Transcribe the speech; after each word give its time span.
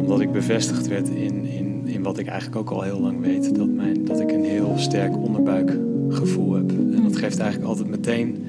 Omdat 0.00 0.20
ik 0.20 0.32
bevestigd 0.32 0.88
werd 0.88 1.08
in, 1.08 1.44
in, 1.44 1.82
in 1.84 2.02
wat 2.02 2.18
ik 2.18 2.26
eigenlijk 2.26 2.58
ook 2.58 2.70
al 2.70 2.82
heel 2.82 3.00
lang 3.00 3.20
weet. 3.20 3.54
Dat, 3.54 3.68
mijn, 3.68 4.04
dat 4.04 4.20
ik 4.20 4.32
een 4.32 4.44
heel 4.44 4.72
sterk 4.76 5.16
onderbuikgevoel 5.16 6.52
heb. 6.54 6.70
En 6.70 7.02
dat 7.02 7.16
geeft 7.16 7.38
eigenlijk 7.38 7.70
altijd 7.70 7.88
meteen 7.88 8.44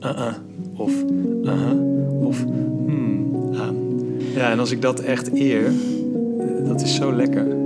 uh-uh 0.00 0.34
of 0.76 1.04
uh-huh 1.42 2.24
of 2.24 2.44
hmm 2.86 3.54
aan. 3.54 3.76
Ja, 4.34 4.50
en 4.50 4.58
als 4.58 4.70
ik 4.70 4.82
dat 4.82 5.00
echt 5.00 5.32
eer, 5.32 5.70
dat 6.64 6.82
is 6.82 6.94
zo 6.94 7.12
lekker. 7.12 7.65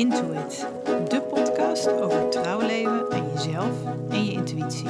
Into 0.00 0.32
it. 0.32 0.66
De 1.08 1.20
podcast 1.20 1.92
over 2.00 2.28
trouwleven 2.28 3.10
en 3.10 3.30
jezelf 3.34 3.72
en 4.10 4.24
je 4.24 4.32
intuïtie. 4.32 4.88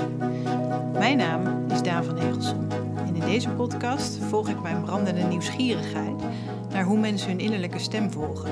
Mijn 0.93 1.17
naam 1.17 1.71
is 1.71 1.83
Daan 1.83 2.05
van 2.05 2.17
Egelsson. 2.17 2.69
En 3.07 3.15
in 3.15 3.21
deze 3.21 3.49
podcast 3.49 4.19
volg 4.29 4.49
ik 4.49 4.63
mijn 4.63 4.83
brandende 4.83 5.23
nieuwsgierigheid 5.23 6.23
naar 6.73 6.85
hoe 6.85 6.99
mensen 6.99 7.29
hun 7.29 7.41
innerlijke 7.41 7.79
stem 7.79 8.13
volgen. 8.13 8.51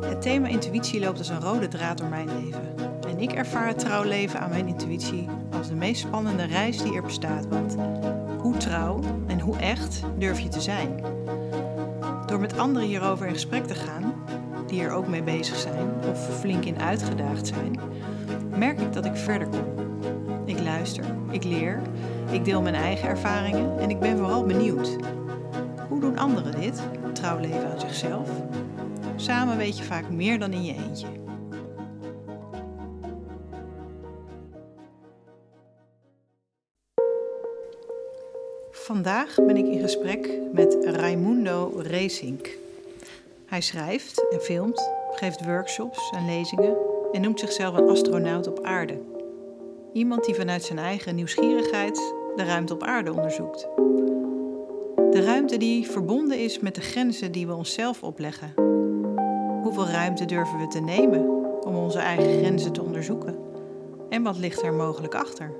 Het 0.00 0.22
thema 0.22 0.48
intuïtie 0.48 1.00
loopt 1.00 1.18
als 1.18 1.28
een 1.28 1.40
rode 1.40 1.68
draad 1.68 1.98
door 1.98 2.08
mijn 2.08 2.28
leven. 2.40 2.74
En 3.08 3.18
ik 3.18 3.32
ervaar 3.32 3.66
het 3.66 3.78
trouwleven 3.78 4.40
aan 4.40 4.50
mijn 4.50 4.68
intuïtie 4.68 5.28
als 5.58 5.68
de 5.68 5.74
meest 5.74 6.00
spannende 6.00 6.44
reis 6.44 6.82
die 6.82 6.94
er 6.94 7.02
bestaat. 7.02 7.46
Want 7.48 7.76
hoe 8.38 8.56
trouw 8.56 9.00
en 9.26 9.40
hoe 9.40 9.56
echt 9.56 10.02
durf 10.18 10.40
je 10.40 10.48
te 10.48 10.60
zijn? 10.60 11.04
Door 12.26 12.40
met 12.40 12.58
anderen 12.58 12.88
hierover 12.88 13.26
in 13.26 13.32
gesprek 13.32 13.66
te 13.66 13.74
gaan, 13.74 14.11
die 14.72 14.82
er 14.82 14.92
ook 14.92 15.08
mee 15.08 15.22
bezig 15.22 15.56
zijn 15.56 15.90
of 16.10 16.38
flink 16.38 16.64
in 16.64 16.80
uitgedaagd 16.80 17.46
zijn, 17.46 17.80
merk 18.56 18.80
ik 18.80 18.92
dat 18.92 19.04
ik 19.04 19.16
verder 19.16 19.48
kom. 19.48 19.64
Ik 20.44 20.60
luister, 20.60 21.04
ik 21.30 21.44
leer, 21.44 21.80
ik 22.30 22.44
deel 22.44 22.62
mijn 22.62 22.74
eigen 22.74 23.08
ervaringen 23.08 23.78
en 23.78 23.90
ik 23.90 24.00
ben 24.00 24.16
vooral 24.16 24.44
benieuwd. 24.44 24.96
Hoe 25.88 26.00
doen 26.00 26.18
anderen 26.18 26.60
dit? 26.60 26.82
Trouwleven 27.12 27.70
aan 27.70 27.80
zichzelf? 27.80 28.28
Samen 29.16 29.56
weet 29.56 29.78
je 29.78 29.84
vaak 29.84 30.10
meer 30.10 30.38
dan 30.38 30.52
in 30.52 30.64
je 30.64 30.74
eentje. 30.74 31.06
Vandaag 38.70 39.34
ben 39.34 39.56
ik 39.56 39.66
in 39.66 39.80
gesprek 39.80 40.30
met 40.52 40.76
Raimundo 40.84 41.72
Racing. 41.76 42.61
Hij 43.52 43.60
schrijft 43.60 44.26
en 44.30 44.40
filmt, 44.40 44.92
geeft 45.10 45.44
workshops 45.44 46.10
en 46.10 46.24
lezingen 46.24 46.76
en 47.12 47.20
noemt 47.20 47.40
zichzelf 47.40 47.76
een 47.76 47.88
astronaut 47.88 48.46
op 48.46 48.62
aarde. 48.62 49.00
Iemand 49.92 50.24
die 50.24 50.34
vanuit 50.34 50.62
zijn 50.62 50.78
eigen 50.78 51.14
nieuwsgierigheid 51.14 52.14
de 52.36 52.44
ruimte 52.44 52.74
op 52.74 52.82
aarde 52.82 53.12
onderzoekt. 53.12 53.68
De 55.10 55.22
ruimte 55.24 55.56
die 55.56 55.90
verbonden 55.90 56.38
is 56.38 56.58
met 56.58 56.74
de 56.74 56.80
grenzen 56.80 57.32
die 57.32 57.46
we 57.46 57.54
onszelf 57.54 58.02
opleggen. 58.02 58.52
Hoeveel 59.62 59.86
ruimte 59.86 60.24
durven 60.24 60.58
we 60.58 60.66
te 60.66 60.80
nemen 60.80 61.28
om 61.64 61.76
onze 61.76 61.98
eigen 61.98 62.38
grenzen 62.38 62.72
te 62.72 62.82
onderzoeken? 62.82 63.38
En 64.08 64.22
wat 64.22 64.38
ligt 64.38 64.62
er 64.62 64.74
mogelijk 64.74 65.14
achter? 65.14 65.52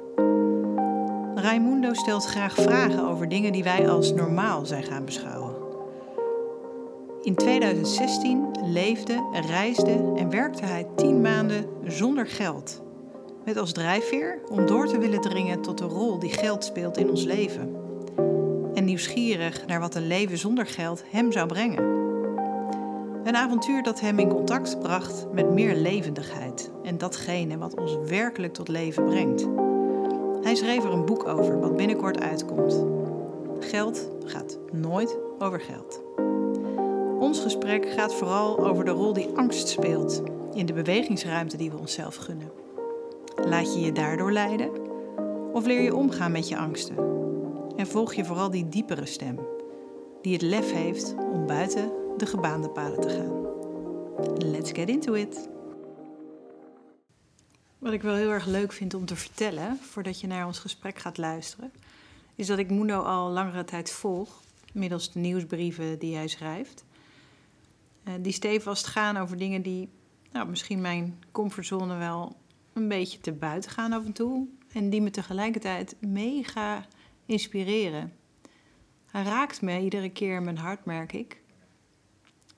Raimundo 1.34 1.94
stelt 1.94 2.24
graag 2.24 2.54
vragen 2.54 3.08
over 3.08 3.28
dingen 3.28 3.52
die 3.52 3.64
wij 3.64 3.88
als 3.88 4.12
normaal 4.12 4.66
zijn 4.66 4.82
gaan 4.82 5.04
beschouwen. 5.04 5.41
In 7.22 7.34
2016 7.34 8.46
leefde, 8.64 9.28
reisde 9.46 10.12
en 10.16 10.30
werkte 10.30 10.64
hij 10.64 10.86
tien 10.96 11.20
maanden 11.20 11.66
zonder 11.86 12.26
geld. 12.26 12.82
Met 13.44 13.56
als 13.56 13.72
drijfveer 13.72 14.38
om 14.50 14.66
door 14.66 14.86
te 14.86 14.98
willen 14.98 15.20
dringen 15.20 15.60
tot 15.60 15.78
de 15.78 15.84
rol 15.84 16.18
die 16.18 16.30
geld 16.30 16.64
speelt 16.64 16.96
in 16.96 17.10
ons 17.10 17.24
leven. 17.24 17.76
En 18.74 18.84
nieuwsgierig 18.84 19.66
naar 19.66 19.80
wat 19.80 19.94
een 19.94 20.06
leven 20.06 20.38
zonder 20.38 20.66
geld 20.66 21.02
hem 21.10 21.32
zou 21.32 21.46
brengen. 21.46 21.84
Een 23.24 23.36
avontuur 23.36 23.82
dat 23.82 24.00
hem 24.00 24.18
in 24.18 24.28
contact 24.28 24.78
bracht 24.78 25.26
met 25.32 25.50
meer 25.50 25.74
levendigheid 25.74 26.70
en 26.82 26.98
datgene 26.98 27.58
wat 27.58 27.80
ons 27.80 27.96
werkelijk 28.06 28.52
tot 28.52 28.68
leven 28.68 29.04
brengt. 29.04 29.48
Hij 30.42 30.54
schreef 30.54 30.84
er 30.84 30.92
een 30.92 31.04
boek 31.04 31.28
over 31.28 31.60
wat 31.60 31.76
binnenkort 31.76 32.20
uitkomt. 32.20 32.84
Geld 33.60 34.10
gaat 34.24 34.58
nooit 34.72 35.18
over 35.38 35.60
geld. 35.60 36.02
Ons 37.32 37.40
gesprek 37.40 37.92
gaat 37.92 38.14
vooral 38.14 38.66
over 38.66 38.84
de 38.84 38.90
rol 38.90 39.12
die 39.12 39.28
angst 39.34 39.68
speelt 39.68 40.22
in 40.54 40.66
de 40.66 40.72
bewegingsruimte 40.72 41.56
die 41.56 41.70
we 41.70 41.78
onszelf 41.78 42.16
gunnen. 42.16 42.52
Laat 43.34 43.74
je 43.74 43.80
je 43.80 43.92
daardoor 43.92 44.32
leiden 44.32 44.70
of 45.52 45.66
leer 45.66 45.80
je 45.80 45.94
omgaan 45.94 46.32
met 46.32 46.48
je 46.48 46.56
angsten? 46.56 46.96
En 47.76 47.86
volg 47.86 48.14
je 48.14 48.24
vooral 48.24 48.50
die 48.50 48.68
diepere 48.68 49.06
stem 49.06 49.38
die 50.22 50.32
het 50.32 50.42
lef 50.42 50.72
heeft 50.72 51.14
om 51.32 51.46
buiten 51.46 51.92
de 52.16 52.26
gebaande 52.26 52.68
paden 52.68 53.00
te 53.00 53.08
gaan. 53.08 54.50
Let's 54.50 54.70
get 54.72 54.88
into 54.88 55.12
it! 55.12 55.48
Wat 57.78 57.92
ik 57.92 58.02
wel 58.02 58.14
heel 58.14 58.30
erg 58.30 58.46
leuk 58.46 58.72
vind 58.72 58.94
om 58.94 59.06
te 59.06 59.16
vertellen, 59.16 59.78
voordat 59.80 60.20
je 60.20 60.26
naar 60.26 60.46
ons 60.46 60.58
gesprek 60.58 60.98
gaat 60.98 61.18
luisteren, 61.18 61.72
is 62.34 62.46
dat 62.46 62.58
ik 62.58 62.70
Mundo 62.70 63.00
al 63.00 63.30
langere 63.30 63.64
tijd 63.64 63.90
volg, 63.90 64.40
middels 64.72 65.12
de 65.12 65.18
nieuwsbrieven 65.18 65.98
die 65.98 66.16
hij 66.16 66.28
schrijft. 66.28 66.84
Uh, 68.04 68.14
die 68.20 68.32
stevast 68.32 68.86
gaan 68.86 69.16
over 69.16 69.36
dingen 69.36 69.62
die 69.62 69.88
nou, 70.32 70.48
misschien 70.48 70.80
mijn 70.80 71.18
comfortzone 71.30 71.96
wel 71.96 72.36
een 72.72 72.88
beetje 72.88 73.20
te 73.20 73.32
buiten 73.32 73.70
gaan 73.70 73.92
af 73.92 74.04
en 74.04 74.12
toe. 74.12 74.46
En 74.72 74.90
die 74.90 75.00
me 75.00 75.10
tegelijkertijd 75.10 75.96
mega 76.00 76.86
inspireren. 77.26 78.12
Hij 79.06 79.22
raakt 79.22 79.62
me 79.62 79.80
iedere 79.80 80.10
keer 80.10 80.36
in 80.36 80.44
mijn 80.44 80.58
hart, 80.58 80.84
merk 80.84 81.12
ik 81.12 81.42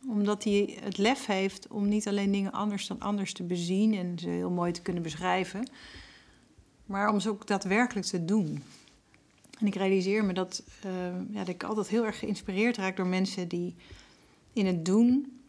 omdat 0.08 0.44
hij 0.44 0.78
het 0.80 0.98
lef 0.98 1.26
heeft 1.26 1.68
om 1.68 1.88
niet 1.88 2.08
alleen 2.08 2.32
dingen 2.32 2.52
anders 2.52 2.86
dan 2.86 3.00
anders 3.00 3.32
te 3.32 3.42
bezien 3.42 3.94
en 3.94 4.18
ze 4.18 4.28
heel 4.28 4.50
mooi 4.50 4.72
te 4.72 4.82
kunnen 4.82 5.02
beschrijven, 5.02 5.70
maar 6.86 7.08
om 7.08 7.20
ze 7.20 7.28
ook 7.28 7.46
daadwerkelijk 7.46 8.06
te 8.06 8.24
doen. 8.24 8.62
En 9.58 9.66
ik 9.66 9.74
realiseer 9.74 10.24
me 10.24 10.32
dat, 10.32 10.62
uh, 10.86 10.92
ja, 11.30 11.38
dat 11.38 11.48
ik 11.48 11.62
altijd 11.62 11.88
heel 11.88 12.04
erg 12.04 12.18
geïnspireerd 12.18 12.76
raak 12.76 12.96
door 12.96 13.06
mensen 13.06 13.48
die 13.48 13.74
in 14.54 14.66
het 14.66 14.84
doen 14.84 15.40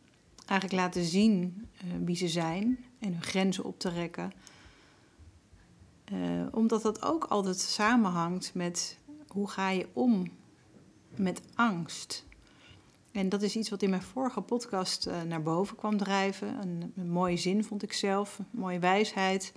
eigenlijk 0.45 0.81
laten 0.81 1.03
zien 1.03 1.67
uh, 1.85 1.91
wie 2.05 2.15
ze 2.15 2.27
zijn 2.27 2.85
en 2.99 3.11
hun 3.11 3.23
grenzen 3.23 3.63
op 3.63 3.79
te 3.79 3.89
rekken. 3.89 4.31
Uh, 6.13 6.45
omdat 6.51 6.81
dat 6.81 7.03
ook 7.03 7.23
altijd 7.23 7.59
samenhangt 7.59 8.53
met 8.53 8.97
hoe 9.27 9.49
ga 9.49 9.69
je 9.69 9.87
om 9.93 10.31
met 11.15 11.41
angst. 11.55 12.25
En 13.11 13.29
dat 13.29 13.41
is 13.41 13.55
iets 13.55 13.69
wat 13.69 13.81
in 13.81 13.89
mijn 13.89 14.01
vorige 14.01 14.41
podcast 14.41 15.07
uh, 15.07 15.21
naar 15.21 15.41
boven 15.41 15.75
kwam 15.75 15.97
drijven. 15.97 16.61
Een, 16.61 16.93
een, 16.95 17.09
mooie 17.09 17.37
zin 17.37 17.63
vond 17.63 17.83
ik 17.83 17.93
zelf, 17.93 18.37
een 18.39 18.45
mooie 18.51 18.79
wijsheid. 18.79 19.53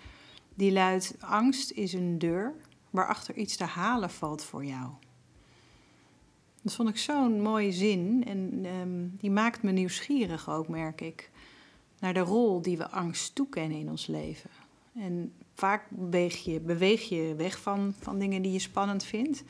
Die 0.54 0.72
luidt: 0.72 1.15
Angst 1.20 1.70
is 1.70 1.92
een 1.92 2.19
deur 2.19 2.54
waarachter 2.91 3.36
iets 3.36 3.56
te 3.56 3.65
halen 3.65 4.10
valt 4.10 4.44
voor 4.44 4.65
jou. 4.65 4.91
Dat 6.62 6.74
vond 6.74 6.88
ik 6.88 6.98
zo'n 6.98 7.42
mooie 7.42 7.72
zin 7.72 8.24
en 8.26 8.64
um, 8.80 9.16
die 9.19 9.30
maakt 9.30 9.62
me 9.62 9.70
nieuwsgierig 9.70 10.50
ook, 10.50 10.69
merk 10.69 11.00
ik, 11.00 11.30
naar 11.98 12.14
de 12.14 12.20
rol 12.20 12.62
die 12.62 12.76
we 12.76 12.88
angst 12.88 13.34
toekennen 13.34 13.78
in 13.78 13.91
ons 13.91 14.06
leven. 14.06 14.50
En 14.94 15.32
vaak 15.54 15.86
beweeg 15.91 16.44
je, 16.44 16.60
beweeg 16.60 17.08
je 17.08 17.34
weg 17.36 17.60
van, 17.60 17.94
van 17.98 18.18
dingen 18.18 18.42
die 18.42 18.52
je 18.52 18.58
spannend 18.58 19.04
vindt. 19.04 19.44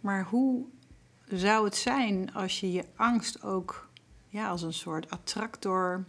Maar 0.00 0.24
hoe 0.24 0.64
zou 1.28 1.64
het 1.64 1.76
zijn 1.76 2.34
als 2.34 2.60
je 2.60 2.72
je 2.72 2.84
angst 2.96 3.42
ook 3.42 3.88
ja, 4.28 4.48
als 4.48 4.62
een 4.62 4.72
soort 4.72 5.10
attractor 5.10 6.04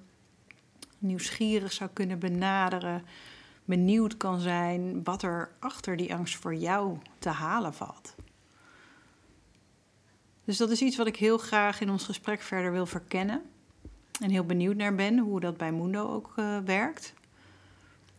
nieuwsgierig 0.98 1.72
zou 1.72 1.90
kunnen 1.94 2.20
benaderen, 2.20 3.04
benieuwd 3.66 4.18
kan 4.18 4.40
zijn 4.40 5.04
wat 5.04 5.24
er 5.24 5.52
achter 5.60 5.98
die 5.98 6.14
angst 6.14 6.36
voor 6.36 6.56
jou 6.56 6.98
te 7.20 7.30
halen 7.30 7.74
valt. 7.74 8.16
Dus 10.44 10.58
dat 10.58 10.70
is 10.70 10.82
iets 10.82 10.98
wat 10.98 11.08
ik 11.08 11.16
heel 11.16 11.38
graag 11.38 11.82
in 11.82 11.90
ons 11.90 12.04
gesprek 12.04 12.42
verder 12.42 12.72
wil 12.72 12.86
verkennen. 12.86 13.42
En 14.22 14.30
heel 14.30 14.46
benieuwd 14.46 14.76
naar 14.76 14.96
ben 14.96 15.18
hoe 15.18 15.40
dat 15.40 15.58
bij 15.58 15.72
Mundo 15.72 16.14
ook 16.14 16.34
uh, 16.36 16.58
werkt. 16.66 17.14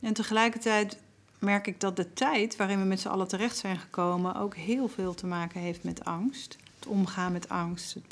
En 0.00 0.12
tegelijkertijd 0.12 0.98
merk 1.38 1.66
ik 1.66 1.80
dat 1.80 1.96
de 1.96 2.12
tijd 2.12 2.56
waarin 2.56 2.78
we 2.78 2.84
met 2.84 3.00
z'n 3.00 3.08
allen 3.08 3.28
terecht 3.28 3.56
zijn 3.56 3.78
gekomen 3.78 4.34
ook 4.34 4.54
heel 4.54 4.88
veel 4.88 5.14
te 5.14 5.26
maken 5.26 5.60
heeft 5.60 5.84
met 5.84 6.04
angst 6.04 6.56
omgaan 6.86 7.32
met 7.32 7.48
angst, 7.48 7.94
het 7.94 8.06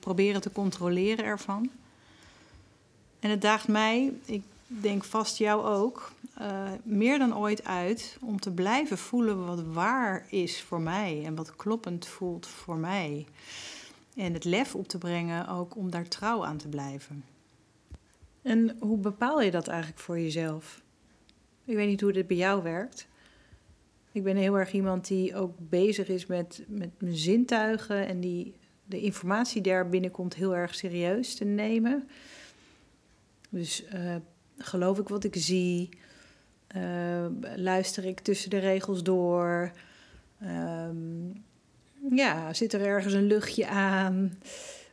proberen 0.00 0.40
te 0.40 0.52
controleren 0.52 1.24
ervan. 1.24 1.70
En 3.20 3.30
het 3.30 3.40
daagt 3.40 3.68
mij, 3.68 4.12
ik 4.24 4.42
denk 4.66 5.04
vast 5.04 5.38
jou 5.38 5.66
ook, 5.66 6.12
uh, 6.40 6.70
meer 6.82 7.18
dan 7.18 7.36
ooit 7.36 7.64
uit 7.64 8.18
om 8.20 8.40
te 8.40 8.52
blijven 8.52 8.98
voelen 8.98 9.46
wat 9.46 9.62
waar 9.62 10.26
is 10.30 10.62
voor 10.62 10.80
mij 10.80 11.22
en 11.24 11.34
wat 11.34 11.56
kloppend 11.56 12.06
voelt 12.06 12.46
voor 12.46 12.76
mij. 12.76 13.26
En 14.16 14.32
het 14.32 14.44
lef 14.44 14.74
op 14.74 14.88
te 14.88 14.98
brengen 14.98 15.48
ook 15.48 15.76
om 15.76 15.90
daar 15.90 16.08
trouw 16.08 16.44
aan 16.44 16.56
te 16.56 16.68
blijven. 16.68 17.24
En 18.42 18.76
hoe 18.80 18.98
bepaal 18.98 19.40
je 19.40 19.50
dat 19.50 19.68
eigenlijk 19.68 20.00
voor 20.00 20.18
jezelf? 20.18 20.82
Ik 21.64 21.74
weet 21.74 21.88
niet 21.88 22.00
hoe 22.00 22.12
dit 22.12 22.26
bij 22.26 22.36
jou 22.36 22.62
werkt. 22.62 23.08
Ik 24.12 24.22
ben 24.22 24.36
heel 24.36 24.58
erg 24.58 24.72
iemand 24.72 25.06
die 25.06 25.36
ook 25.36 25.52
bezig 25.58 26.08
is 26.08 26.26
met, 26.26 26.64
met 26.66 26.90
mijn 26.98 27.16
zintuigen 27.16 28.06
en 28.06 28.20
die 28.20 28.54
de 28.84 29.00
informatie 29.00 29.62
daar 29.62 29.88
binnenkomt 29.88 30.34
heel 30.34 30.56
erg 30.56 30.74
serieus 30.74 31.34
te 31.34 31.44
nemen. 31.44 32.08
Dus 33.48 33.84
uh, 33.94 34.16
geloof 34.58 34.98
ik 34.98 35.08
wat 35.08 35.24
ik 35.24 35.34
zie? 35.36 35.88
Uh, 36.78 37.26
luister 37.56 38.04
ik 38.04 38.20
tussen 38.20 38.50
de 38.50 38.58
regels 38.58 39.02
door? 39.02 39.70
Um, 40.42 41.44
ja, 42.10 42.52
zit 42.52 42.72
er 42.72 42.86
ergens 42.86 43.14
een 43.14 43.26
luchtje 43.26 43.68
aan? 43.68 44.38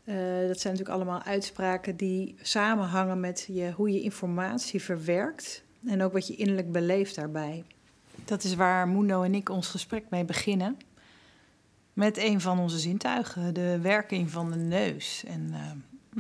Uh, 0.06 0.16
dat 0.48 0.60
zijn 0.60 0.74
natuurlijk 0.74 0.90
allemaal 0.90 1.22
uitspraken 1.22 1.96
die 1.96 2.36
samenhangen 2.42 3.20
met 3.20 3.48
je, 3.52 3.72
hoe 3.72 3.92
je 3.92 4.02
informatie 4.02 4.82
verwerkt 4.82 5.64
en 5.86 6.02
ook 6.02 6.14
wat 6.14 6.28
je 6.28 6.36
innerlijk 6.36 6.72
beleeft 6.72 7.16
daarbij. 7.16 7.64
Dat 8.26 8.44
is 8.44 8.56
waar 8.56 8.88
Mundo 8.88 9.24
en 9.24 9.36
ik 9.36 9.50
ons 9.50 9.68
gesprek 9.68 10.04
mee 10.10 10.26
beginnen. 10.26 10.78
Met 11.94 12.18
een 12.18 12.42
van 12.42 12.60
onze 12.60 12.80
zintuigen, 12.80 13.54
de 13.54 13.80
werking 13.82 14.32
van 14.32 14.52
de 14.52 14.58
neus. 14.58 15.24
En 15.28 15.48
uh, 15.50 15.72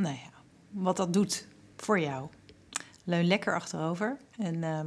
nou 0.03 0.15
ja, 0.15 0.29
wat 0.69 0.97
dat 0.97 1.13
doet 1.13 1.47
voor 1.77 1.99
jou. 1.99 2.29
Leun 3.03 3.27
lekker 3.27 3.55
achterover 3.55 4.17
en 4.37 4.55
uh, 4.55 4.79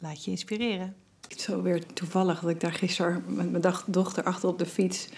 laat 0.00 0.24
je 0.24 0.30
inspireren. 0.30 0.94
Zo 1.36 1.62
weer 1.62 1.86
toevallig 1.86 2.40
dat 2.40 2.50
ik 2.50 2.60
daar 2.60 2.72
gisteren 2.72 3.24
met 3.26 3.50
mijn 3.50 3.74
dochter 3.86 4.24
achter 4.24 4.48
op 4.48 4.58
de 4.58 4.66
fiets 4.66 5.08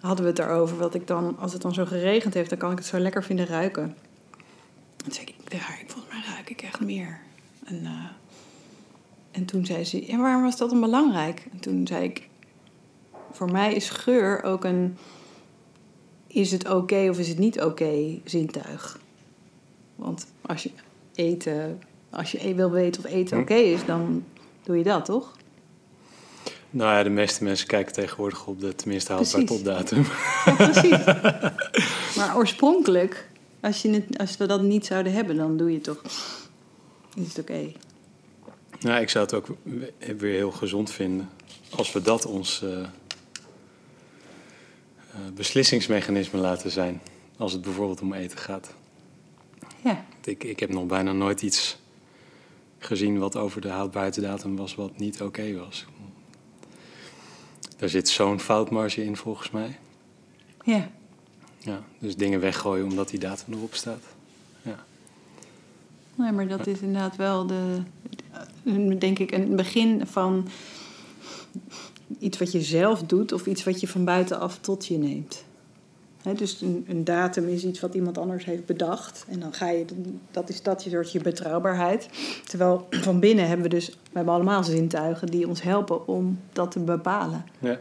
hadden 0.00 0.24
we 0.24 0.30
het 0.30 0.38
erover. 0.38 0.76
Wat 0.76 0.94
ik 0.94 1.06
dan, 1.06 1.38
als 1.38 1.52
het 1.52 1.62
dan 1.62 1.74
zo 1.74 1.84
geregend 1.84 2.34
heeft, 2.34 2.48
dan 2.48 2.58
kan 2.58 2.70
ik 2.72 2.78
het 2.78 2.86
zo 2.86 2.98
lekker 2.98 3.24
vinden 3.24 3.46
ruiken. 3.46 3.96
Toen 4.96 5.12
zei 5.12 5.26
ik, 5.26 5.34
ik, 5.52 5.84
volgens 5.86 6.14
mij 6.14 6.34
ruik 6.34 6.50
ik 6.50 6.62
echt 6.62 6.80
meer. 6.80 7.20
En, 7.64 7.82
uh, 7.82 8.04
en 9.30 9.44
toen 9.44 9.66
zei 9.66 9.84
ze, 9.84 10.06
ja, 10.06 10.18
waarom 10.18 10.42
was 10.42 10.56
dat 10.56 10.70
dan 10.70 10.80
belangrijk? 10.80 11.46
En 11.52 11.60
toen 11.60 11.86
zei 11.86 12.04
ik, 12.04 12.28
voor 13.30 13.50
mij 13.50 13.74
is 13.74 13.90
geur 13.90 14.42
ook 14.42 14.64
een, 14.64 14.96
is 16.26 16.52
het 16.52 16.70
oké 16.70 17.08
of 17.08 17.18
is 17.18 17.28
het 17.28 17.38
niet 17.38 17.60
oké 17.60 18.20
zintuig. 18.24 19.00
Want 19.96 20.26
als 20.40 20.62
je 20.62 20.70
eten, 21.14 21.82
als 22.12 22.32
je 22.32 22.48
e- 22.48 22.54
wil 22.54 22.70
weten 22.70 23.04
of 23.04 23.10
eten 23.10 23.36
hm. 23.36 23.42
oké 23.42 23.54
is, 23.54 23.84
dan 23.84 24.24
doe 24.62 24.76
je 24.76 24.84
dat, 24.84 25.04
toch? 25.04 25.32
Nou 26.70 26.96
ja, 26.96 27.02
de 27.02 27.10
meeste 27.10 27.44
mensen 27.44 27.66
kijken 27.66 27.92
tegenwoordig 27.92 28.46
op 28.46 28.60
de 28.60 28.74
tenminste 28.74 29.12
haalbaar 29.12 29.44
topdatum. 29.44 30.06
Ja, 30.44 30.54
precies. 30.54 31.04
maar 32.16 32.36
oorspronkelijk, 32.36 33.28
als, 33.60 33.82
je 33.82 33.90
het, 33.90 34.18
als 34.18 34.36
we 34.36 34.46
dat 34.46 34.62
niet 34.62 34.86
zouden 34.86 35.12
hebben, 35.12 35.36
dan 35.36 35.56
doe 35.56 35.72
je 35.72 35.80
toch. 35.80 36.02
Is 37.14 37.28
het 37.28 37.38
oké? 37.38 37.72
Nou, 38.80 39.00
ik 39.00 39.08
zou 39.08 39.24
het 39.24 39.34
ook 39.34 39.46
weer 40.18 40.34
heel 40.34 40.50
gezond 40.50 40.90
vinden 40.90 41.30
als 41.76 41.92
we 41.92 42.02
dat 42.02 42.26
ons 42.26 42.62
uh, 42.64 42.86
beslissingsmechanisme 45.34 46.38
laten 46.38 46.70
zijn. 46.70 47.00
Als 47.36 47.52
het 47.52 47.62
bijvoorbeeld 47.62 48.00
om 48.00 48.12
eten 48.12 48.38
gaat. 48.38 48.74
Ja. 49.84 50.04
Ik, 50.24 50.44
ik 50.44 50.60
heb 50.60 50.70
nog 50.70 50.86
bijna 50.86 51.12
nooit 51.12 51.42
iets 51.42 51.78
gezien 52.84 53.18
wat 53.18 53.36
over 53.36 53.60
de 53.60 53.68
houdbuitendatum 53.68 54.56
was 54.56 54.74
wat 54.74 54.98
niet 54.98 55.22
oké 55.22 55.54
was. 55.54 55.86
Daar 57.76 57.88
zit 57.88 58.08
zo'n 58.08 58.40
foutmarge 58.40 59.04
in 59.04 59.16
volgens 59.16 59.50
mij. 59.50 59.78
Ja. 60.64 60.90
Ja, 61.58 61.82
dus 61.98 62.16
dingen 62.16 62.40
weggooien 62.40 62.84
omdat 62.84 63.08
die 63.08 63.18
datum 63.18 63.54
erop 63.54 63.74
staat. 63.74 64.02
Ja. 64.62 64.84
Nee, 66.14 66.32
maar 66.32 66.48
dat 66.48 66.66
is 66.66 66.80
inderdaad 66.80 67.16
wel 67.16 67.46
de, 67.46 67.82
denk 68.98 69.18
ik, 69.18 69.32
een 69.32 69.56
begin 69.56 70.06
van 70.06 70.48
iets 72.18 72.38
wat 72.38 72.52
je 72.52 72.62
zelf 72.62 73.02
doet 73.02 73.32
of 73.32 73.46
iets 73.46 73.64
wat 73.64 73.80
je 73.80 73.88
van 73.88 74.04
buitenaf 74.04 74.58
tot 74.58 74.86
je 74.86 74.98
neemt. 74.98 75.44
Dus 76.22 76.60
een, 76.60 76.84
een, 76.88 77.04
datum 77.04 77.48
is 77.48 77.64
iets 77.64 77.80
wat 77.80 77.94
iemand 77.94 78.18
anders 78.18 78.44
heeft 78.44 78.66
bedacht. 78.66 79.24
En 79.28 79.40
dan 79.40 79.52
ga 79.52 79.68
je, 79.68 79.84
dat 80.30 80.48
is 80.48 80.62
dat 80.62 80.84
je 80.84 80.90
soort 80.90 81.12
je 81.12 81.20
betrouwbaarheid. 81.20 82.08
Terwijl 82.44 82.86
van 82.90 83.20
binnen 83.20 83.46
hebben 83.46 83.62
we 83.62 83.74
dus, 83.74 83.88
we 83.88 83.94
hebben 84.12 84.34
allemaal 84.34 84.64
zintuigen 84.64 85.26
die 85.26 85.48
ons 85.48 85.62
helpen 85.62 86.06
om 86.06 86.38
dat 86.52 86.70
te 86.70 86.80
bepalen. 86.80 87.44
Ja. 87.58 87.78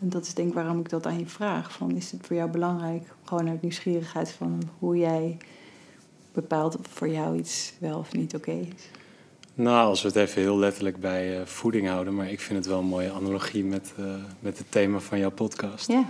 En 0.00 0.08
dat 0.08 0.26
is 0.26 0.34
denk 0.34 0.48
ik 0.48 0.54
waarom 0.54 0.80
ik 0.80 0.88
dat 0.88 1.06
aan 1.06 1.18
je 1.18 1.26
vraag. 1.26 1.72
Van, 1.72 1.96
is 1.96 2.10
het 2.10 2.26
voor 2.26 2.36
jou 2.36 2.50
belangrijk, 2.50 3.02
gewoon 3.24 3.48
uit 3.48 3.62
nieuwsgierigheid 3.62 4.30
van 4.30 4.62
hoe 4.78 4.96
jij 4.96 5.36
bepaalt 6.32 6.78
of 6.78 6.86
voor 6.88 7.08
jou 7.08 7.38
iets 7.38 7.72
wel 7.78 7.98
of 7.98 8.12
niet 8.12 8.34
oké 8.34 8.50
is? 8.50 8.88
Nou, 9.54 9.88
als 9.88 10.02
we 10.02 10.08
het 10.08 10.16
even 10.16 10.42
heel 10.42 10.58
letterlijk 10.58 11.00
bij 11.00 11.38
uh, 11.38 11.46
voeding 11.46 11.88
houden, 11.88 12.14
maar 12.14 12.30
ik 12.30 12.40
vind 12.40 12.58
het 12.58 12.66
wel 12.66 12.78
een 12.78 12.86
mooie 12.86 13.12
analogie 13.12 13.64
met, 13.64 13.92
uh, 13.98 14.14
met 14.40 14.58
het 14.58 14.66
thema 14.70 14.98
van 14.98 15.18
jouw 15.18 15.30
podcast. 15.30 15.88
Ja. 15.88 16.04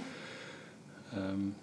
Um, 1.14 1.54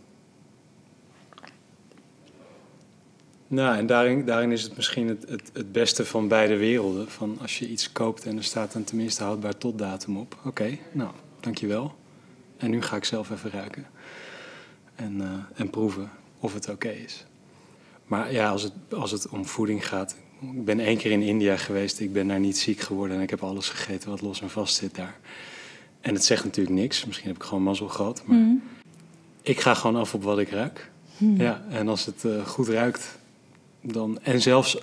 nou, 3.47 3.77
en 3.77 3.85
daarin, 3.85 4.25
daarin 4.25 4.51
is 4.51 4.63
het 4.63 4.75
misschien 4.75 5.07
het, 5.07 5.29
het, 5.53 5.71
beste 5.71 6.05
van 6.05 6.27
beide 6.27 6.57
werelden. 6.57 7.09
Van 7.09 7.37
als 7.41 7.59
je 7.59 7.69
iets 7.69 7.91
koopt 7.91 8.25
en 8.25 8.37
er 8.37 8.43
staat 8.43 8.73
dan 8.73 8.83
tenminste 8.83 9.23
houdbaar 9.23 9.57
tot 9.57 9.77
datum 9.77 10.17
op. 10.17 10.37
Oké, 10.45 10.77
nou, 10.91 11.11
dankjewel. 11.39 11.95
En 12.57 12.69
nu 12.69 12.81
ga 12.81 12.95
ik 12.95 13.05
zelf 13.05 13.29
even 13.29 13.51
ruiken. 13.51 13.85
En, 14.95 15.17
uh, 15.21 15.31
en 15.53 15.69
proeven 15.69 16.11
of 16.39 16.53
het 16.53 16.69
oké 16.69 16.89
is. 16.89 17.25
Maar 18.05 18.31
ja, 18.31 18.49
als 18.49 18.63
het, 18.63 18.73
als 18.89 19.11
het 19.11 19.29
om 19.29 19.45
voeding 19.45 19.87
gaat, 19.87 20.15
ik 20.41 20.65
ben 20.65 20.79
één 20.79 20.97
keer 20.97 21.11
in 21.11 21.21
India 21.21 21.57
geweest. 21.57 21.99
Ik 21.99 22.13
ben 22.13 22.27
daar 22.27 22.39
niet 22.39 22.57
ziek 22.57 22.79
geworden 22.79 23.17
en 23.17 23.23
ik 23.23 23.29
heb 23.29 23.43
alles 23.43 23.69
gegeten 23.69 24.09
wat 24.09 24.21
los 24.21 24.41
en 24.41 24.49
vast 24.49 24.75
zit 24.75 24.95
daar. 24.95 25.19
En 26.01 26.13
het 26.13 26.23
zegt 26.23 26.43
natuurlijk 26.43 26.75
niks. 26.75 27.05
Misschien 27.05 27.27
heb 27.27 27.35
ik 27.35 27.43
gewoon 27.43 27.63
mazzel 27.63 27.87
gehad. 27.87 28.23
Maar 28.25 28.37
mm. 28.37 28.63
Ik 29.43 29.59
ga 29.59 29.73
gewoon 29.73 29.95
af 29.95 30.13
op 30.13 30.23
wat 30.23 30.39
ik 30.39 30.49
ruik. 30.49 30.91
Mm. 31.17 31.41
Ja, 31.41 31.65
en 31.69 31.87
als 31.87 32.05
het 32.05 32.23
uh, 32.23 32.45
goed 32.45 32.67
ruikt, 32.67 33.17
dan. 33.81 34.19
En 34.21 34.41
zelfs, 34.41 34.77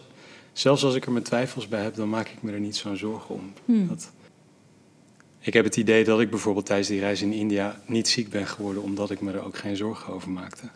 zelfs 0.53 0.85
als 0.85 0.95
ik 0.95 1.07
er 1.07 1.13
mijn 1.13 1.25
twijfels 1.25 1.69
bij 1.69 1.83
heb, 1.83 1.95
dan 1.95 2.09
maak 2.09 2.29
ik 2.29 2.43
me 2.43 2.53
er 2.53 2.61
niet 2.61 2.77
zo'n 2.77 2.97
zorgen 2.97 3.35
om. 3.35 3.53
Mm. 3.65 3.89
Dat, 3.89 4.11
ik 5.39 5.53
heb 5.53 5.65
het 5.65 5.77
idee 5.77 6.05
dat 6.05 6.21
ik 6.21 6.31
bijvoorbeeld 6.31 6.67
tijdens 6.67 6.89
die 6.89 7.01
reis 7.01 7.23
in 7.23 7.33
India 7.33 7.81
niet 7.87 8.09
ziek 8.09 8.31
ben 8.31 8.47
geworden, 8.47 8.83
omdat 8.83 9.11
ik 9.11 9.21
me 9.21 9.33
er 9.33 9.45
ook 9.45 9.57
geen 9.57 9.77
zorgen 9.77 10.13
over 10.13 10.31
maakte. 10.31 10.69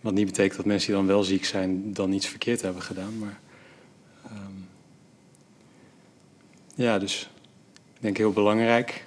Wat 0.00 0.12
niet 0.12 0.26
betekent 0.26 0.56
dat 0.56 0.66
mensen 0.66 0.86
die 0.86 0.96
dan 0.96 1.06
wel 1.06 1.22
ziek 1.22 1.44
zijn, 1.44 1.92
dan 1.92 2.12
iets 2.12 2.26
verkeerd 2.26 2.62
hebben 2.62 2.82
gedaan. 2.82 3.18
Maar 3.18 3.40
um, 4.32 4.68
ja, 6.74 6.98
dus 6.98 7.30
ik 7.94 8.00
denk 8.00 8.16
heel 8.16 8.32
belangrijk. 8.32 9.04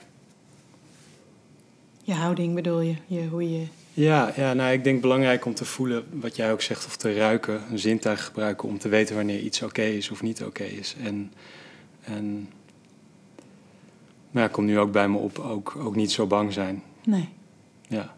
Je 2.06 2.14
houding 2.14 2.56
bedoel 2.56 2.82
je? 2.82 2.96
je 3.08 3.28
hoe 3.28 3.52
je... 3.52 3.66
Ja, 3.94 4.34
ja, 4.36 4.54
nou, 4.54 4.74
ik 4.74 4.84
denk 4.84 5.02
belangrijk 5.02 5.46
om 5.46 5.54
te 5.54 5.66
voelen 5.66 6.06
wat 6.12 6.36
jij 6.36 6.52
ook 6.52 6.62
zegt, 6.62 6.86
of 6.86 6.98
te 6.98 7.14
ruiken, 7.14 7.62
een 7.72 7.80
zintuig 7.80 8.26
gebruiken 8.26 8.70
om 8.70 8.78
te 8.78 8.90
weten 8.90 9.16
wanneer 9.16 9.40
iets 9.40 9.62
oké 9.62 9.82
is 9.82 10.10
of 10.10 10.22
niet 10.22 10.44
oké 10.44 10.64
is. 10.64 10.96
En, 11.04 11.34
en 12.04 12.50
nou, 14.32 14.50
komt 14.50 14.68
nu 14.68 14.80
ook 14.80 14.92
bij 14.92 15.10
me 15.10 15.18
op, 15.18 15.40
ook, 15.40 15.76
ook 15.78 15.96
niet 15.96 16.12
zo 16.12 16.28
bang 16.28 16.54
zijn. 16.54 16.84
Nee. 17.04 17.30
Ja. 17.88 18.16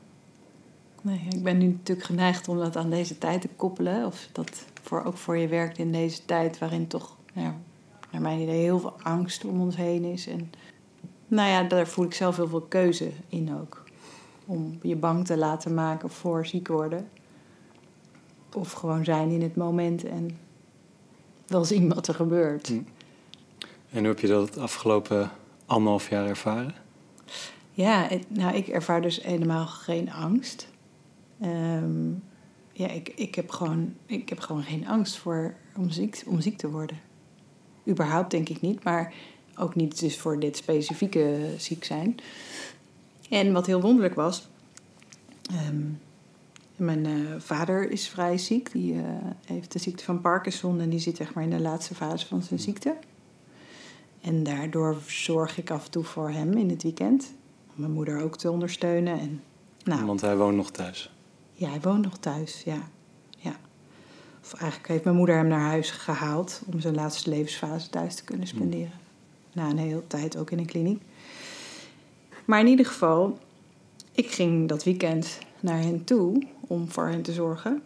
Nee, 1.01 1.21
ik 1.29 1.43
ben 1.43 1.57
nu 1.57 1.67
natuurlijk 1.67 2.07
geneigd 2.07 2.47
om 2.47 2.57
dat 2.57 2.75
aan 2.75 2.89
deze 2.89 3.17
tijd 3.17 3.41
te 3.41 3.49
koppelen. 3.55 4.05
Of 4.05 4.27
dat 4.31 4.65
voor, 4.81 5.03
ook 5.03 5.17
voor 5.17 5.37
je 5.37 5.47
werkt 5.47 5.77
in 5.77 5.91
deze 5.91 6.25
tijd 6.25 6.57
waarin 6.57 6.87
toch, 6.87 7.17
ja, 7.33 7.55
naar 8.11 8.21
mijn 8.21 8.39
idee, 8.39 8.61
heel 8.61 8.79
veel 8.79 9.01
angst 9.01 9.45
om 9.45 9.61
ons 9.61 9.75
heen 9.75 10.03
is. 10.03 10.27
En 10.27 10.51
nou 11.27 11.49
ja, 11.49 11.63
daar 11.63 11.87
voel 11.87 12.05
ik 12.05 12.13
zelf 12.13 12.35
heel 12.35 12.47
veel 12.47 12.61
keuze 12.61 13.11
in 13.27 13.55
ook. 13.61 13.83
Om 14.45 14.79
je 14.81 14.95
bang 14.95 15.25
te 15.25 15.37
laten 15.37 15.73
maken 15.73 16.09
voor 16.09 16.45
ziek 16.45 16.67
worden. 16.67 17.09
Of 18.53 18.71
gewoon 18.71 19.03
zijn 19.03 19.29
in 19.29 19.41
het 19.41 19.55
moment 19.55 20.03
en 20.03 20.37
wel 21.47 21.65
zien 21.65 21.93
wat 21.93 22.07
er 22.07 22.13
gebeurt. 22.13 22.67
Hm. 22.67 22.73
En 23.89 23.99
hoe 23.99 24.07
heb 24.07 24.19
je 24.19 24.27
dat 24.27 24.47
het 24.47 24.57
afgelopen 24.57 25.31
anderhalf 25.65 26.09
jaar 26.09 26.27
ervaren? 26.27 26.75
Ja, 27.71 28.07
nou, 28.27 28.55
ik 28.55 28.67
ervaar 28.67 29.01
dus 29.01 29.23
helemaal 29.23 29.67
geen 29.67 30.11
angst. 30.11 30.67
Ehm, 31.41 32.11
ja, 32.71 32.87
ik, 32.87 33.11
ik, 33.15 33.35
heb 33.35 33.49
gewoon, 33.49 33.95
ik 34.05 34.29
heb 34.29 34.39
gewoon 34.39 34.63
geen 34.63 34.87
angst 34.87 35.17
voor 35.17 35.55
om 35.77 35.89
ziek, 35.89 36.23
om 36.25 36.41
ziek 36.41 36.57
te 36.57 36.69
worden. 36.69 36.99
Überhaupt 37.87 38.31
denk 38.31 38.49
ik 38.49 38.61
niet, 38.61 38.83
maar 38.83 39.13
ook 39.55 39.75
niet 39.75 39.99
dus 39.99 40.17
voor 40.17 40.39
dit 40.39 40.57
specifieke 40.57 41.53
ziek 41.57 41.83
zijn. 41.83 42.17
En 43.29 43.53
wat 43.53 43.65
heel 43.65 43.81
wonderlijk 43.81 44.15
was, 44.15 44.47
ehm, 45.41 45.81
mijn 46.75 47.05
uh, 47.05 47.35
vader 47.37 47.91
is 47.91 48.07
vrij 48.07 48.37
ziek. 48.37 48.71
Die 48.71 48.93
uh, 48.93 49.03
heeft 49.45 49.71
de 49.71 49.79
ziekte 49.79 50.03
van 50.03 50.21
Parkinson 50.21 50.79
en 50.79 50.89
die 50.89 50.99
zit 50.99 51.17
zeg 51.17 51.33
maar 51.33 51.43
in 51.43 51.49
de 51.49 51.59
laatste 51.59 51.95
fase 51.95 52.27
van 52.27 52.41
zijn 52.41 52.59
ziekte. 52.59 52.95
En 54.21 54.43
daardoor 54.43 54.97
zorg 55.07 55.57
ik 55.57 55.71
af 55.71 55.85
en 55.85 55.91
toe 55.91 56.03
voor 56.03 56.29
hem 56.29 56.57
in 56.57 56.69
het 56.69 56.83
weekend. 56.83 57.33
Om 57.67 57.81
mijn 57.81 57.91
moeder 57.91 58.21
ook 58.21 58.37
te 58.37 58.51
ondersteunen. 58.51 59.19
En, 59.19 59.43
nou, 59.83 60.05
Want 60.05 60.21
hij 60.21 60.37
woont 60.37 60.55
nog 60.55 60.71
thuis? 60.71 61.11
Ja, 61.53 61.69
hij 61.69 61.81
woont 61.81 62.03
nog 62.03 62.17
thuis, 62.17 62.61
ja. 62.65 62.89
ja. 63.37 63.55
eigenlijk 64.57 64.87
heeft 64.87 65.03
mijn 65.03 65.15
moeder 65.15 65.35
hem 65.35 65.47
naar 65.47 65.69
huis 65.69 65.91
gehaald 65.91 66.61
om 66.73 66.79
zijn 66.79 66.95
laatste 66.95 67.29
levensfase 67.29 67.89
thuis 67.89 68.15
te 68.15 68.23
kunnen 68.23 68.47
spenderen. 68.47 69.04
Na 69.55 69.69
een 69.69 69.77
hele 69.77 70.07
tijd 70.07 70.37
ook 70.37 70.51
in 70.51 70.59
een 70.59 70.65
kliniek. 70.65 71.01
Maar 72.45 72.59
in 72.59 72.67
ieder 72.67 72.85
geval, 72.85 73.39
ik 74.11 74.31
ging 74.31 74.67
dat 74.67 74.83
weekend 74.83 75.37
naar 75.59 75.79
hen 75.79 76.03
toe 76.03 76.43
om 76.67 76.91
voor 76.91 77.07
hen 77.07 77.21
te 77.21 77.33
zorgen. 77.33 77.81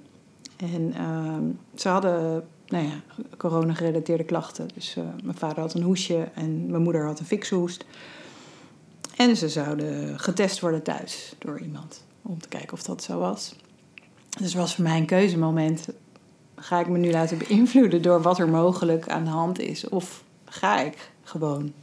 En 0.57 0.93
ehm, 0.93 1.43
ze 1.75 1.89
hadden 1.89 2.47
nou 2.67 2.85
ja, 2.85 3.01
corona-gerelateerde 3.37 4.23
klachten. 4.23 4.67
Dus 4.73 4.95
eh, 4.95 5.03
mijn 5.23 5.37
vader 5.37 5.59
had 5.59 5.73
een 5.73 5.81
hoesje 5.81 6.27
en 6.33 6.71
mijn 6.71 6.83
moeder 6.83 7.05
had 7.05 7.19
een 7.19 7.25
fikse 7.25 7.55
hoest. 7.55 7.85
En 9.15 9.35
ze 9.35 9.49
zouden 9.49 10.19
getest 10.19 10.59
worden 10.59 10.83
thuis 10.83 11.33
door 11.37 11.59
iemand 11.59 12.03
om 12.21 12.41
te 12.41 12.47
kijken 12.47 12.73
of 12.73 12.83
dat 12.83 13.03
zo 13.03 13.19
was. 13.19 13.55
Dus 14.39 14.53
was 14.53 14.75
voor 14.75 14.83
mij 14.83 14.97
een 14.97 15.05
keuzemoment. 15.05 15.87
Ga 16.55 16.79
ik 16.79 16.87
me 16.87 16.97
nu 16.97 17.11
laten 17.11 17.37
beïnvloeden 17.37 18.01
door 18.01 18.21
wat 18.21 18.39
er 18.39 18.49
mogelijk 18.49 19.09
aan 19.09 19.23
de 19.23 19.29
hand 19.29 19.59
is? 19.59 19.89
Of 19.89 20.23
ga 20.45 20.81
ik 20.81 21.11
gewoon? 21.29 21.73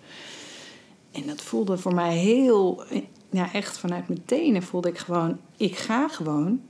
En 1.13 1.27
dat 1.27 1.43
voelde 1.43 1.79
voor 1.79 1.95
mij 1.95 2.17
heel, 2.17 2.83
ja, 3.31 3.53
echt 3.53 3.79
vanuit 3.79 4.09
mijn 4.09 4.25
tenen 4.25 4.63
voelde 4.63 4.89
ik 4.89 4.99
gewoon, 4.99 5.39
ik 5.57 5.77
ga 5.77 6.09
gewoon. 6.09 6.61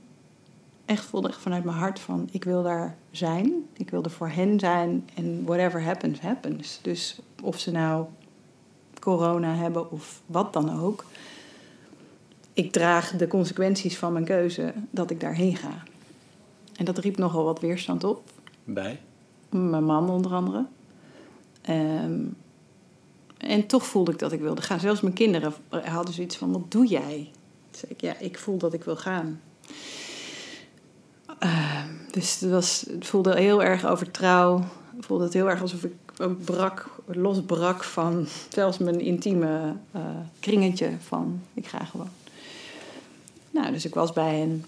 Echt 0.85 1.05
voelde 1.05 1.27
ik 1.27 1.33
vanuit 1.33 1.63
mijn 1.63 1.77
hart 1.77 1.99
van, 1.99 2.29
ik 2.31 2.43
wil 2.43 2.63
daar 2.63 2.97
zijn. 3.11 3.53
Ik 3.73 3.89
wil 3.89 4.03
er 4.03 4.11
voor 4.11 4.29
hen 4.29 4.59
zijn. 4.59 5.09
En 5.15 5.45
whatever 5.45 5.83
happens, 5.83 6.19
happens. 6.19 6.79
Dus 6.81 7.19
of 7.43 7.59
ze 7.59 7.71
nou 7.71 8.05
corona 8.99 9.53
hebben 9.53 9.91
of 9.91 10.21
wat 10.25 10.53
dan 10.53 10.79
ook. 10.81 11.05
Ik 12.53 12.71
draag 12.71 13.11
de 13.11 13.27
consequenties 13.27 13.97
van 13.97 14.13
mijn 14.13 14.25
keuze 14.25 14.73
dat 14.91 15.11
ik 15.11 15.19
daarheen 15.19 15.55
ga. 15.55 15.83
En 16.75 16.85
dat 16.85 16.97
riep 16.97 17.17
nogal 17.17 17.43
wat 17.43 17.59
weerstand 17.59 18.03
op. 18.03 18.21
Bij? 18.63 18.99
Mijn 19.49 19.83
man 19.83 20.09
onder 20.09 20.33
andere. 20.33 20.65
Ehm, 21.61 22.23
en 23.47 23.67
toch 23.67 23.85
voelde 23.85 24.11
ik 24.11 24.19
dat 24.19 24.31
ik 24.31 24.39
wilde 24.39 24.61
gaan. 24.61 24.79
Zelfs 24.79 25.01
mijn 25.01 25.13
kinderen 25.13 25.53
hadden 25.69 26.13
zoiets 26.13 26.35
van: 26.35 26.51
wat 26.51 26.71
doe 26.71 26.85
jij? 26.85 27.31
Zei 27.71 27.91
ik: 27.91 28.01
ja, 28.01 28.17
ik 28.19 28.39
voel 28.39 28.57
dat 28.57 28.73
ik 28.73 28.83
wil 28.83 28.95
gaan. 28.95 29.41
Ehm, 31.39 31.87
dus 32.11 32.39
het, 32.39 32.49
was, 32.49 32.85
het 32.89 33.07
voelde 33.07 33.39
heel 33.39 33.63
erg 33.63 33.85
over 33.85 34.11
trouw. 34.11 34.63
Het 34.95 35.05
voelde 35.05 35.23
het 35.23 35.33
heel 35.33 35.49
erg 35.49 35.61
alsof 35.61 35.83
ik 35.83 35.93
brak, 36.45 36.89
losbrak 37.05 37.83
van 37.83 38.27
zelfs 38.49 38.77
mijn 38.77 38.99
intieme 38.99 39.73
uh, 39.95 40.01
kringetje 40.39 40.91
van 40.99 41.41
ik 41.53 41.67
ga 41.67 41.85
gewoon. 41.85 42.09
Nou, 43.51 43.71
dus 43.71 43.85
ik 43.85 43.93
was 43.93 44.13
bij 44.13 44.39
hen. 44.39 44.65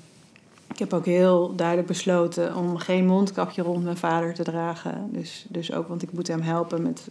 Ik 0.68 0.80
heb 0.80 0.94
ook 0.94 1.06
heel 1.06 1.56
duidelijk 1.56 1.88
besloten 1.88 2.56
om 2.56 2.78
geen 2.78 3.06
mondkapje 3.06 3.62
rond 3.62 3.84
mijn 3.84 3.98
vader 3.98 4.34
te 4.34 4.44
dragen. 4.44 5.10
Dus, 5.12 5.46
dus 5.50 5.74
ook, 5.74 5.88
want 5.88 6.02
ik 6.02 6.12
moet 6.12 6.28
hem 6.28 6.42
helpen 6.42 6.82
met 6.82 7.08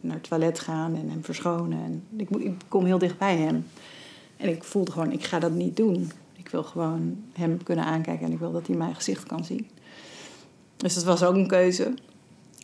naar 0.00 0.16
het 0.16 0.28
toilet 0.28 0.60
gaan 0.60 0.94
en 0.96 1.08
hem 1.08 1.24
verschonen. 1.24 1.78
En 1.82 2.04
ik, 2.16 2.30
ik 2.30 2.54
kom 2.68 2.84
heel 2.84 2.98
dicht 2.98 3.18
bij 3.18 3.36
hem. 3.36 3.66
En 4.36 4.48
ik 4.48 4.64
voelde 4.64 4.92
gewoon, 4.92 5.12
ik 5.12 5.24
ga 5.24 5.38
dat 5.38 5.52
niet 5.52 5.76
doen. 5.76 6.10
Ik 6.36 6.48
wil 6.48 6.62
gewoon 6.62 7.16
hem 7.32 7.62
kunnen 7.62 7.84
aankijken 7.84 8.26
en 8.26 8.32
ik 8.32 8.38
wil 8.38 8.52
dat 8.52 8.66
hij 8.66 8.76
mijn 8.76 8.94
gezicht 8.94 9.26
kan 9.26 9.44
zien. 9.44 9.68
Dus 10.76 10.94
dat 10.94 11.04
was 11.04 11.22
ook 11.22 11.34
een 11.34 11.46
keuze. 11.46 11.94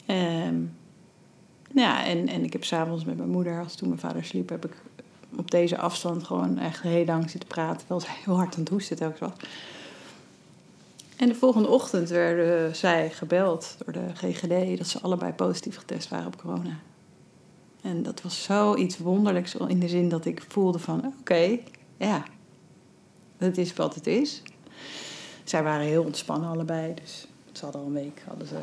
Um, 0.07 0.77
ja, 1.75 2.05
en, 2.05 2.29
en 2.29 2.45
ik 2.45 2.53
heb 2.53 2.65
s'avonds 2.65 3.05
met 3.05 3.17
mijn 3.17 3.31
moeder, 3.31 3.63
als 3.63 3.75
toen 3.75 3.89
mijn 3.89 4.01
vader 4.01 4.25
sliep, 4.25 4.49
heb 4.49 4.65
ik 4.65 4.75
op 5.37 5.51
deze 5.51 5.79
afstand 5.79 6.25
gewoon 6.25 6.59
echt 6.59 6.83
heel 6.83 7.05
lang 7.05 7.31
zitten 7.31 7.49
praten. 7.49 7.79
Terwijl 7.79 8.01
zij 8.01 8.15
heel 8.25 8.37
hard 8.37 8.55
aan 8.55 8.61
het 8.61 8.69
hoesten 8.69 8.97
telkens 8.97 9.21
was. 9.21 9.33
En 11.17 11.29
de 11.29 11.35
volgende 11.35 11.69
ochtend 11.69 12.09
werden 12.09 12.77
zij 12.77 13.11
gebeld 13.11 13.77
door 13.85 13.93
de 13.93 14.15
GGD 14.15 14.79
dat 14.79 14.87
ze 14.87 15.01
allebei 15.01 15.33
positief 15.33 15.77
getest 15.77 16.09
waren 16.09 16.27
op 16.27 16.37
corona. 16.37 16.79
En 17.83 18.03
dat 18.03 18.23
was 18.23 18.43
zoiets 18.43 18.99
wonderlijks 18.99 19.55
in 19.55 19.81
de 19.81 19.89
zin 19.89 20.09
dat 20.09 20.25
ik 20.25 20.45
voelde 20.49 20.79
van 20.79 21.15
oké, 21.21 21.59
ja, 21.97 22.25
het 23.37 23.59
is 23.59 23.75
wat 23.75 23.95
het 23.95 24.07
is. 24.07 24.43
Zij 25.45 25.63
waren 25.63 25.87
heel 25.87 26.05
ontspannen 26.05 26.51
allebei, 26.51 26.95
dus 26.95 27.27
ze 27.53 27.65
hadden 27.65 27.81
al 27.81 27.87
een 27.87 27.93
week 27.93 28.23
hadden 28.27 28.47
ze, 28.47 28.57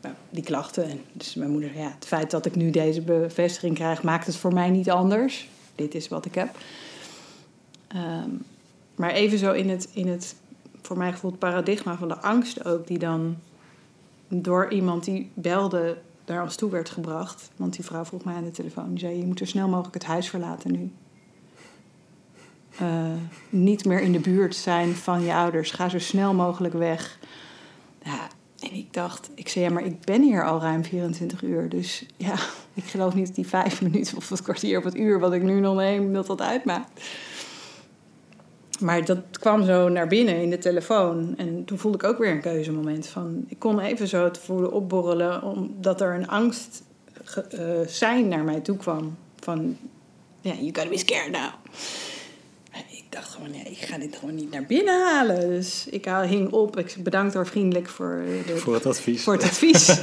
nou, 0.00 0.14
die 0.30 0.42
klachten. 0.42 0.84
En 0.84 1.00
dus 1.12 1.34
mijn 1.34 1.50
moeder, 1.50 1.76
ja, 1.76 1.90
het 1.94 2.06
feit 2.06 2.30
dat 2.30 2.46
ik 2.46 2.54
nu 2.54 2.70
deze 2.70 3.02
bevestiging 3.02 3.74
krijg, 3.74 4.02
maakt 4.02 4.26
het 4.26 4.36
voor 4.36 4.52
mij 4.52 4.70
niet 4.70 4.90
anders. 4.90 5.48
Dit 5.74 5.94
is 5.94 6.08
wat 6.08 6.24
ik 6.24 6.34
heb. 6.34 6.56
Um, 7.96 8.44
maar 8.94 9.10
even 9.10 9.38
zo 9.38 9.52
in 9.52 9.68
het, 9.70 9.88
in 9.92 10.08
het, 10.08 10.34
voor 10.82 10.96
mij 10.96 11.12
gevoel, 11.12 11.30
paradigma 11.30 11.96
van 11.96 12.08
de 12.08 12.18
angst 12.18 12.64
ook, 12.64 12.86
die 12.86 12.98
dan 12.98 13.36
door 14.28 14.70
iemand 14.70 15.04
die 15.04 15.30
belde 15.34 15.96
daar 16.28 16.42
als 16.42 16.56
toe 16.56 16.70
werd 16.70 16.90
gebracht. 16.90 17.50
Want 17.56 17.74
die 17.76 17.84
vrouw 17.84 18.04
vroeg 18.04 18.24
mij 18.24 18.34
aan 18.34 18.44
de 18.44 18.50
telefoon, 18.50 18.88
die 18.88 18.98
zei, 18.98 19.18
je 19.18 19.24
moet 19.24 19.38
zo 19.38 19.44
snel 19.44 19.68
mogelijk 19.68 19.94
het 19.94 20.04
huis 20.04 20.28
verlaten 20.28 20.72
nu. 20.72 20.90
Uh, 22.82 23.12
niet 23.48 23.84
meer 23.84 24.00
in 24.00 24.12
de 24.12 24.20
buurt 24.20 24.54
zijn 24.54 24.94
van 24.94 25.22
je 25.22 25.34
ouders. 25.34 25.70
Ga 25.70 25.88
zo 25.88 25.98
snel 25.98 26.34
mogelijk 26.34 26.74
weg. 26.74 27.18
Ja, 28.02 28.28
en 28.60 28.72
ik 28.72 28.92
dacht, 28.92 29.30
ik 29.34 29.48
zei 29.48 29.64
ja, 29.64 29.70
maar 29.70 29.84
ik 29.84 30.00
ben 30.00 30.22
hier 30.22 30.44
al 30.44 30.60
ruim 30.60 30.84
24 30.84 31.42
uur. 31.42 31.68
Dus 31.68 32.06
ja, 32.16 32.34
ik 32.74 32.84
geloof 32.84 33.14
niet 33.14 33.26
dat 33.26 33.34
die 33.34 33.46
vijf 33.46 33.82
minuten 33.90 34.16
of 34.16 34.28
het 34.28 34.42
kwartier 34.42 34.78
of 34.78 34.84
het 34.84 34.96
uur 34.96 35.20
wat 35.20 35.32
ik 35.32 35.42
nu 35.42 35.60
nog 35.60 35.76
neem, 35.76 36.12
dat 36.12 36.26
dat 36.26 36.40
uitmaakt. 36.40 37.00
Maar 38.80 39.04
dat 39.04 39.18
kwam 39.32 39.64
zo 39.64 39.88
naar 39.88 40.06
binnen 40.06 40.42
in 40.42 40.50
de 40.50 40.58
telefoon. 40.58 41.34
En 41.36 41.64
toen 41.64 41.78
voelde 41.78 41.98
ik 41.98 42.04
ook 42.04 42.18
weer 42.18 42.30
een 42.30 42.40
keuzemoment 42.40 43.06
van... 43.06 43.44
Ik 43.48 43.58
kon 43.58 43.80
even 43.80 44.08
zo 44.08 44.24
het 44.24 44.38
voelen 44.38 44.72
opborrelen... 44.72 45.42
omdat 45.42 46.00
er 46.00 46.14
een 46.14 46.28
angst 46.28 46.82
uh, 47.54 47.60
zijn 47.86 48.28
naar 48.28 48.44
mij 48.44 48.60
toe 48.60 48.76
kwam. 48.76 49.16
Van, 49.40 49.76
ja, 50.40 50.52
you 50.52 50.66
gotta 50.66 50.88
be 50.88 50.98
scared 50.98 51.30
now 51.30 51.50
dacht 53.08 53.30
gewoon, 53.30 53.50
nee, 53.50 53.62
ik 53.62 53.78
ga 53.78 53.98
dit 53.98 54.16
gewoon 54.16 54.34
niet 54.34 54.50
naar 54.50 54.66
binnen 54.66 55.04
halen. 55.04 55.40
Dus 55.48 55.86
ik 55.90 56.04
hing 56.04 56.52
op. 56.52 56.78
Ik 56.78 56.96
bedankt 56.98 57.34
haar 57.34 57.46
vriendelijk 57.46 57.88
voor, 57.88 58.22
de, 58.46 58.56
voor 58.56 58.74
het 58.74 58.86
advies. 58.86 59.22
Voor 59.22 59.32
het 59.32 59.42
advies. 59.42 60.00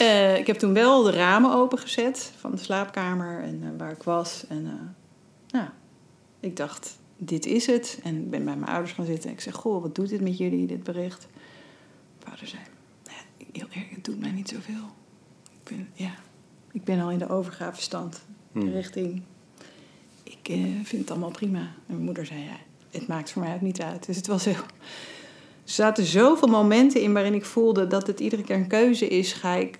uh, 0.00 0.36
ik 0.40 0.46
heb 0.46 0.58
toen 0.58 0.74
wel 0.74 1.02
de 1.02 1.10
ramen 1.10 1.54
opengezet 1.54 2.32
van 2.38 2.50
de 2.50 2.56
slaapkamer 2.56 3.42
en 3.42 3.60
uh, 3.62 3.68
waar 3.78 3.90
ik 3.90 4.02
was. 4.02 4.44
En 4.48 4.64
uh, 4.64 4.72
nou, 5.60 5.68
ik 6.40 6.56
dacht, 6.56 6.98
dit 7.24 7.46
is 7.46 7.66
het. 7.66 8.00
En 8.02 8.16
ik 8.16 8.30
ben 8.30 8.44
bij 8.44 8.56
mijn 8.56 8.70
ouders 8.70 8.92
gaan 8.92 9.04
zitten. 9.04 9.28
En 9.28 9.34
ik 9.34 9.40
zeg, 9.40 9.54
goh, 9.54 9.82
wat 9.82 9.94
doet 9.94 10.08
dit 10.08 10.20
met 10.20 10.38
jullie, 10.38 10.66
dit 10.66 10.82
bericht? 10.82 11.26
Mijn 12.18 12.30
vader 12.30 12.46
zei, 12.46 12.62
nou, 13.04 13.16
heel 13.52 13.82
erg, 13.82 13.90
het 13.90 14.04
doet 14.04 14.20
mij 14.20 14.30
niet 14.30 14.48
zoveel. 14.48 14.84
Ik 15.42 15.76
ben, 15.76 15.88
ja, 15.92 16.14
ik 16.72 16.84
ben 16.84 17.00
al 17.00 17.10
in 17.10 17.18
de 17.18 17.28
overgavestand 17.28 18.22
hmm. 18.52 18.68
richting 18.68 19.22
ik 20.42 20.48
uh, 20.48 20.64
vind 20.82 21.02
het 21.02 21.10
allemaal 21.10 21.30
prima. 21.30 21.58
En 21.58 21.72
mijn 21.86 22.02
moeder 22.02 22.26
zei, 22.26 22.40
ja, 22.40 22.56
het 22.90 23.06
maakt 23.06 23.30
voor 23.30 23.42
mij 23.42 23.54
ook 23.54 23.60
niet 23.60 23.82
uit. 23.82 24.06
Dus 24.06 24.16
het 24.16 24.26
was 24.26 24.44
heel... 24.44 24.54
Er 25.64 25.78
zaten 25.78 26.04
zoveel 26.04 26.48
momenten 26.48 27.00
in 27.00 27.12
waarin 27.12 27.34
ik 27.34 27.44
voelde 27.44 27.86
dat 27.86 28.06
het 28.06 28.20
iedere 28.20 28.42
keer 28.42 28.56
een 28.56 28.66
keuze 28.66 29.08
is. 29.08 29.32
Ga 29.32 29.54
ik, 29.54 29.78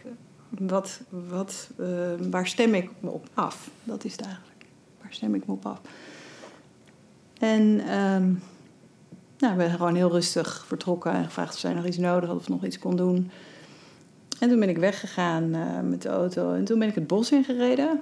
wat, 0.48 1.00
wat, 1.08 1.70
uh, 1.80 1.86
waar 2.30 2.46
stem 2.46 2.74
ik 2.74 2.90
me 3.00 3.10
op 3.10 3.28
af? 3.34 3.70
Dat 3.84 4.04
is 4.04 4.12
het 4.12 4.20
eigenlijk. 4.20 4.64
Waar 5.02 5.12
stem 5.12 5.34
ik 5.34 5.46
me 5.46 5.52
op 5.52 5.66
af? 5.66 5.80
En 7.42 7.62
um, 7.98 8.42
nou, 9.38 9.56
we 9.56 9.62
zijn 9.62 9.76
gewoon 9.76 9.94
heel 9.94 10.10
rustig 10.10 10.64
vertrokken 10.66 11.12
en 11.12 11.24
gevraagd 11.24 11.54
of 11.54 11.58
zij 11.58 11.74
nog 11.74 11.86
iets 11.86 11.98
nodig 11.98 12.28
had 12.28 12.38
of 12.38 12.48
nog 12.48 12.64
iets 12.64 12.78
kon 12.78 12.96
doen. 12.96 13.30
En 14.40 14.48
toen 14.48 14.60
ben 14.60 14.68
ik 14.68 14.78
weggegaan 14.78 15.44
uh, 15.54 15.80
met 15.80 16.02
de 16.02 16.08
auto 16.08 16.54
en 16.54 16.64
toen 16.64 16.78
ben 16.78 16.88
ik 16.88 16.94
het 16.94 17.06
bos 17.06 17.32
ingereden. 17.32 18.00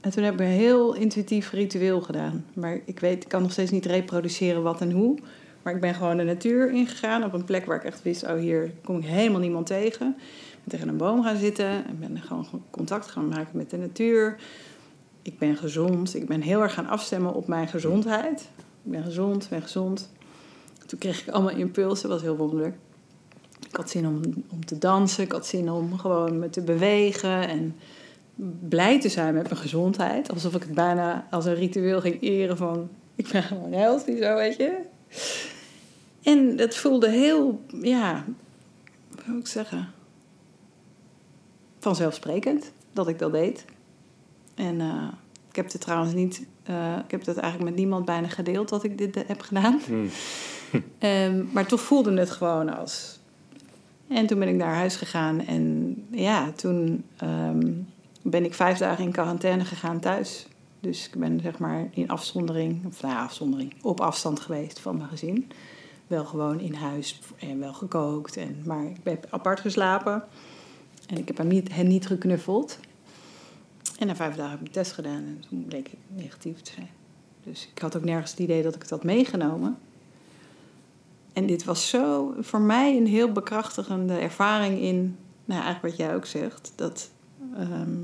En 0.00 0.10
toen 0.10 0.24
heb 0.24 0.34
ik 0.34 0.40
een 0.40 0.46
heel 0.46 0.94
intuïtief 0.94 1.50
ritueel 1.50 2.00
gedaan. 2.00 2.44
Maar 2.54 2.80
ik 2.84 3.00
weet, 3.00 3.22
ik 3.22 3.28
kan 3.28 3.42
nog 3.42 3.52
steeds 3.52 3.70
niet 3.70 3.86
reproduceren 3.86 4.62
wat 4.62 4.80
en 4.80 4.90
hoe. 4.90 5.18
Maar 5.62 5.74
ik 5.74 5.80
ben 5.80 5.94
gewoon 5.94 6.16
de 6.16 6.22
natuur 6.22 6.70
ingegaan 6.70 7.24
op 7.24 7.32
een 7.32 7.44
plek 7.44 7.66
waar 7.66 7.76
ik 7.76 7.84
echt 7.84 8.02
wist, 8.02 8.22
oh 8.22 8.38
hier 8.38 8.72
kom 8.84 8.98
ik 8.98 9.04
helemaal 9.04 9.40
niemand 9.40 9.66
tegen. 9.66 10.16
Ik 10.18 10.58
ben 10.64 10.70
tegen 10.70 10.88
een 10.88 10.96
boom 10.96 11.22
gaan 11.22 11.36
zitten 11.36 11.66
en 11.86 11.98
ben 12.00 12.18
gewoon 12.18 12.46
contact 12.70 13.10
gaan 13.10 13.28
maken 13.28 13.56
met 13.56 13.70
de 13.70 13.76
natuur. 13.76 14.36
Ik 15.22 15.38
ben 15.38 15.56
gezond. 15.56 16.14
Ik 16.14 16.26
ben 16.26 16.40
heel 16.40 16.62
erg 16.62 16.74
gaan 16.74 16.86
afstemmen 16.86 17.34
op 17.34 17.46
mijn 17.46 17.68
gezondheid. 17.68 18.40
Ik 18.84 18.90
ben 18.90 19.04
gezond, 19.04 19.48
ben 19.48 19.62
gezond. 19.62 20.10
Toen 20.86 20.98
kreeg 20.98 21.20
ik 21.20 21.34
allemaal 21.34 21.56
impulsen, 21.56 22.08
dat 22.08 22.18
was 22.18 22.28
heel 22.28 22.36
wonderlijk. 22.36 22.76
Ik 23.68 23.76
had 23.76 23.90
zin 23.90 24.06
om, 24.06 24.20
om 24.48 24.64
te 24.64 24.78
dansen, 24.78 25.24
ik 25.24 25.32
had 25.32 25.46
zin 25.46 25.70
om 25.70 25.98
gewoon 25.98 26.38
me 26.38 26.50
te 26.50 26.60
bewegen 26.60 27.48
en 27.48 27.76
blij 28.68 29.00
te 29.00 29.08
zijn 29.08 29.34
met 29.34 29.48
mijn 29.48 29.60
gezondheid. 29.60 30.32
Alsof 30.32 30.54
ik 30.54 30.62
het 30.62 30.74
bijna 30.74 31.26
als 31.30 31.44
een 31.44 31.54
ritueel 31.54 32.00
ging 32.00 32.22
eren 32.22 32.56
van... 32.56 32.88
ik 33.14 33.28
ben 33.28 33.42
gewoon 33.42 33.72
healthy, 33.72 34.16
zo 34.16 34.34
weet 34.34 34.56
je. 34.56 34.80
En 36.22 36.58
het 36.58 36.76
voelde 36.76 37.10
heel, 37.10 37.60
ja, 37.80 38.24
hoe 39.08 39.32
moet 39.34 39.40
ik 39.40 39.46
zeggen... 39.46 39.88
vanzelfsprekend 41.78 42.72
dat 42.92 43.08
ik 43.08 43.18
dat 43.18 43.32
deed. 43.32 43.64
En 44.62 44.80
uh, 44.80 45.08
ik 45.48 45.56
heb 45.56 45.72
het 45.72 45.80
trouwens 45.80 46.14
niet... 46.14 46.46
Uh, 46.70 46.96
ik 47.04 47.10
heb 47.10 47.26
het 47.26 47.36
eigenlijk 47.36 47.70
met 47.70 47.78
niemand 47.78 48.04
bijna 48.04 48.28
gedeeld 48.28 48.68
dat 48.68 48.84
ik 48.84 48.98
dit 48.98 49.14
heb 49.26 49.40
gedaan. 49.40 49.80
Mm. 49.88 50.08
um, 50.98 51.48
maar 51.52 51.66
toch 51.66 51.80
voelde 51.80 52.18
het 52.18 52.30
gewoon 52.30 52.76
als 52.76 53.20
En 54.08 54.26
toen 54.26 54.38
ben 54.38 54.48
ik 54.48 54.54
naar 54.54 54.74
huis 54.74 54.96
gegaan 54.96 55.46
en 55.46 55.94
ja, 56.10 56.52
toen 56.52 57.04
ehm, 57.16 57.72
ben 58.22 58.44
ik 58.44 58.54
vijf 58.54 58.78
dagen 58.78 59.04
in 59.04 59.12
quarantaine 59.12 59.64
gegaan 59.64 60.00
thuis. 60.00 60.46
Dus 60.80 61.06
ik 61.06 61.20
ben 61.20 61.40
zeg 61.40 61.58
maar 61.58 61.88
in 61.90 62.08
afzondering, 62.08 62.86
of 62.86 63.02
nou 63.02 63.14
ja, 63.14 63.22
afzondering, 63.22 63.74
op 63.82 64.00
afstand 64.00 64.40
geweest 64.40 64.80
van 64.80 64.96
mijn 64.96 65.08
gezin. 65.08 65.50
Wel 66.06 66.24
gewoon 66.24 66.60
in 66.60 66.74
huis 66.74 67.20
en 67.38 67.58
wel 67.58 67.72
gekookt, 67.72 68.36
en, 68.36 68.62
maar 68.64 68.84
ik 68.84 68.96
heb 69.02 69.26
apart 69.30 69.60
geslapen. 69.60 70.24
En 71.06 71.16
ik 71.16 71.26
heb 71.28 71.36
hem 71.36 71.48
niet, 71.48 71.74
hen 71.74 71.88
niet 71.88 72.06
geknuffeld. 72.06 72.78
En 74.02 74.08
na 74.08 74.16
vijf 74.16 74.34
dagen 74.34 74.50
heb 74.50 74.60
ik 74.60 74.66
een 74.66 74.72
test 74.72 74.92
gedaan 74.92 75.24
en 75.24 75.42
toen 75.48 75.64
bleek 75.64 75.88
ik 75.88 75.98
negatief 76.08 76.60
te 76.60 76.72
zijn. 76.72 76.90
Dus 77.42 77.68
ik 77.74 77.82
had 77.82 77.96
ook 77.96 78.04
nergens 78.04 78.30
het 78.30 78.40
idee 78.40 78.62
dat 78.62 78.74
ik 78.74 78.80
het 78.80 78.90
had 78.90 79.04
meegenomen. 79.04 79.78
En 81.32 81.46
dit 81.46 81.64
was 81.64 81.88
zo 81.88 82.34
voor 82.40 82.60
mij 82.60 82.96
een 82.96 83.06
heel 83.06 83.32
bekrachtigende 83.32 84.14
ervaring 84.18 84.80
in, 84.80 85.16
nou 85.44 85.62
eigenlijk 85.62 85.96
wat 85.96 86.06
jij 86.06 86.14
ook 86.14 86.26
zegt, 86.26 86.72
dat 86.76 87.10
ehm, 87.56 87.96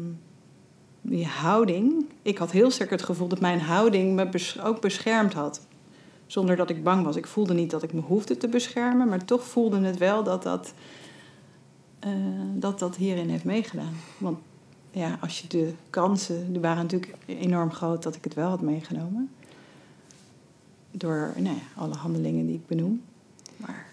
die 1.00 1.26
houding, 1.26 2.06
ik 2.22 2.38
had 2.38 2.50
heel 2.50 2.70
sterk 2.70 2.90
het 2.90 3.02
gevoel 3.02 3.28
dat 3.28 3.40
mijn 3.40 3.60
houding 3.60 4.14
me 4.14 4.54
ook 4.62 4.80
beschermd 4.80 5.32
had. 5.32 5.66
Zonder 6.26 6.56
dat 6.56 6.70
ik 6.70 6.84
bang 6.84 7.04
was. 7.04 7.16
Ik 7.16 7.26
voelde 7.26 7.54
niet 7.54 7.70
dat 7.70 7.82
ik 7.82 7.92
me 7.92 8.00
hoefde 8.00 8.36
te 8.36 8.48
beschermen, 8.48 9.08
maar 9.08 9.24
toch 9.24 9.44
voelde 9.44 9.80
het 9.80 9.98
wel 9.98 10.22
dat 10.22 10.42
dat, 10.42 10.72
eh, 11.98 12.10
dat, 12.54 12.78
dat 12.78 12.96
hierin 12.96 13.28
heeft 13.28 13.44
meegedaan. 13.44 13.94
Want 14.18 14.38
ja, 14.90 15.18
als 15.20 15.40
je 15.40 15.48
de 15.48 15.72
kansen, 15.90 16.52
die 16.52 16.60
waren 16.60 16.82
natuurlijk 16.82 17.14
enorm 17.26 17.72
groot 17.72 18.02
dat 18.02 18.14
ik 18.14 18.24
het 18.24 18.34
wel 18.34 18.48
had 18.48 18.60
meegenomen. 18.60 19.30
Door 20.90 21.32
nou 21.36 21.56
ja, 21.56 21.62
alle 21.82 21.94
handelingen 21.94 22.46
die 22.46 22.54
ik 22.54 22.66
benoem. 22.66 23.02
Maar 23.56 23.86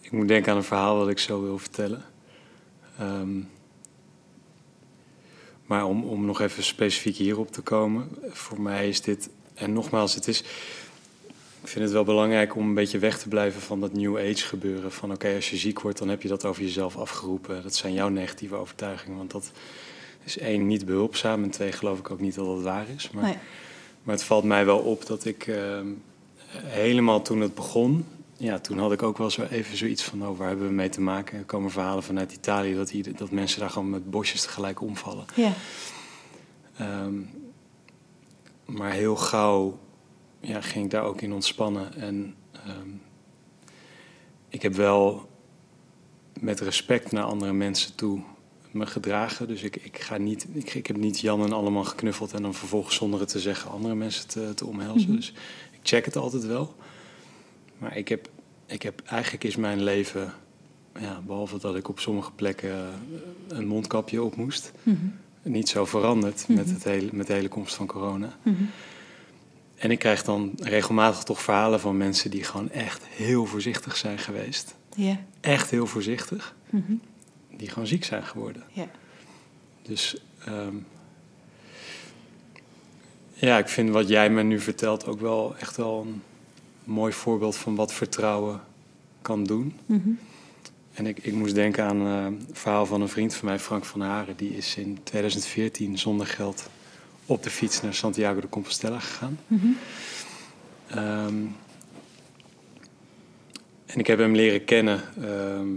Ik 0.00 0.12
moet 0.12 0.28
denken 0.28 0.52
aan 0.52 0.58
een 0.58 0.64
verhaal 0.64 0.98
dat 0.98 1.08
ik 1.08 1.18
zo 1.18 1.42
wil 1.42 1.58
vertellen. 1.58 2.02
Ehm, 2.98 3.40
maar 5.66 5.86
om, 5.86 6.04
om 6.04 6.24
nog 6.24 6.40
even 6.40 6.62
specifiek 6.62 7.16
hierop 7.16 7.52
te 7.52 7.62
komen, 7.62 8.08
voor 8.22 8.60
mij 8.60 8.88
is 8.88 9.00
dit, 9.00 9.28
en 9.54 9.72
nogmaals, 9.72 10.14
het 10.14 10.28
is, 10.28 10.44
ik 11.64 11.70
vind 11.70 11.84
het 11.84 11.92
wel 11.92 12.04
belangrijk 12.04 12.56
om 12.56 12.66
een 12.68 12.74
beetje 12.74 12.98
weg 12.98 13.18
te 13.18 13.28
blijven 13.28 13.60
van 13.60 13.80
dat 13.80 13.92
New 13.92 14.18
Age 14.18 14.44
gebeuren. 14.46 14.92
Van 14.92 15.12
oké, 15.12 15.34
als 15.34 15.50
je 15.50 15.56
ziek 15.56 15.80
wordt, 15.80 15.98
dan 15.98 16.08
heb 16.08 16.22
je 16.22 16.28
dat 16.28 16.44
over 16.44 16.62
jezelf 16.62 16.96
afgeroepen. 16.96 17.62
Dat 17.62 17.74
zijn 17.74 17.92
jouw 17.92 18.08
negatieve 18.08 18.54
overtuigingen, 18.54 19.16
want 19.16 19.30
dat 19.30 19.50
is 20.24 20.38
één, 20.38 20.66
niet 20.66 20.86
behulpzaam 20.86 21.42
en 21.42 21.50
twee, 21.50 21.72
geloof 21.72 21.98
ik 21.98 22.10
ook 22.10 22.20
niet 22.20 22.34
dat 22.34 22.46
het 22.46 22.62
waar 22.62 22.86
is. 22.96 23.10
Maar, 23.10 23.22
nee. 23.22 23.36
maar 24.02 24.14
het 24.14 24.24
valt 24.24 24.44
mij 24.44 24.64
wel 24.64 24.78
op 24.78 25.06
dat 25.06 25.24
ik 25.24 25.46
ehm, 25.46 25.86
helemaal 26.64 27.22
toen 27.22 27.40
het 27.40 27.54
begon, 27.54 28.06
ja, 28.36 28.58
toen 28.58 28.78
had 28.78 28.92
ik 28.92 29.02
ook 29.02 29.18
wel 29.18 29.30
zo 29.30 29.42
even 29.42 29.76
zoiets 29.76 30.02
van, 30.02 30.26
oh, 30.26 30.38
waar 30.38 30.48
hebben 30.48 30.66
we 30.66 30.72
mee 30.72 30.88
te 30.88 31.00
maken? 31.00 31.38
Er 31.38 31.44
komen 31.44 31.70
verhalen 31.70 32.02
vanuit 32.02 32.32
Italië 32.32 32.74
dat, 32.74 32.90
ieder- 32.90 33.16
dat 33.16 33.30
mensen 33.30 33.60
daar 33.60 33.70
gewoon 33.70 33.90
met 33.90 34.10
bosjes 34.10 34.42
tegelijk 34.42 34.80
omvallen. 34.80 35.24
Ja. 35.34 35.52
Ehm, 36.76 37.14
maar 38.64 38.92
heel 38.92 39.16
gauw 39.16 39.78
ja, 40.44 40.60
ging 40.60 40.84
ik 40.84 40.90
daar 40.90 41.02
ook 41.02 41.20
in 41.20 41.32
ontspannen. 41.32 41.94
En 41.94 42.34
ehm, 42.52 42.88
ik 44.48 44.62
heb 44.62 44.74
wel 44.74 45.28
met 46.40 46.60
respect 46.60 47.12
naar 47.12 47.24
andere 47.24 47.52
mensen 47.52 47.94
toe 47.94 48.20
me 48.70 48.86
gedragen. 48.86 49.48
Dus 49.48 49.62
ik, 49.62 49.76
ik, 49.76 49.98
ga 50.00 50.16
niet, 50.16 50.46
ik, 50.52 50.74
ik 50.74 50.86
heb 50.86 50.96
niet 50.96 51.20
Jan 51.20 51.42
en 51.44 51.52
allemaal 51.52 51.84
geknuffeld 51.84 52.32
en 52.32 52.42
dan 52.42 52.54
vervolgens 52.54 52.94
zonder 52.94 53.20
het 53.20 53.28
te 53.28 53.40
zeggen 53.40 53.70
andere 53.70 53.94
mensen 53.94 54.28
te, 54.28 54.52
te 54.54 54.66
omhelzen. 54.66 55.08
Mhm. 55.08 55.16
Dus 55.16 55.28
ik 55.72 55.78
check 55.82 56.04
het 56.04 56.16
altijd 56.16 56.46
wel. 56.46 56.74
Maar 57.78 57.96
ik 57.96 58.08
heb, 58.08 58.28
ik 58.66 58.82
heb 58.82 59.02
eigenlijk 59.04 59.44
is 59.44 59.56
mijn 59.56 59.82
leven, 59.82 60.32
ja, 61.00 61.20
behalve 61.26 61.58
dat 61.58 61.76
ik 61.76 61.88
op 61.88 62.00
sommige 62.00 62.32
plekken 62.32 62.70
eh, 62.70 62.86
een 63.48 63.66
mondkapje 63.66 64.22
op 64.22 64.36
moest, 64.36 64.72
Mhm. 64.82 64.96
niet 65.42 65.68
zo 65.68 65.84
veranderd 65.84 66.48
met, 66.48 66.66
Mhm. 66.66 66.74
het 66.74 66.84
hele, 66.84 67.08
met 67.12 67.26
de 67.26 67.32
hele 67.32 67.48
komst 67.48 67.74
van 67.74 67.86
corona. 67.86 68.38
En 69.84 69.90
ik 69.90 69.98
krijg 69.98 70.22
dan 70.22 70.52
regelmatig 70.62 71.22
toch 71.22 71.42
verhalen 71.42 71.80
van 71.80 71.96
mensen 71.96 72.30
die 72.30 72.44
gewoon 72.44 72.70
echt 72.70 73.06
heel 73.06 73.46
voorzichtig 73.46 73.96
zijn 73.96 74.18
geweest. 74.18 74.74
Ja. 74.96 75.18
Echt 75.40 75.70
heel 75.70 75.86
voorzichtig. 75.86 76.54
Mhm. 76.70 76.92
Die 77.56 77.68
gewoon 77.68 77.86
ziek 77.86 78.04
zijn 78.04 78.22
geworden. 78.22 78.62
Ja. 78.72 78.86
Dus 79.82 80.16
ehm, 80.44 80.76
ja, 83.32 83.58
ik 83.58 83.68
vind 83.68 83.90
wat 83.90 84.08
jij 84.08 84.30
me 84.30 84.42
nu 84.42 84.60
vertelt 84.60 85.06
ook 85.06 85.20
wel 85.20 85.56
echt 85.58 85.76
wel 85.76 86.06
een 86.06 86.22
mooi 86.84 87.12
voorbeeld 87.12 87.56
van 87.56 87.74
wat 87.74 87.92
vertrouwen 87.92 88.60
kan 89.22 89.44
doen. 89.44 89.74
Mhm. 89.86 90.10
En 90.92 91.06
ik, 91.06 91.18
ik 91.18 91.32
moest 91.32 91.54
denken 91.54 91.84
aan 91.84 92.06
eh, 92.06 92.24
een 92.24 92.46
verhaal 92.52 92.86
van 92.86 93.00
een 93.00 93.08
vriend 93.08 93.34
van 93.34 93.48
mij, 93.48 93.58
Frank 93.58 93.84
van 93.84 94.00
Haren. 94.00 94.36
Die 94.36 94.56
is 94.56 94.76
in 94.76 94.98
2014 95.02 95.98
zonder 95.98 96.26
geld 96.26 96.68
op 97.26 97.42
de 97.42 97.50
fiets 97.50 97.82
naar 97.82 97.94
Santiago 97.94 98.40
de 98.40 98.48
Compostela 98.48 98.98
gegaan. 98.98 99.38
Mhm. 99.46 99.66
Ehm, 100.86 101.46
en 103.86 103.98
ik 103.98 104.06
heb 104.06 104.18
hem 104.18 104.34
leren 104.34 104.64
kennen 104.64 105.02
ehm, 105.22 105.68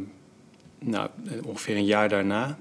nou, 0.79 1.09
ongeveer 1.43 1.75
een 1.75 1.85
jaar 1.85 2.09
daarna. 2.09 2.57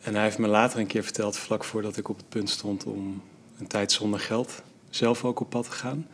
En 0.00 0.14
hij 0.14 0.22
heeft 0.22 0.38
me 0.38 0.46
later 0.46 0.78
een 0.78 0.86
keer 0.86 1.02
verteld, 1.02 1.38
vlak 1.38 1.64
voordat 1.64 1.96
ik 1.96 2.08
op 2.08 2.16
het 2.16 2.28
punt 2.28 2.50
stond 2.50 2.84
om 2.84 3.22
een 3.58 3.66
tijd 3.66 3.92
zonder 3.92 4.20
geld 4.20 4.62
zelf 4.90 5.24
ook 5.24 5.40
op 5.40 5.50
pad 5.50 5.64
te 5.64 5.70
gaan. 5.70 6.06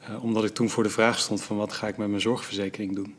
Eh, 0.00 0.24
omdat 0.24 0.44
ik 0.44 0.54
toen 0.54 0.68
voor 0.68 0.82
de 0.82 0.90
vraag 0.90 1.18
stond 1.18 1.42
van 1.42 1.56
wat 1.56 1.72
ga 1.72 1.88
ik 1.88 1.96
met 1.96 2.08
mijn 2.08 2.20
zorgverzekering 2.20 2.94
doen. 2.94 3.14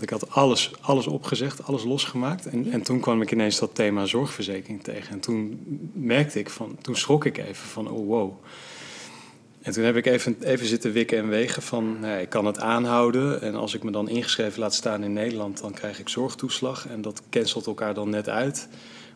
Ik 0.00 0.10
had 0.10 0.30
alles, 0.30 0.70
alles 0.80 1.06
opgezegd, 1.06 1.64
alles 1.64 1.84
losgemaakt. 1.84 2.46
En, 2.46 2.72
en 2.72 2.82
toen 2.82 3.00
kwam 3.00 3.22
ik 3.22 3.32
ineens 3.32 3.58
dat 3.58 3.74
thema 3.74 4.06
zorgverzekering 4.06 4.82
tegen. 4.82 5.10
En 5.10 5.20
toen 5.20 5.60
merkte 5.92 6.38
ik 6.38 6.50
van, 6.50 6.76
toen 6.80 6.96
schrok 6.96 7.24
ik 7.24 7.38
even 7.38 7.66
van, 7.68 7.88
oh 7.90 8.06
wow. 8.06 8.32
En 9.62 9.72
toen 9.72 9.84
heb 9.84 9.96
ik 9.96 10.06
even, 10.06 10.36
even 10.40 10.66
zitten 10.66 10.92
wikken 10.92 11.18
en 11.18 11.28
wegen 11.28 11.62
van, 11.62 12.00
nou 12.00 12.12
ja, 12.12 12.18
ik 12.18 12.28
kan 12.28 12.44
het 12.46 12.58
aanhouden. 12.58 13.42
En 13.42 13.54
als 13.54 13.74
ik 13.74 13.82
me 13.82 13.90
dan 13.90 14.08
ingeschreven 14.08 14.60
laat 14.60 14.74
staan 14.74 15.02
in 15.04 15.12
Nederland, 15.12 15.60
dan 15.60 15.72
krijg 15.72 15.98
ik 16.00 16.08
zorgtoeslag. 16.08 16.86
En 16.88 17.02
dat 17.02 17.22
cancelt 17.30 17.66
elkaar 17.66 17.94
dan 17.94 18.10
net 18.10 18.28
uit. 18.28 18.68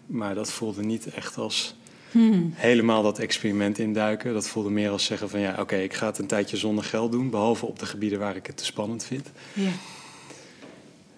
Maar 0.06 0.34
dat 0.34 0.52
voelde 0.52 0.82
niet 0.82 1.06
echt 1.06 1.36
als 1.38 1.74
Mhm. 2.12 2.42
helemaal 2.52 3.02
dat 3.02 3.18
experiment 3.18 3.78
induiken. 3.78 4.32
Dat 4.32 4.48
voelde 4.48 4.70
meer 4.70 4.90
als 4.90 5.04
zeggen 5.04 5.28
van, 5.28 5.40
ja, 5.40 5.56
oké, 5.60 5.76
ik 5.76 5.94
ga 5.94 6.06
het 6.06 6.18
een 6.18 6.26
tijdje 6.26 6.56
zonder 6.56 6.84
geld 6.84 7.12
doen. 7.12 7.30
Behalve 7.30 7.66
op 7.66 7.78
de 7.78 7.86
gebieden 7.86 8.18
waar 8.18 8.36
ik 8.36 8.46
het 8.46 8.56
te 8.56 8.64
spannend 8.64 9.04
vind. 9.04 9.30
Ja. 9.52 9.70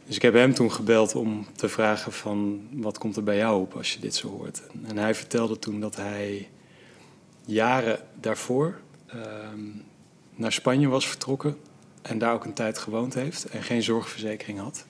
Dus 0.07 0.17
ik 0.17 0.23
heb 0.23 0.35
hem 0.35 0.55
toen 0.55 0.73
gebeld 0.73 1.14
om 1.14 1.47
te 1.57 1.69
vragen 1.69 2.12
van 2.12 2.69
wat 2.73 2.99
komt 2.99 3.17
er 3.17 3.23
bij 3.23 3.37
jou 3.37 3.61
op 3.61 3.75
als 3.77 3.93
je 3.93 4.01
dit 4.01 4.14
zo 4.14 4.29
hoort. 4.29 4.62
En 4.83 4.97
hij 4.97 5.14
vertelde 5.14 5.59
toen 5.59 5.81
dat 5.81 5.97
hij 5.97 6.49
jaren 7.45 7.99
daarvoor 8.21 8.81
ehm, 9.07 9.61
naar 10.35 10.53
Spanje 10.53 10.88
was 10.88 11.09
vertrokken 11.09 11.57
en 12.03 12.19
daar 12.19 12.35
ook 12.35 12.45
een 12.45 12.53
tijd 12.53 12.79
gewoond 12.79 13.14
heeft 13.14 13.45
en 13.45 13.62
geen 13.62 13.83
zorgverzekering 13.83 14.59
had. 14.59 14.87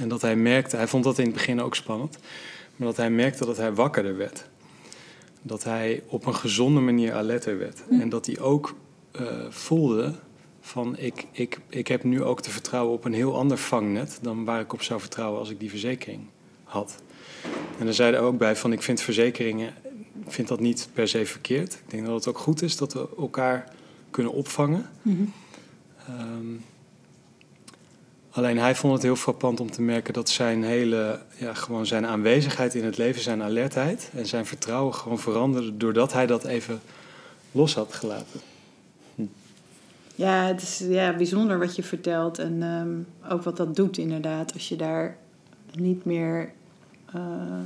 En 0.00 0.08
dat 0.08 0.22
hij 0.22 0.36
merkte, 0.36 0.76
hij 0.76 0.86
vond 0.86 1.04
dat 1.04 1.18
in 1.18 1.24
het 1.24 1.34
begin 1.34 1.60
ook 1.60 1.74
spannend, 1.74 2.18
maar 2.76 2.86
dat 2.86 2.96
hij 2.96 3.10
merkte 3.10 3.46
dat 3.46 3.56
hij 3.56 3.74
wakkerder 3.74 4.16
werd. 4.16 4.48
Dat 5.42 5.64
hij 5.64 6.02
op 6.06 6.26
een 6.26 6.34
gezonde 6.34 6.80
manier 6.80 7.14
alerter 7.14 7.58
werd. 7.58 7.82
En 7.90 8.08
dat 8.08 8.26
hij 8.26 8.38
ook 8.38 8.74
eh, 9.10 9.26
voelde 9.48 10.14
van 10.60 10.96
ik, 10.98 11.26
ik, 11.32 11.58
ik 11.68 11.88
heb 11.88 12.04
nu 12.04 12.22
ook 12.22 12.40
te 12.40 12.50
vertrouwen 12.50 12.94
op 12.94 13.04
een 13.04 13.12
heel 13.12 13.36
ander 13.36 13.58
vangnet 13.58 14.18
dan 14.22 14.44
waar 14.44 14.60
ik 14.60 14.72
op 14.72 14.82
zou 14.82 15.00
vertrouwen 15.00 15.38
als 15.38 15.50
ik 15.50 15.60
die 15.60 15.70
verzekering 15.70 16.20
had. 16.64 17.02
En 17.78 17.84
dan 17.84 17.94
zei 17.94 18.12
hij 18.12 18.20
ook 18.20 18.38
bij 18.38 18.56
van 18.56 18.72
ik 18.72 18.82
vind 18.82 19.00
verzekeringen, 19.00 19.74
ik 20.26 20.32
vind 20.32 20.48
dat 20.48 20.60
niet 20.60 20.88
per 20.92 21.08
se 21.08 21.26
verkeerd. 21.26 21.72
Ik 21.72 21.90
denk 21.90 22.06
dat 22.06 22.14
het 22.14 22.26
ook 22.28 22.38
goed 22.38 22.62
is 22.62 22.76
dat 22.76 22.92
we 22.92 23.08
elkaar 23.18 23.72
kunnen 24.10 24.32
opvangen. 24.32 24.90
Mhm. 25.02 25.22
Ehm, 26.08 26.54
alleen 28.30 28.58
hij 28.58 28.74
vond 28.74 28.92
het 28.92 29.02
heel 29.02 29.16
frappant 29.16 29.60
om 29.60 29.70
te 29.70 29.82
merken 29.82 30.12
dat 30.12 30.28
zijn 30.28 30.64
hele, 30.64 31.20
ja, 31.36 31.54
gewoon 31.54 31.86
zijn 31.86 32.06
aanwezigheid 32.06 32.74
in 32.74 32.84
het 32.84 32.96
leven, 32.96 33.22
zijn 33.22 33.42
alertheid 33.42 34.10
en 34.14 34.26
zijn 34.26 34.46
vertrouwen 34.46 34.94
gewoon 34.94 35.18
veranderde 35.18 35.76
doordat 35.76 36.12
hij 36.12 36.26
dat 36.26 36.44
even 36.44 36.80
los 37.52 37.74
had 37.74 37.94
gelaten. 37.94 38.40
Ja, 40.20 40.46
het 40.46 40.62
is 40.62 40.82
ja, 40.88 41.16
bijzonder 41.16 41.58
wat 41.58 41.76
je 41.76 41.82
vertelt. 41.82 42.38
En 42.38 42.62
ehm, 42.62 43.32
ook 43.32 43.42
wat 43.42 43.56
dat 43.56 43.76
doet 43.76 43.98
inderdaad. 43.98 44.52
Als 44.52 44.68
je 44.68 44.76
daar 44.76 45.16
niet 45.74 46.04
meer 46.04 46.52
eh, 47.12 47.60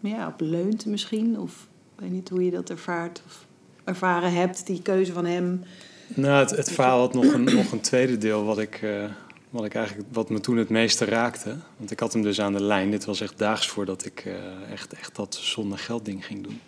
ja, 0.00 0.26
op 0.26 0.40
leunt 0.40 0.86
misschien. 0.86 1.38
Of 1.38 1.68
ik 1.94 2.00
weet 2.00 2.10
niet 2.10 2.28
hoe 2.28 2.44
je 2.44 2.50
dat 2.50 2.70
ervaart 2.70 3.22
of 3.26 3.46
ervaren 3.84 4.32
hebt. 4.32 4.66
Die 4.66 4.82
keuze 4.82 5.12
van 5.12 5.24
hem. 5.24 5.64
Nou, 6.14 6.38
het, 6.38 6.56
het 6.56 6.72
verhaal 6.72 6.98
had 6.98 7.14
nog 7.14 7.32
een, 7.32 7.44
nog 7.44 7.72
een 7.72 7.80
tweede 7.80 8.18
deel 8.18 8.44
wat 8.44 8.58
ik, 8.58 8.82
eh, 8.82 9.04
wat 9.50 9.64
ik 9.64 9.74
eigenlijk, 9.74 10.08
wat 10.12 10.30
me 10.30 10.40
toen 10.40 10.56
het 10.56 10.68
meeste 10.68 11.04
raakte. 11.04 11.56
Want 11.76 11.90
ik 11.90 12.00
had 12.00 12.12
hem 12.12 12.22
dus 12.22 12.40
aan 12.40 12.52
de 12.52 12.62
lijn. 12.62 12.90
Dit 12.90 13.04
was 13.04 13.20
echt 13.20 13.38
daags 13.38 13.68
voordat 13.68 14.04
ik 14.04 14.22
eh, 14.26 14.72
echt, 14.72 14.92
echt 14.92 15.16
dat 15.16 15.34
zonder 15.34 15.78
geld 15.78 16.04
ding 16.04 16.26
ging 16.26 16.42
doen. 16.42 16.60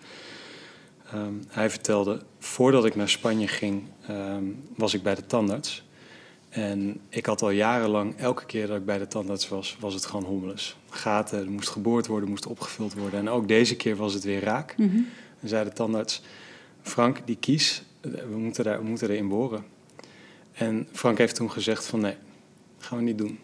Ehm, 1.14 1.34
hij 1.48 1.70
vertelde, 1.70 2.22
voordat 2.38 2.84
ik 2.84 2.94
naar 2.94 3.08
Spanje 3.08 3.48
ging, 3.48 3.82
ehm, 4.06 4.44
was 4.76 4.94
ik 4.94 5.02
bij 5.02 5.14
de 5.14 5.26
tandarts. 5.26 5.84
En 6.48 7.00
ik 7.08 7.26
had 7.26 7.42
al 7.42 7.50
jarenlang, 7.50 8.16
elke 8.16 8.46
keer 8.46 8.66
dat 8.66 8.76
ik 8.76 8.84
bij 8.84 8.98
de 8.98 9.06
tandarts 9.06 9.48
was, 9.48 9.76
was 9.80 9.94
het 9.94 10.06
gewoon 10.06 10.24
hommeles. 10.24 10.76
Gaten, 10.88 11.38
er 11.38 11.50
moest 11.50 11.68
geboord 11.68 12.06
worden, 12.06 12.28
moest 12.28 12.46
opgevuld 12.46 12.94
worden. 12.94 13.20
En 13.20 13.28
ook 13.28 13.48
deze 13.48 13.76
keer 13.76 13.96
was 13.96 14.14
het 14.14 14.24
weer 14.24 14.42
raak. 14.42 14.76
Mhm. 14.76 14.96
En 15.40 15.48
zei 15.48 15.64
de 15.64 15.72
tandarts, 15.72 16.22
Frank, 16.82 17.18
die 17.24 17.36
kies, 17.36 17.82
we 18.00 18.36
moeten, 18.36 18.64
daar, 18.64 18.82
we 18.82 18.88
moeten 18.88 19.10
erin 19.10 19.28
boren. 19.28 19.64
En 20.52 20.88
Frank 20.92 21.18
heeft 21.18 21.34
toen 21.34 21.50
gezegd 21.50 21.86
van 21.86 22.00
nee, 22.00 22.16
gaan 22.78 22.98
we 22.98 23.04
niet 23.04 23.18
doen. 23.18 23.38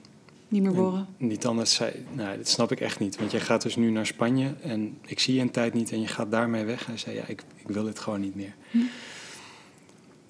Niet 0.51 0.63
meer 0.63 0.73
boren? 0.73 1.07
En 1.19 1.29
die 1.29 1.39
tandarts 1.39 1.75
zei, 1.75 2.05
nou, 2.13 2.37
dat 2.37 2.49
snap 2.49 2.73
ik 2.73 2.81
echt 2.81 2.99
niet. 2.99 3.17
Want 3.17 3.31
jij 3.31 3.41
gaat 3.41 3.63
dus 3.63 3.77
nu 3.77 3.91
naar 3.91 4.07
Spanje 4.07 4.55
en 4.63 4.99
ik 5.07 5.21
zie 5.21 5.35
je 5.35 5.41
een 5.41 5.51
tijd 5.51 5.75
niet 5.75 5.93
en 5.93 6.01
je 6.01 6.07
gaat 6.07 6.31
daarmee 6.31 6.65
weg. 6.65 6.87
Hij 6.87 6.97
zei, 6.97 7.17
ja, 7.17 7.23
ik, 7.27 7.43
ik 7.57 7.69
wil 7.69 7.85
dit 7.85 7.99
gewoon 7.99 8.21
niet 8.21 8.35
meer. 8.35 8.55
Hm. 8.71 8.79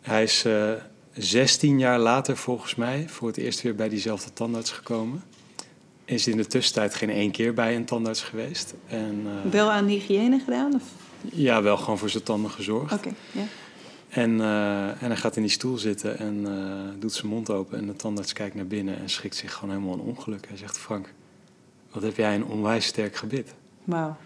Hij 0.01 0.23
is 0.23 0.45
uh, 0.47 0.73
16 1.13 1.79
jaar 1.79 1.99
later 1.99 2.37
volgens 2.37 2.75
mij 2.75 3.09
voor 3.09 3.29
het 3.29 3.37
eerst 3.37 3.63
weer 3.63 3.75
bij 3.75 3.89
diezelfde 3.89 4.33
tandarts 4.33 4.71
gekomen. 4.71 5.23
Is 6.05 6.27
in 6.27 6.37
de 6.37 6.47
tussentijd 6.47 6.95
geen 6.95 7.11
één 7.11 7.31
keer 7.31 7.55
bij 7.55 7.77
een 7.77 7.85
tandarts 7.85 8.23
geweest. 8.23 8.75
En, 8.89 9.27
uh, 9.45 9.53
wel 9.53 9.71
aan 9.71 9.87
hygiëne 9.87 10.39
gedaan? 10.39 10.75
Of? 10.75 10.83
Ja, 11.33 11.63
wel 11.63 11.77
gewoon 11.77 11.99
voor 11.99 12.11
zijn 12.11 12.23
tanden 12.23 12.51
gezorgd. 12.51 12.93
Oké, 12.93 13.09
okay, 13.09 13.15
ja. 13.33 13.49
En, 14.11 14.31
uh, 14.31 15.03
en 15.03 15.07
hij 15.07 15.17
gaat 15.17 15.37
in 15.37 15.43
die 15.43 15.51
stoel 15.51 15.79
zitten 15.79 16.19
en 16.19 16.35
uh, 16.41 17.01
doet 17.01 17.13
zijn 17.13 17.27
mond 17.27 17.51
open. 17.51 17.79
En 17.79 17.87
de 17.87 17.97
tandarts 17.97 18.33
kijkt 18.33 18.55
naar 18.55 18.67
binnen 18.67 18.99
en 18.99 19.11
schrikt 19.11 19.37
zich 19.37 19.53
gewoon 19.53 19.75
helemaal 19.75 19.95
een 19.95 20.01
ongeluk. 20.01 20.49
Hij 20.49 20.57
zegt, 20.57 20.79
Frank, 20.79 21.13
wat 21.93 22.03
heb 22.03 22.17
jij 22.17 22.35
een 22.35 22.45
onwijs 22.45 22.85
sterk 22.87 23.17
gebit. 23.17 23.55
Wauw. 23.85 24.17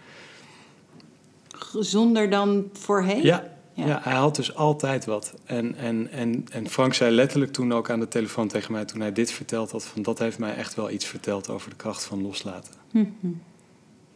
Gezonder 1.47 2.29
dan 2.29 2.69
voorheen? 2.73 3.23
Ja, 3.23 3.57
ja. 3.73 3.85
ja. 3.85 3.99
hij 4.03 4.13
had 4.13 4.35
dus 4.35 4.55
altijd 4.55 5.05
wat. 5.05 5.33
En, 5.45 5.75
en, 5.75 6.11
en, 6.11 6.45
en 6.51 6.69
Frank 6.69 6.93
zei 6.93 7.15
letterlijk 7.15 7.53
toen 7.53 7.73
ook 7.73 7.89
aan 7.89 7.99
de 7.99 8.07
telefoon 8.07 8.47
tegen 8.47 8.71
mij... 8.71 8.85
toen 8.85 8.99
hij 8.99 9.11
dit 9.11 9.31
verteld 9.31 9.71
had, 9.71 9.85
van 9.85 10.01
dat 10.01 10.19
heeft 10.19 10.39
mij 10.39 10.55
echt 10.55 10.75
wel 10.75 10.89
iets 10.89 11.05
verteld... 11.05 11.49
over 11.49 11.69
de 11.69 11.75
kracht 11.75 12.03
van 12.03 12.21
loslaten. 12.21 12.73
Mm 12.91 13.15
-hmm. 13.19 13.41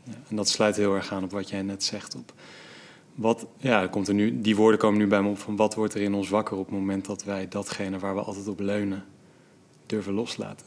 ja, 0.03 0.13
en 0.29 0.35
dat 0.35 0.49
sluit 0.49 0.75
heel 0.75 0.95
erg 0.95 1.11
aan 1.11 1.23
op 1.23 1.31
wat 1.31 1.49
jij 1.49 1.61
net 1.61 1.83
zegt... 1.83 2.15
op 2.15 2.33
wat, 3.19 3.45
ja, 3.57 3.87
komt 3.87 4.13
nu, 4.13 4.41
die 4.41 4.55
woorden 4.55 4.79
komen 4.79 4.99
nu 4.99 5.07
bij 5.07 5.21
me 5.21 5.29
op 5.29 5.37
van 5.37 5.55
wat 5.55 5.75
wordt 5.75 5.93
er 5.93 6.01
in 6.01 6.13
ons 6.13 6.29
wakker 6.29 6.57
op 6.57 6.65
het 6.65 6.75
moment 6.75 7.05
dat 7.05 7.23
wij 7.23 7.47
datgene 7.47 7.99
waar 7.99 8.15
we 8.15 8.21
altijd 8.21 8.47
op 8.47 8.59
leunen 8.59 9.05
durven 9.85 10.13
loslaten. 10.13 10.65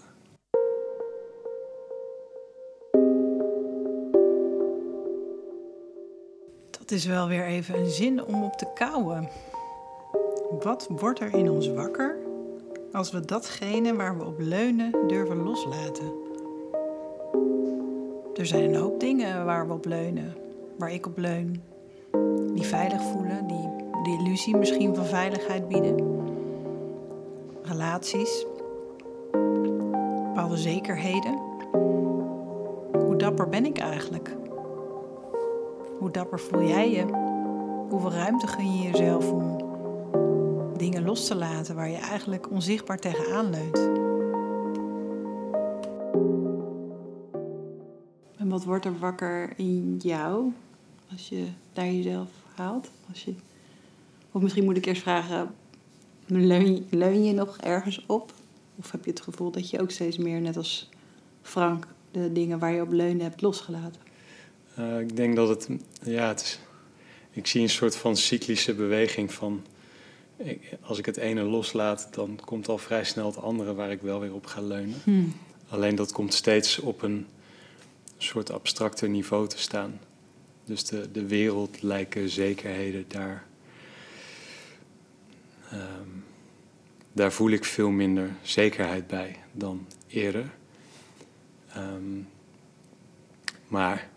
Dat 6.71 6.91
is 6.91 7.07
wel 7.07 7.29
weer 7.29 7.45
even 7.45 7.79
een 7.79 7.91
zin 7.91 8.25
om 8.25 8.43
op 8.43 8.53
te 8.53 8.67
kouwen. 8.75 9.29
Wat 10.61 10.87
wordt 10.89 11.21
er 11.21 11.35
in 11.35 11.51
ons 11.51 11.69
wakker 11.69 12.17
als 12.93 13.11
we 13.11 13.21
datgene 13.21 13.95
waar 13.95 14.19
we 14.19 14.25
op 14.25 14.39
leunen 14.39 15.09
durven 15.09 15.43
loslaten? 15.43 16.13
Er 18.35 18.47
zijn 18.47 18.65
een 18.65 18.81
hoop 18.81 19.01
dingen 19.01 19.45
waar 19.45 19.67
we 19.67 19.73
op 19.73 19.85
leunen, 19.85 20.37
waar 20.79 20.93
ik 20.93 21.07
op 21.07 21.19
leun, 21.19 21.63
die 22.55 22.67
veilig 22.67 23.03
voelen, 23.03 23.47
die 23.47 23.69
de 24.03 24.17
illusie 24.21 24.57
misschien 24.57 24.95
van 24.95 25.05
veiligheid 25.05 25.69
bieden. 25.69 26.21
Relaties, 27.63 28.47
bepaalde 30.23 30.57
zekerheden. 30.57 31.39
Hoe 32.93 33.17
dapper 33.17 33.49
ben 33.49 33.65
ik 33.65 33.79
eigenlijk? 33.79 34.37
Hoe 35.99 36.11
dapper 36.11 36.41
voel 36.41 36.63
jij 36.63 36.91
je? 36.91 37.05
Hoeveel 37.89 38.13
ruimte 38.13 38.47
gun 38.47 38.77
je 38.77 38.91
jezelf 38.91 39.33
om 39.33 39.57
dingen 40.77 41.05
los 41.05 41.27
te 41.27 41.35
laten 41.35 41.75
waar 41.75 41.89
je 41.89 41.97
eigenlijk 41.97 42.51
onzichtbaar 42.51 42.99
tegenaan 42.99 43.51
leunt? 43.51 43.79
En 48.37 48.49
wat 48.49 48.65
wordt 48.65 48.85
er 48.85 48.99
wakker 48.99 49.53
in 49.57 49.97
jou 49.99 50.53
als 51.11 51.29
je 51.29 51.47
naar 51.75 51.87
jezelf 51.87 52.42
Als 53.09 53.25
je, 53.25 53.35
of 54.33 54.43
misschien 54.43 54.65
moet 54.65 54.77
ik 54.77 54.87
eerst 54.87 55.03
vragen, 55.03 55.55
leun, 56.27 56.87
leun 56.91 57.25
je 57.25 57.33
nog 57.33 57.59
ergens 57.59 58.05
op? 58.07 58.33
Of 58.77 58.91
heb 58.91 59.05
je 59.05 59.11
het 59.11 59.21
gevoel 59.21 59.51
dat 59.51 59.71
je 59.71 59.81
ook 59.81 59.91
steeds 59.91 60.17
meer, 60.17 60.41
net 60.41 60.57
als 60.57 60.89
Frank, 61.43 61.87
de 62.11 62.33
dingen 62.33 62.59
waar 62.59 62.73
je 62.73 62.83
op 62.83 62.93
leunen 62.93 63.23
hebt 63.23 63.41
losgelaten? 63.41 64.01
Uh, 64.79 65.01
ik 65.01 65.17
denk 65.17 65.37
dat 65.37 65.49
het, 65.49 65.69
ja, 66.03 66.29
het 66.29 66.41
is, 66.41 66.59
ik 67.31 67.47
zie 67.47 67.63
een 67.63 67.71
soort 67.71 67.97
van 67.97 68.17
cyclische 68.17 68.75
beweging 68.75 69.33
van, 69.33 69.65
ik, 70.37 70.77
als 70.81 70.99
ik 70.99 71.07
het 71.07 71.17
ene 71.17 71.43
loslaat, 71.43 72.09
dan 72.11 72.39
komt 72.45 72.69
al 72.69 72.79
vrij 72.79 73.05
snel 73.05 73.27
het 73.27 73.37
andere 73.37 73.75
waar 73.75 73.91
ik 73.91 74.01
wel 74.01 74.21
weer 74.21 74.35
op 74.35 74.47
ga 74.47 74.61
leunen. 74.61 75.01
Hmm. 75.05 75.33
Alleen 75.69 75.95
dat 75.95 76.13
komt 76.13 76.35
steeds 76.35 76.79
op 76.79 77.03
een 77.03 77.27
soort 78.19 78.51
abstracter 78.51 79.09
niveau 79.09 79.49
te 79.49 79.59
staan. 79.59 80.01
Dus 80.65 80.85
de, 80.85 81.11
de 81.13 81.27
wereldlijke 81.27 82.29
zekerheden, 82.29 83.05
daar, 83.09 83.47
um, 85.73 86.25
daar 87.13 87.33
voel 87.33 87.51
ik 87.51 87.65
veel 87.65 87.91
minder 87.91 88.31
zekerheid 88.43 89.07
bij 89.07 89.37
dan 89.53 89.87
eerder. 90.09 90.51
Um, 91.77 92.29
maar 93.69 94.09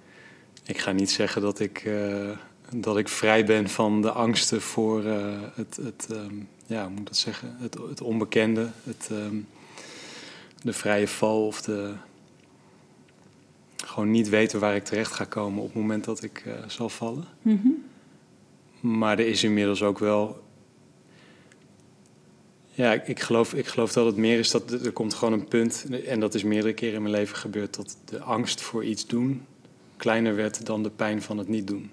ik 0.64 0.78
ga 0.78 0.92
niet 0.92 1.12
zeggen 1.12 1.42
dat 1.42 1.60
ik, 1.60 1.84
uh, 1.86 2.38
dat 2.74 2.98
ik 2.98 3.08
vrij 3.08 3.46
ben 3.46 3.70
van 3.70 4.02
de 4.02 4.12
angsten 4.12 4.62
voor 4.62 5.04
uh, 5.04 5.42
het, 5.54 5.76
het 5.76 6.08
um, 6.12 6.50
ja, 6.66 6.84
hoe 6.86 6.96
moet 6.96 7.08
dat 7.08 7.18
zeggen, 7.18 7.56
het, 7.60 7.78
het 7.90 8.02
onbekende, 8.02 8.70
het, 8.84 9.10
de 10.62 10.74
vrije 10.74 11.08
val 11.08 11.46
of 11.46 11.62
de, 11.62 11.94
gewoon 13.96 14.12
niet 14.12 14.30
weten 14.30 14.60
waar 14.60 14.76
ik 14.76 14.84
terecht 14.84 15.12
ga 15.12 15.24
komen 15.24 15.60
op 15.62 15.66
het 15.66 15.76
moment 15.76 16.04
dat 16.04 16.24
ik 16.24 16.44
uh, 16.48 16.54
zal 16.68 16.90
vallen. 16.90 17.26
Mm 17.42 17.60
-hmm. 17.62 17.84
Maar 18.98 19.20
er 19.20 19.28
is 19.28 19.44
inmiddels 19.44 19.84
ook 19.84 20.00
wel. 20.00 20.44
Ja, 22.72 22.94
ik, 22.94 23.08
ik, 23.08 23.20
geloof, 23.20 23.54
ik 23.54 23.68
geloof 23.68 23.94
dat 23.94 24.06
het 24.06 24.18
meer 24.18 24.40
is 24.40 24.52
dat 24.52 24.72
er 24.72 24.92
komt 24.92 25.14
gewoon 25.14 25.34
een 25.34 25.48
punt, 25.48 25.86
en 26.08 26.20
dat 26.20 26.34
is 26.34 26.44
meerdere 26.44 26.74
keren 26.74 26.96
in 26.96 27.02
mijn 27.02 27.14
leven 27.14 27.36
gebeurd, 27.36 27.76
dat 27.76 27.98
de 28.06 28.20
angst 28.20 28.62
voor 28.62 28.84
iets 28.84 29.08
doen 29.08 29.46
kleiner 29.98 30.36
werd 30.36 30.66
dan 30.66 30.84
de 30.84 30.90
pijn 30.90 31.22
van 31.22 31.38
het 31.38 31.48
niet 31.48 31.68
doen. 31.68 31.92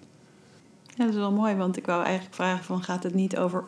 Ja, 0.82 1.04
dat 1.04 1.08
is 1.08 1.20
wel 1.20 1.32
mooi, 1.32 1.54
want 1.54 1.76
ik 1.76 1.86
wou 1.86 2.04
eigenlijk 2.04 2.34
vragen: 2.34 2.64
van, 2.64 2.82
gaat 2.82 3.02
het 3.02 3.14
niet 3.14 3.36
over 3.36 3.64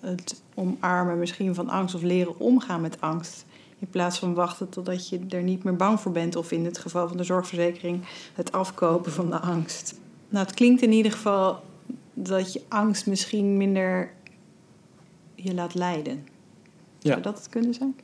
het 0.00 0.42
omarmen 0.54 1.18
misschien 1.18 1.54
van 1.54 1.68
angst 1.68 1.94
of 1.94 2.02
leren 2.02 2.38
omgaan 2.38 2.80
met 2.80 3.00
angst? 3.00 3.44
In 3.80 3.88
plaats 3.90 4.18
van 4.18 4.34
wachten 4.34 4.68
totdat 4.68 5.08
je 5.08 5.20
er 5.28 5.42
niet 5.42 5.64
meer 5.64 5.76
bang 5.76 6.00
voor 6.00 6.12
bent. 6.12 6.36
Of 6.36 6.52
in 6.52 6.64
het 6.64 6.78
geval 6.78 7.08
van 7.08 7.16
de 7.16 7.24
zorgverzekering 7.24 8.00
het 8.34 8.52
afkopen 8.52 9.12
van 9.12 9.30
de 9.30 9.38
angst. 9.38 9.94
Nou, 10.28 10.46
het 10.46 10.54
klinkt 10.54 10.82
in 10.82 10.92
ieder 10.92 11.12
geval 11.12 11.62
dat 12.14 12.52
je 12.52 12.62
angst 12.68 13.06
misschien 13.06 13.56
minder 13.56 14.10
je 15.34 15.54
laat 15.54 15.74
leiden. 15.74 16.26
Ja. 16.98 17.10
Zou 17.10 17.20
dat 17.20 17.38
het 17.38 17.48
kunnen 17.48 17.74
zijn? 17.74 17.94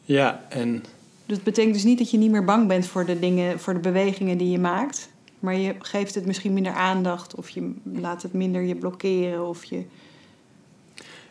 Ja, 0.00 0.44
en... 0.48 0.84
Dus 1.26 1.36
het 1.36 1.44
betekent 1.44 1.74
dus 1.74 1.84
niet 1.84 1.98
dat 1.98 2.10
je 2.10 2.18
niet 2.18 2.30
meer 2.30 2.44
bang 2.44 2.68
bent 2.68 2.86
voor 2.86 3.06
de 3.06 3.18
dingen, 3.18 3.60
voor 3.60 3.74
de 3.74 3.80
bewegingen 3.80 4.38
die 4.38 4.50
je 4.50 4.58
maakt. 4.58 5.08
Maar 5.38 5.56
je 5.56 5.74
geeft 5.78 6.14
het 6.14 6.26
misschien 6.26 6.52
minder 6.52 6.72
aandacht. 6.72 7.34
Of 7.34 7.48
je 7.48 7.72
laat 7.82 8.22
het 8.22 8.32
minder 8.32 8.62
je 8.62 8.74
blokkeren. 8.74 9.48
Of 9.48 9.64
je... 9.64 9.84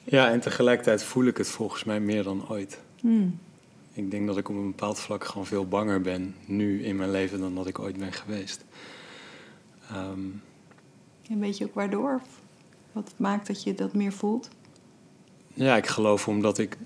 Ja, 0.04 0.30
en 0.30 0.40
tegelijkertijd 0.40 1.04
voel 1.04 1.26
ik 1.26 1.38
het 1.38 1.48
volgens 1.48 1.84
mij 1.84 2.00
meer 2.00 2.24
dan 2.24 2.50
ooit. 2.50 2.80
Hmm. 3.00 3.40
Ik 3.94 4.12
denk 4.12 4.28
dat 4.28 4.38
ik 4.38 4.50
op 4.50 4.56
een 4.56 4.72
bepaald 4.72 5.00
vlak 5.00 5.24
gewoon 5.24 5.46
veel 5.46 5.68
banger 5.68 6.02
ben 6.02 6.36
nu 6.46 6.84
in 6.84 6.96
mijn 6.96 7.12
leven 7.12 7.40
dan 7.40 7.56
dat 7.56 7.68
ik 7.68 7.80
ooit 7.80 7.98
ben 7.98 8.14
geweest. 8.14 8.66
Um, 9.92 10.42
en 11.30 11.40
weet 11.40 11.58
je 11.58 11.66
ook 11.66 11.74
waardoor? 11.74 12.22
Wat 12.92 13.14
maakt 13.16 13.48
dat 13.48 13.64
je 13.64 13.74
dat 13.74 13.94
meer 13.94 14.12
voelt? 14.12 14.50
Ja, 15.54 15.78
ik 15.78 15.88
geloof 15.88 16.28
omdat 16.28 16.58
ik 16.58 16.78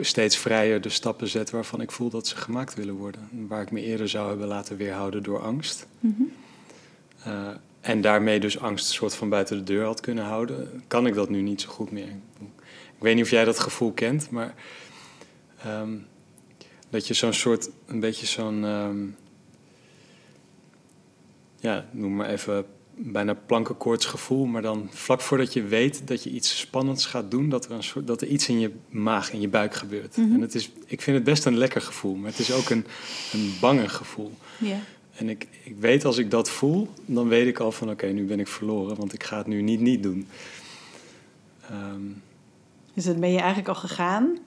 steeds 0.00 0.36
vrijer 0.36 0.80
de 0.80 0.88
stappen 0.88 1.28
zet 1.28 1.50
waarvan 1.50 1.80
ik 1.80 1.90
voel 1.90 2.10
dat 2.10 2.26
ze 2.26 2.36
gemaakt 2.36 2.74
willen 2.74 2.94
worden. 2.94 3.28
Waar 3.48 3.62
ik 3.62 3.70
me 3.70 3.80
eerder 3.80 4.08
zou 4.08 4.28
hebben 4.28 4.46
laten 4.46 4.76
weerhouden 4.76 5.22
door 5.22 5.40
angst. 5.40 5.86
Mm 6.00 6.14
-hmm. 6.16 6.30
uh, 7.32 7.48
en 7.80 8.00
daarmee 8.00 8.40
dus 8.40 8.60
angst 8.60 8.88
een 8.88 8.94
soort 8.94 9.14
van 9.14 9.28
buiten 9.28 9.56
de 9.56 9.62
deur 9.62 9.84
had 9.84 10.00
kunnen 10.00 10.24
houden, 10.24 10.82
kan 10.86 11.06
ik 11.06 11.14
dat 11.14 11.30
nu 11.30 11.40
niet 11.40 11.60
zo 11.60 11.68
goed 11.68 11.90
meer. 11.90 12.08
Ik 12.96 13.04
weet 13.04 13.14
niet 13.14 13.24
of 13.24 13.30
jij 13.30 13.44
dat 13.44 13.58
gevoel 13.58 13.92
kent, 13.92 14.30
maar 14.30 14.54
um, 15.66 16.06
dat 16.90 17.06
je 17.06 17.14
zo'n 17.14 17.32
soort, 17.32 17.70
een 17.86 18.00
beetje 18.00 18.26
zo'n, 18.26 18.64
um, 18.64 19.16
ja, 21.60 21.88
noem 21.92 22.16
maar 22.16 22.28
even 22.28 22.66
bijna 23.00 23.34
plankenkoortsgevoel, 23.34 24.46
maar 24.46 24.62
dan 24.62 24.88
vlak 24.90 25.20
voordat 25.20 25.52
je 25.52 25.62
weet 25.62 26.06
dat 26.06 26.22
je 26.22 26.30
iets 26.30 26.58
spannends 26.58 27.06
gaat 27.06 27.30
doen, 27.30 27.48
dat 27.48 27.64
er, 27.64 27.70
een 27.70 27.82
soort, 27.82 28.06
dat 28.06 28.20
er 28.20 28.28
iets 28.28 28.48
in 28.48 28.60
je 28.60 28.72
maag, 28.88 29.32
in 29.32 29.40
je 29.40 29.48
buik 29.48 29.74
gebeurt. 29.74 30.16
Mhm. 30.16 30.34
En 30.34 30.40
het 30.40 30.54
is, 30.54 30.70
ik 30.86 31.00
vind 31.00 31.16
het 31.16 31.24
best 31.24 31.44
een 31.44 31.56
lekker 31.56 31.80
gevoel, 31.80 32.14
maar 32.14 32.30
het 32.30 32.38
is 32.38 32.52
ook 32.52 32.70
een, 32.70 32.86
een 33.32 33.52
bange 33.60 33.88
gevoel. 33.88 34.32
Ja. 34.58 34.78
En 35.18 35.28
ik, 35.28 35.46
ik 35.64 35.76
weet 35.78 36.04
als 36.04 36.18
ik 36.18 36.30
dat 36.30 36.50
voel, 36.50 36.88
dan 37.06 37.28
weet 37.28 37.46
ik 37.46 37.58
al 37.58 37.72
van 37.72 37.90
oké, 37.90 38.06
nu 38.06 38.24
ben 38.24 38.40
ik 38.40 38.48
verloren, 38.48 38.96
want 38.96 39.12
ik 39.12 39.22
ga 39.24 39.38
het 39.38 39.46
nu 39.46 39.62
niet 39.62 39.80
niet 39.80 40.02
doen. 40.02 40.28
Um, 41.70 42.22
Dus 42.94 43.04
dan 43.04 43.20
ben 43.20 43.30
je 43.30 43.38
eigenlijk 43.38 43.68
al 43.68 43.74
gegaan 43.74 44.38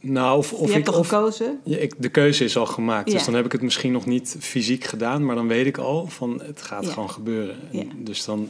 Nou, 0.00 0.38
of, 0.38 0.52
of 0.52 0.58
je 0.66 0.66
hebt 0.66 0.78
ik, 0.78 0.84
toch 0.84 0.98
of, 0.98 1.08
gekozen? 1.08 1.60
ja, 1.64 1.76
ik, 1.76 1.94
de 1.98 2.08
keuze 2.08 2.44
is 2.44 2.56
al 2.56 2.66
gemaakt. 2.66 3.08
Ja. 3.10 3.14
Dus 3.14 3.24
dan 3.24 3.34
heb 3.34 3.44
ik 3.44 3.52
het 3.52 3.62
misschien 3.62 3.92
nog 3.92 4.06
niet 4.06 4.36
fysiek 4.38 4.84
gedaan, 4.84 5.24
maar 5.24 5.34
dan 5.34 5.46
weet 5.48 5.66
ik 5.66 5.78
al 5.78 6.06
van 6.06 6.42
het 6.42 6.62
gaat 6.62 6.84
Ja. 6.84 6.92
gewoon 6.92 7.10
gebeuren. 7.10 7.56
Dus 7.96 8.24
dan 8.24 8.48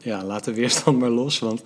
ja, 0.00 0.24
laat 0.24 0.44
de 0.44 0.54
weerstand 0.54 0.98
maar 0.98 1.10
los, 1.10 1.38
want 1.38 1.62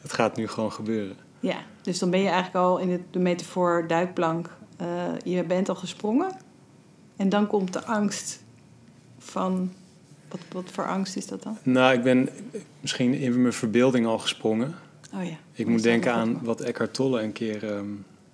het 0.00 0.12
gaat 0.12 0.36
nu 0.36 0.48
gewoon 0.48 0.72
gebeuren. 0.72 1.16
Ja, 1.40 1.56
dus 1.82 1.98
dan 1.98 2.10
ben 2.10 2.20
je 2.20 2.26
eigenlijk 2.28 2.56
al 2.64 2.78
in 2.78 3.04
de 3.10 3.18
metafoor 3.18 3.84
duikplank. 3.88 4.50
eh, 4.76 4.86
je 5.24 5.44
bent 5.44 5.68
al 5.68 5.74
gesprongen. 5.74 6.36
En 7.16 7.28
dan 7.28 7.46
komt 7.46 7.72
de 7.72 7.84
angst 7.84 8.44
van... 9.26 9.72
Wat, 10.28 10.40
wat 10.52 10.70
voor 10.72 10.86
angst 10.86 11.16
is 11.16 11.26
dat 11.26 11.42
dan? 11.42 11.58
Nou, 11.62 11.94
ik 11.94 12.02
ben 12.02 12.28
misschien 12.80 13.14
in 13.14 13.40
mijn 13.40 13.52
verbeelding 13.52 14.06
al 14.06 14.18
gesprongen. 14.18 14.74
Oh 15.14 15.24
ja. 15.24 15.36
Ik 15.52 15.66
moet 15.66 15.82
denken 15.82 16.12
aan 16.12 16.40
wat 16.42 16.60
Eckhart 16.60 16.94
Tolle 16.94 17.22
een 17.22 17.32
keer, 17.32 17.64
ehm, 17.64 17.86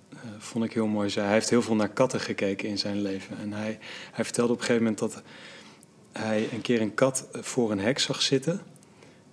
eh, 0.09 0.17
vond 0.37 0.65
ik 0.65 0.73
heel 0.73 0.87
mooi, 0.87 1.09
zei. 1.09 1.25
Hij 1.25 1.33
heeft 1.33 1.49
heel 1.49 1.61
veel 1.61 1.75
naar 1.75 1.89
katten 1.89 2.19
gekeken 2.19 2.69
in 2.69 2.77
zijn 2.77 3.01
leven. 3.01 3.37
En 3.37 3.53
hij, 3.53 3.79
hij 4.11 4.23
vertelde 4.23 4.53
op 4.53 4.59
een 4.59 4.65
gegeven 4.65 4.83
moment 4.83 5.01
dat 5.01 5.21
hij 6.11 6.47
een 6.51 6.61
keer 6.61 6.81
een 6.81 6.93
kat 6.93 7.27
voor 7.31 7.71
een 7.71 7.79
hek 7.79 7.99
zag 7.99 8.21
zitten. 8.21 8.61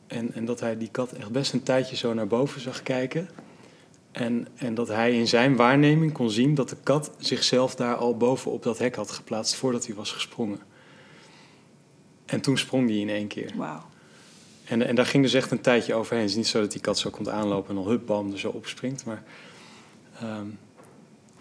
En, 0.07 0.35
en 0.35 0.45
dat 0.45 0.61
hij 0.61 0.79
die 0.79 0.91
kat 0.91 1.13
echt 1.13 1.31
best 1.31 1.53
een 1.53 1.63
tijdje 1.63 1.97
zo 1.97 2.15
naar 2.15 2.27
boven 2.27 2.61
zag 2.61 2.83
kijken. 2.83 3.29
En, 4.13 4.47
en 4.57 4.75
dat 4.75 4.89
hij 4.89 5.19
in 5.19 5.29
zijn 5.29 5.57
waarneming 5.57 6.13
kon 6.13 6.31
zien 6.31 6.55
dat 6.55 6.69
de 6.69 6.77
kat 6.83 7.11
zichzelf 7.19 7.75
daar 7.75 7.97
al 7.97 8.17
boven 8.17 8.51
op 8.51 8.63
dat 8.63 8.79
hek 8.79 8.95
had 8.95 9.11
geplaatst 9.11 9.55
voordat 9.55 9.87
hij 9.87 9.95
was 9.95 10.13
gesprongen. 10.13 10.61
En 12.31 12.41
toen 12.41 12.59
sprong 12.59 12.89
hij 12.89 12.99
in 12.99 13.09
één 13.09 13.27
keer. 13.27 13.53
Wauw. 13.57 13.83
En, 14.65 14.87
en 14.87 14.95
daar 14.95 15.07
ging 15.07 15.23
dus 15.23 15.35
echt 15.35 15.51
een 15.51 15.61
tijdje 15.61 15.95
overheen. 15.95 16.21
Het 16.23 16.31
is 16.31 16.37
niet 16.37 16.47
zo 16.47 16.61
dat 16.61 16.73
die 16.73 16.81
kat 16.81 16.99
zo 16.99 17.11
komt 17.11 17.29
aanlopen 17.29 17.69
en 17.69 17.75
dan 17.83 17.91
hup, 17.91 18.07
bam, 18.07 18.33
er 18.33 18.39
zo 18.39 18.49
opspringt. 18.49 19.05
Maar 19.05 19.23
ehm, 20.21 20.47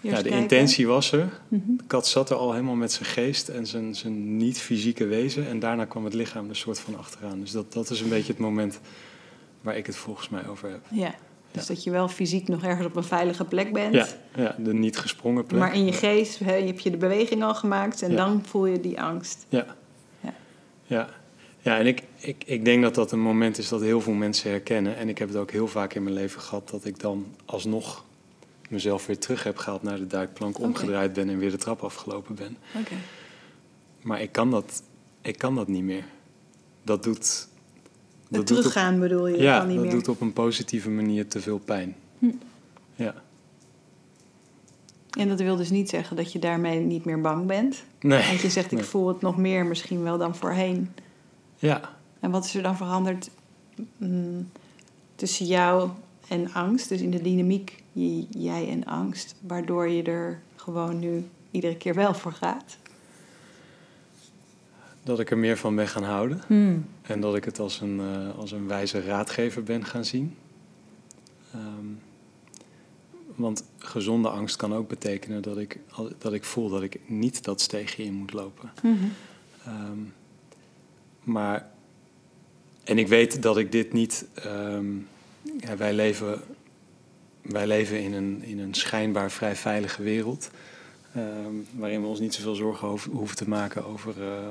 ja, 0.01 0.15
de 0.15 0.21
kijken. 0.21 0.31
intentie 0.31 0.87
was 0.87 1.11
er. 1.11 1.39
Mhm. 1.47 1.75
De 1.77 1.83
kat 1.87 2.07
zat 2.07 2.29
er 2.29 2.35
al 2.35 2.51
helemaal 2.51 2.75
met 2.75 2.91
zijn 2.91 3.09
geest 3.09 3.47
en 3.49 3.67
zijn, 3.67 3.95
zijn 3.95 4.37
niet-fysieke 4.37 5.05
wezen. 5.05 5.47
En 5.47 5.59
daarna 5.59 5.85
kwam 5.85 6.03
het 6.05 6.13
lichaam 6.13 6.49
er 6.49 6.55
soort 6.55 6.79
van 6.79 6.97
achteraan. 6.97 7.39
Dus 7.39 7.51
dat, 7.51 7.73
dat 7.73 7.89
is 7.89 8.01
een 8.01 8.09
beetje 8.09 8.31
het 8.31 8.41
moment 8.41 8.79
waar 9.61 9.77
ik 9.77 9.85
het 9.85 9.95
volgens 9.95 10.29
mij 10.29 10.47
over 10.47 10.69
heb. 10.69 10.81
Ja, 10.89 11.15
dus 11.51 11.65
dat 11.65 11.83
je 11.83 11.91
wel 11.91 12.07
fysiek 12.07 12.47
nog 12.47 12.63
ergens 12.63 12.85
op 12.85 12.95
een 12.95 13.03
veilige 13.03 13.45
plek 13.45 13.73
bent. 13.73 13.93
Ja, 13.93 14.07
ja 14.35 14.55
de 14.59 14.73
niet 14.73 14.97
gesprongen 14.97 15.45
plek. 15.45 15.59
Maar 15.59 15.73
in 15.75 15.85
je 15.85 15.93
geest 15.93 16.39
heb 16.39 16.79
je 16.79 16.91
de 16.91 16.97
beweging 16.97 17.43
al 17.43 17.55
gemaakt 17.55 18.01
en 18.01 18.09
Ja. 18.11 18.15
dan 18.15 18.43
voel 18.45 18.65
je 18.65 18.79
die 18.79 19.01
angst. 19.01 19.45
Ja. 19.49 19.65
Ja. 20.89 21.09
Ja, 21.61 21.77
en 21.77 21.85
ik, 21.85 22.03
ik, 22.17 22.43
ik 22.45 22.65
denk 22.65 22.81
dat 22.83 22.95
dat 22.95 23.11
een 23.11 23.19
moment 23.21 23.57
is 23.57 23.69
dat 23.69 23.81
heel 23.81 24.01
veel 24.01 24.13
mensen 24.13 24.49
herkennen. 24.49 24.95
En 24.95 25.09
ik 25.09 25.17
heb 25.17 25.27
het 25.27 25.37
ook 25.37 25.51
heel 25.51 25.67
vaak 25.67 25.93
in 25.93 26.03
mijn 26.03 26.15
leven 26.15 26.41
gehad 26.41 26.69
dat 26.69 26.85
ik 26.85 26.99
dan 26.99 27.25
alsnog 27.45 28.05
mezelf 28.69 29.05
weer 29.05 29.17
terug 29.19 29.43
heb 29.43 29.57
gehaald 29.57 29.83
naar 29.83 29.97
de 29.97 30.07
duikplank, 30.07 30.59
omgedraaid 30.59 31.13
ben 31.13 31.29
en 31.29 31.37
weer 31.37 31.51
de 31.51 31.57
trap 31.57 31.81
afgelopen 31.83 32.35
ben. 32.35 32.57
Oké. 32.79 32.93
Maar 34.01 34.21
ik 34.21 34.31
kan 34.31 34.51
dat, 34.51 34.83
ik 35.21 35.37
kan 35.37 35.55
dat 35.55 35.67
niet 35.67 35.83
meer. 35.83 36.03
Dat 36.83 37.03
doet. 37.03 37.17
Het 37.17 37.47
doet 38.29 38.39
op- 38.39 38.45
teruggaan 38.45 38.99
bedoel 38.99 39.27
je, 39.27 39.37
ja, 39.37 39.57
kan 39.57 39.67
niet 39.67 39.75
dat 39.75 39.85
meer. 39.85 39.93
doet 39.93 40.07
op 40.07 40.21
een 40.21 40.33
positieve 40.33 40.89
manier 40.89 41.27
te 41.27 41.41
veel 41.41 41.57
pijn. 41.59 41.95
Hm. 42.19 42.25
Ja. 42.95 43.15
En 45.17 45.27
dat 45.27 45.39
wil 45.39 45.55
dus 45.55 45.69
niet 45.69 45.89
zeggen 45.89 46.15
dat 46.15 46.31
je 46.31 46.39
daarmee 46.39 46.79
niet 46.79 47.05
meer 47.05 47.21
bang 47.21 47.45
bent. 47.45 47.83
Nee. 47.99 48.27
Want 48.27 48.39
je 48.39 48.49
zegt, 48.49 48.71
ik 48.71 48.77
Nee. 48.77 48.83
voel 48.87 49.07
het 49.07 49.21
nog 49.21 49.37
meer 49.37 49.65
misschien 49.65 50.03
wel 50.03 50.17
dan 50.17 50.35
voorheen. 50.35 50.91
Ja. 51.55 51.81
En 52.19 52.31
wat 52.31 52.45
is 52.45 52.55
er 52.55 52.63
dan 52.63 52.77
veranderd 52.77 53.29
mm, 53.97 54.49
tussen 55.15 55.45
jou 55.45 55.89
en 56.27 56.53
angst? 56.53 56.89
Dus 56.89 57.01
in 57.01 57.11
de 57.11 57.21
dynamiek 57.21 57.83
jij 58.29 58.69
en 58.69 58.85
angst. 58.85 59.35
Waardoor 59.47 59.89
je 59.89 60.03
er 60.03 60.39
gewoon 60.55 60.99
nu 60.99 61.25
iedere 61.51 61.77
keer 61.77 61.93
wel 61.95 62.13
voor 62.13 62.31
gaat. 62.33 62.77
Dat 65.03 65.19
ik 65.19 65.31
er 65.31 65.37
meer 65.37 65.57
van 65.57 65.75
ben 65.75 65.87
gaan 65.87 66.03
houden. 66.03 66.41
En 67.01 67.19
dat 67.21 67.35
ik 67.35 67.43
het 67.45 67.59
als 67.59 67.81
een, 67.81 67.99
eh, 67.99 68.37
als 68.39 68.51
een 68.51 68.67
wijze 68.67 69.01
raadgever 69.01 69.63
ben 69.63 69.85
gaan 69.85 70.05
zien. 70.05 70.35
Ehm, 71.53 71.85
want 73.39 73.63
gezonde 73.77 74.29
angst 74.29 74.55
kan 74.55 74.73
ook 74.73 74.87
betekenen 74.87 75.41
dat 75.41 75.57
ik, 75.57 75.79
dat 76.17 76.33
ik 76.33 76.43
voel 76.43 76.69
dat 76.69 76.81
ik 76.81 76.99
niet 77.05 77.43
dat 77.43 77.61
steegje 77.61 78.03
in 78.03 78.13
moet 78.13 78.33
lopen. 78.33 78.71
Mhm. 78.83 78.95
Ehm, 79.65 79.99
maar, 81.23 81.69
en 82.83 82.97
ik 82.97 83.07
weet 83.07 83.41
dat 83.41 83.57
ik 83.57 83.71
dit 83.71 83.93
niet. 83.93 84.25
ehm, 84.33 84.85
ja, 85.59 85.77
wij, 85.77 85.93
leven, 85.93 86.41
wij 87.41 87.67
leven 87.67 88.01
in 88.01 88.13
een, 88.13 88.43
in 88.43 88.59
een 88.59 88.73
schijnbaar 88.73 89.31
vrij 89.31 89.55
veilige 89.55 90.03
wereld. 90.03 90.49
ehm, 91.15 91.53
waarin 91.71 92.01
we 92.01 92.07
ons 92.07 92.19
niet 92.19 92.33
zoveel 92.33 92.55
zorgen 92.55 92.87
hoeven, 92.87 93.11
hoeven 93.11 93.35
te 93.37 93.49
maken 93.49 93.85
over 93.85 94.23
eh, 94.23 94.47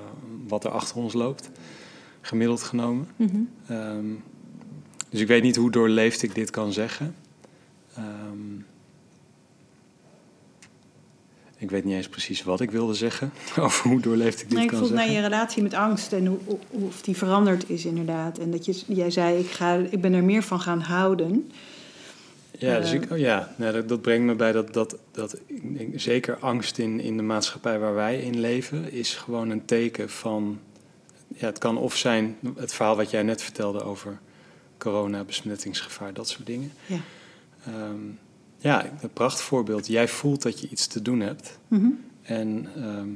wat 0.46 0.64
er 0.64 0.70
achter 0.70 0.96
ons 0.96 1.12
loopt, 1.12 1.50
gemiddeld 2.20 2.62
genomen. 2.62 3.08
Mhm. 3.16 3.42
Dus 5.10 5.20
ik 5.20 5.26
weet 5.26 5.42
niet 5.42 5.56
hoe 5.56 5.70
doorleefd 5.70 6.22
ik 6.22 6.34
dit 6.34 6.50
kan 6.50 6.72
zeggen. 6.72 7.14
Ehm, 7.94 8.60
ik 11.58 11.70
weet 11.70 11.84
niet 11.84 11.94
eens 11.94 12.08
precies 12.08 12.42
wat 12.42 12.60
ik 12.60 12.70
wilde 12.70 12.94
zeggen 12.94 13.32
over 13.60 13.90
hoe 13.90 14.00
doorleefd 14.00 14.40
ik 14.42 14.48
dit 14.48 14.54
Nee, 14.54 14.62
ik 14.64 14.70
kan 14.70 14.78
vroeg 14.78 14.90
naar 14.90 14.98
zeggen. 15.06 15.22
je 15.22 15.28
relatie 15.28 15.62
met 15.62 15.74
angst 15.74 16.12
en 16.12 16.26
hoe, 16.26 16.38
hoe- 16.44 16.58
of 16.86 17.02
die 17.02 17.16
veranderd 17.16 17.70
is 17.70 17.84
inderdaad. 17.84 18.38
En 18.38 18.50
dat 18.50 18.64
je, 18.64 18.82
jij 18.86 19.10
zei, 19.10 19.38
ik, 19.38 19.50
ga, 19.50 19.74
ik 19.90 20.00
ben 20.00 20.12
er 20.12 20.24
meer 20.24 20.42
van 20.42 20.60
gaan 20.60 20.80
houden. 20.80 21.50
Ja, 22.58 22.78
dus 22.80 22.88
Eh, 22.92 22.94
ik, 23.02 23.10
oh 23.10 23.18
ja 23.18 23.54
nou, 23.56 23.72
dat, 23.72 23.88
dat 23.88 24.00
brengt 24.02 24.26
me 24.26 24.34
bij 24.34 24.52
dat, 24.52 24.72
dat, 24.72 24.96
dat 25.12 25.40
ik 25.56 26.00
zeker 26.00 26.36
angst 26.38 26.78
in, 26.78 27.00
in 27.00 27.16
de 27.16 27.22
maatschappij 27.22 27.78
waar 27.78 27.94
wij 27.94 28.18
in 28.20 28.40
leven 28.40 28.92
is 28.92 29.14
gewoon 29.14 29.50
een 29.50 29.64
teken 29.64 30.10
van. 30.10 30.58
Ja, 31.34 31.46
het 31.46 31.58
kan 31.58 31.76
of 31.76 31.96
zijn 31.96 32.36
het 32.56 32.74
verhaal 32.74 32.96
wat 32.96 33.10
jij 33.10 33.22
net 33.22 33.42
vertelde 33.42 33.82
over 33.82 34.18
corona, 34.78 35.24
besmettingsgevaar, 35.24 36.12
dat 36.14 36.28
soort 36.28 36.46
dingen. 36.46 36.72
Ja. 36.86 36.96
Ehm, 37.66 37.94
ja, 38.58 38.86
een 39.00 39.12
prachtvoorbeeld. 39.12 39.86
Jij 39.86 40.08
voelt 40.08 40.42
dat 40.42 40.60
je 40.60 40.68
iets 40.68 40.86
te 40.86 41.02
doen 41.02 41.20
hebt. 41.20 41.58
Mhm. 41.68 41.86
En 42.22 42.68
ehm, 42.76 43.08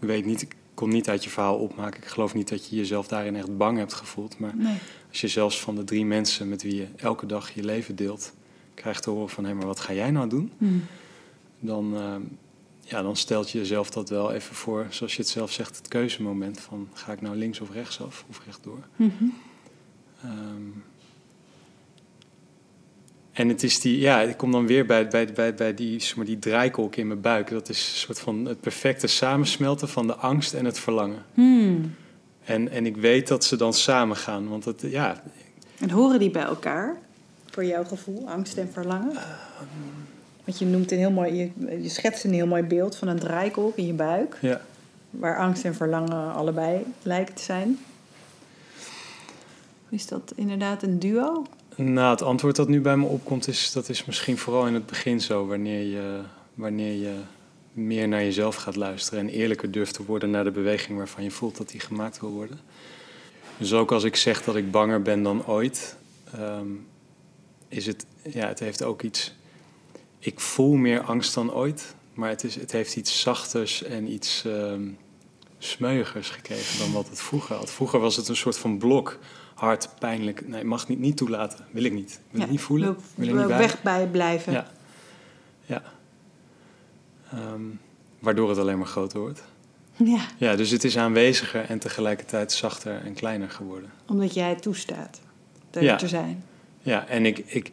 weet 0.08 0.24
niet, 0.24 0.42
ik 0.42 0.54
kon 0.74 0.88
niet 0.88 1.08
uit 1.08 1.24
je 1.24 1.30
verhaal 1.30 1.56
opmaken. 1.56 2.02
Ik 2.02 2.08
geloof 2.08 2.34
niet 2.34 2.48
dat 2.48 2.68
je 2.68 2.76
jezelf 2.76 3.06
daarin 3.08 3.36
echt 3.36 3.56
bang 3.56 3.78
hebt 3.78 3.92
gevoeld. 3.94 4.38
Maar 4.38 4.56
Nee. 4.56 4.76
als 5.08 5.20
je 5.20 5.28
zelfs 5.28 5.60
van 5.60 5.74
de 5.74 5.84
drie 5.84 6.04
mensen 6.04 6.48
met 6.48 6.62
wie 6.62 6.74
je 6.74 6.86
elke 6.96 7.26
dag 7.26 7.50
je 7.54 7.64
leven 7.64 7.96
deelt, 7.96 8.32
krijgt 8.74 9.02
te 9.02 9.10
horen 9.10 9.28
van 9.28 9.44
hé, 9.44 9.54
maar 9.54 9.66
wat 9.66 9.80
ga 9.80 9.92
jij 9.92 10.10
nou 10.10 10.28
doen? 10.28 10.52
Mhm. 10.58 10.72
Dan, 11.60 11.96
ehm, 11.96 12.20
ja, 12.80 13.02
dan 13.02 13.16
stelt 13.16 13.50
je 13.50 13.58
jezelf 13.58 13.90
dat 13.90 14.08
wel 14.08 14.32
even 14.32 14.54
voor, 14.54 14.86
zoals 14.90 15.16
je 15.16 15.22
het 15.22 15.30
zelf 15.30 15.52
zegt, 15.52 15.76
het 15.76 15.88
keuzemoment 15.88 16.60
van 16.60 16.88
ga 16.92 17.12
ik 17.12 17.20
nou 17.20 17.36
links 17.36 17.60
of 17.60 17.70
rechtsaf 17.72 18.24
of 18.28 18.40
rechtdoor. 18.46 18.78
Ehm, 20.22 20.62
en 23.34 23.48
het 23.48 23.62
is 23.62 23.80
die, 23.80 23.98
ja, 23.98 24.20
ik 24.20 24.36
kom 24.36 24.52
dan 24.52 24.66
weer 24.66 24.86
bij, 24.86 25.08
bij, 25.08 25.32
bij, 25.32 25.54
bij 25.54 25.74
die, 25.74 26.00
zeg 26.00 26.16
maar, 26.16 26.24
die 26.24 26.38
draaikolk 26.38 26.96
in 26.96 27.06
mijn 27.06 27.20
buik. 27.20 27.50
Dat 27.50 27.68
is 27.68 27.78
een 27.78 27.98
soort 27.98 28.20
van 28.20 28.44
het 28.44 28.60
perfecte 28.60 29.06
samensmelten 29.06 29.88
van 29.88 30.06
de 30.06 30.14
angst 30.14 30.54
en 30.54 30.64
het 30.64 30.78
verlangen. 30.78 31.22
Hmm. 31.34 31.94
En, 32.44 32.68
en 32.68 32.86
ik 32.86 32.96
weet 32.96 33.28
dat 33.28 33.44
ze 33.44 33.56
dan 33.56 33.72
samen 33.72 34.16
gaan, 34.16 34.48
want 34.48 34.64
het, 34.64 34.80
ja, 34.80 35.22
En 35.78 35.90
horen 35.90 36.18
die 36.18 36.30
bij 36.30 36.42
elkaar? 36.42 36.96
Voor 37.50 37.64
jouw 37.64 37.84
gevoel, 37.84 38.28
angst 38.28 38.56
en 38.56 38.70
verlangen? 38.72 39.12
Want 40.44 40.58
je 40.58 40.66
noemt 40.66 40.92
een 40.92 40.98
heel 40.98 41.10
mooi, 41.10 41.34
je, 41.34 41.82
je 41.82 41.88
schetst 41.88 42.24
een 42.24 42.32
heel 42.32 42.46
mooi 42.46 42.62
beeld 42.62 42.96
van 42.96 43.08
een 43.08 43.18
draaikolk 43.18 43.76
in 43.76 43.86
je 43.86 43.92
buik. 43.92 44.38
ja. 44.40 44.60
Waar 45.10 45.38
angst 45.38 45.64
en 45.64 45.74
verlangen 45.74 46.34
allebei 46.34 46.84
lijkt 47.02 47.36
te 47.36 47.42
zijn. 47.42 47.78
Is 49.88 50.06
dat 50.06 50.32
inderdaad 50.36 50.82
een 50.82 50.98
duo? 50.98 51.46
Nou, 51.76 52.10
het 52.10 52.22
antwoord 52.22 52.56
dat 52.56 52.68
nu 52.68 52.80
bij 52.80 52.96
me 52.96 53.06
opkomt 53.06 53.48
is, 53.48 53.72
dat 53.72 53.88
is 53.88 54.04
misschien 54.04 54.38
vooral 54.38 54.66
in 54.66 54.74
het 54.74 54.86
begin 54.86 55.20
zo, 55.20 55.46
wanneer 55.46 55.82
je, 55.82 56.20
wanneer 56.54 56.92
je 56.92 57.14
meer 57.72 58.08
naar 58.08 58.22
jezelf 58.22 58.54
gaat 58.54 58.76
luisteren 58.76 59.20
en 59.20 59.28
eerlijker 59.28 59.70
durft 59.70 59.94
te 59.94 60.04
worden 60.04 60.30
naar 60.30 60.44
de 60.44 60.50
beweging 60.50 60.98
waarvan 60.98 61.24
je 61.24 61.30
voelt 61.30 61.56
dat 61.56 61.68
die 61.68 61.80
gemaakt 61.80 62.20
wil 62.20 62.30
worden. 62.30 62.60
Dus 63.58 63.72
ook 63.72 63.92
als 63.92 64.04
ik 64.04 64.16
zeg 64.16 64.44
dat 64.44 64.56
ik 64.56 64.70
banger 64.70 65.02
ben 65.02 65.22
dan 65.22 65.46
ooit, 65.46 65.96
ehm, 66.32 66.68
is 67.68 67.86
het, 67.86 68.06
ja, 68.22 68.48
het 68.48 68.58
heeft 68.58 68.82
ook 68.82 69.02
iets. 69.02 69.34
Ik 70.18 70.40
voel 70.40 70.74
meer 70.74 71.00
angst 71.00 71.34
dan 71.34 71.52
ooit, 71.52 71.94
maar 72.14 72.28
het, 72.28 72.44
is, 72.44 72.54
het 72.54 72.72
heeft 72.72 72.96
iets 72.96 73.20
zachters 73.20 73.82
en 73.82 74.12
iets 74.12 74.44
ehm 74.44 74.82
smeugers 75.64 76.30
gekregen 76.30 76.78
dan 76.78 76.92
wat 76.92 77.08
het 77.08 77.20
vroeger 77.20 77.56
had. 77.56 77.70
Vroeger 77.70 78.00
was 78.00 78.16
het 78.16 78.28
een 78.28 78.36
soort 78.36 78.58
van 78.58 78.78
blok, 78.78 79.18
hard, 79.54 79.88
pijnlijk. 79.98 80.48
Nee, 80.48 80.64
mag 80.64 80.88
niet, 80.88 80.98
niet 80.98 81.16
toelaten, 81.16 81.64
wil 81.70 81.84
ik 81.84 81.92
niet. 81.92 82.20
Wil 82.30 82.42
ik 82.42 82.50
niet 82.50 82.60
voelen, 82.60 82.86
Wil, 82.88 82.96
wil 83.14 83.28
ik 83.28 83.34
niet 83.34 83.46
bij. 83.46 83.58
weg 83.58 83.82
bij 83.82 84.06
blijven. 84.06 84.52
Ja. 84.52 84.66
ja. 85.66 85.82
Ehm, 87.32 87.60
waardoor 88.18 88.48
het 88.48 88.58
alleen 88.58 88.78
maar 88.78 88.86
groter 88.86 89.20
wordt. 89.20 89.42
Ja, 89.96 90.26
Ja, 90.38 90.56
dus 90.56 90.70
het 90.70 90.84
is 90.84 90.98
aanweziger 90.98 91.64
en 91.64 91.78
tegelijkertijd 91.78 92.52
zachter 92.52 93.00
en 93.04 93.14
kleiner 93.14 93.50
geworden. 93.50 93.90
omdat 94.06 94.34
jij 94.34 94.48
het 94.48 94.62
toestaat 94.62 95.20
er 95.70 95.82
Ja. 95.82 95.96
te 95.96 96.08
zijn. 96.08 96.44
Ja, 96.82 97.06
en 97.06 97.26
ik, 97.26 97.38
ik, 97.38 97.70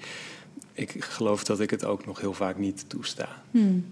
ik 0.74 1.04
geloof 1.04 1.44
dat 1.44 1.60
ik 1.60 1.70
het 1.70 1.86
ook 1.86 2.06
nog 2.06 2.20
heel 2.20 2.34
vaak 2.34 2.58
niet 2.58 2.86
toesta. 2.89 3.28
Hmm. 3.52 3.91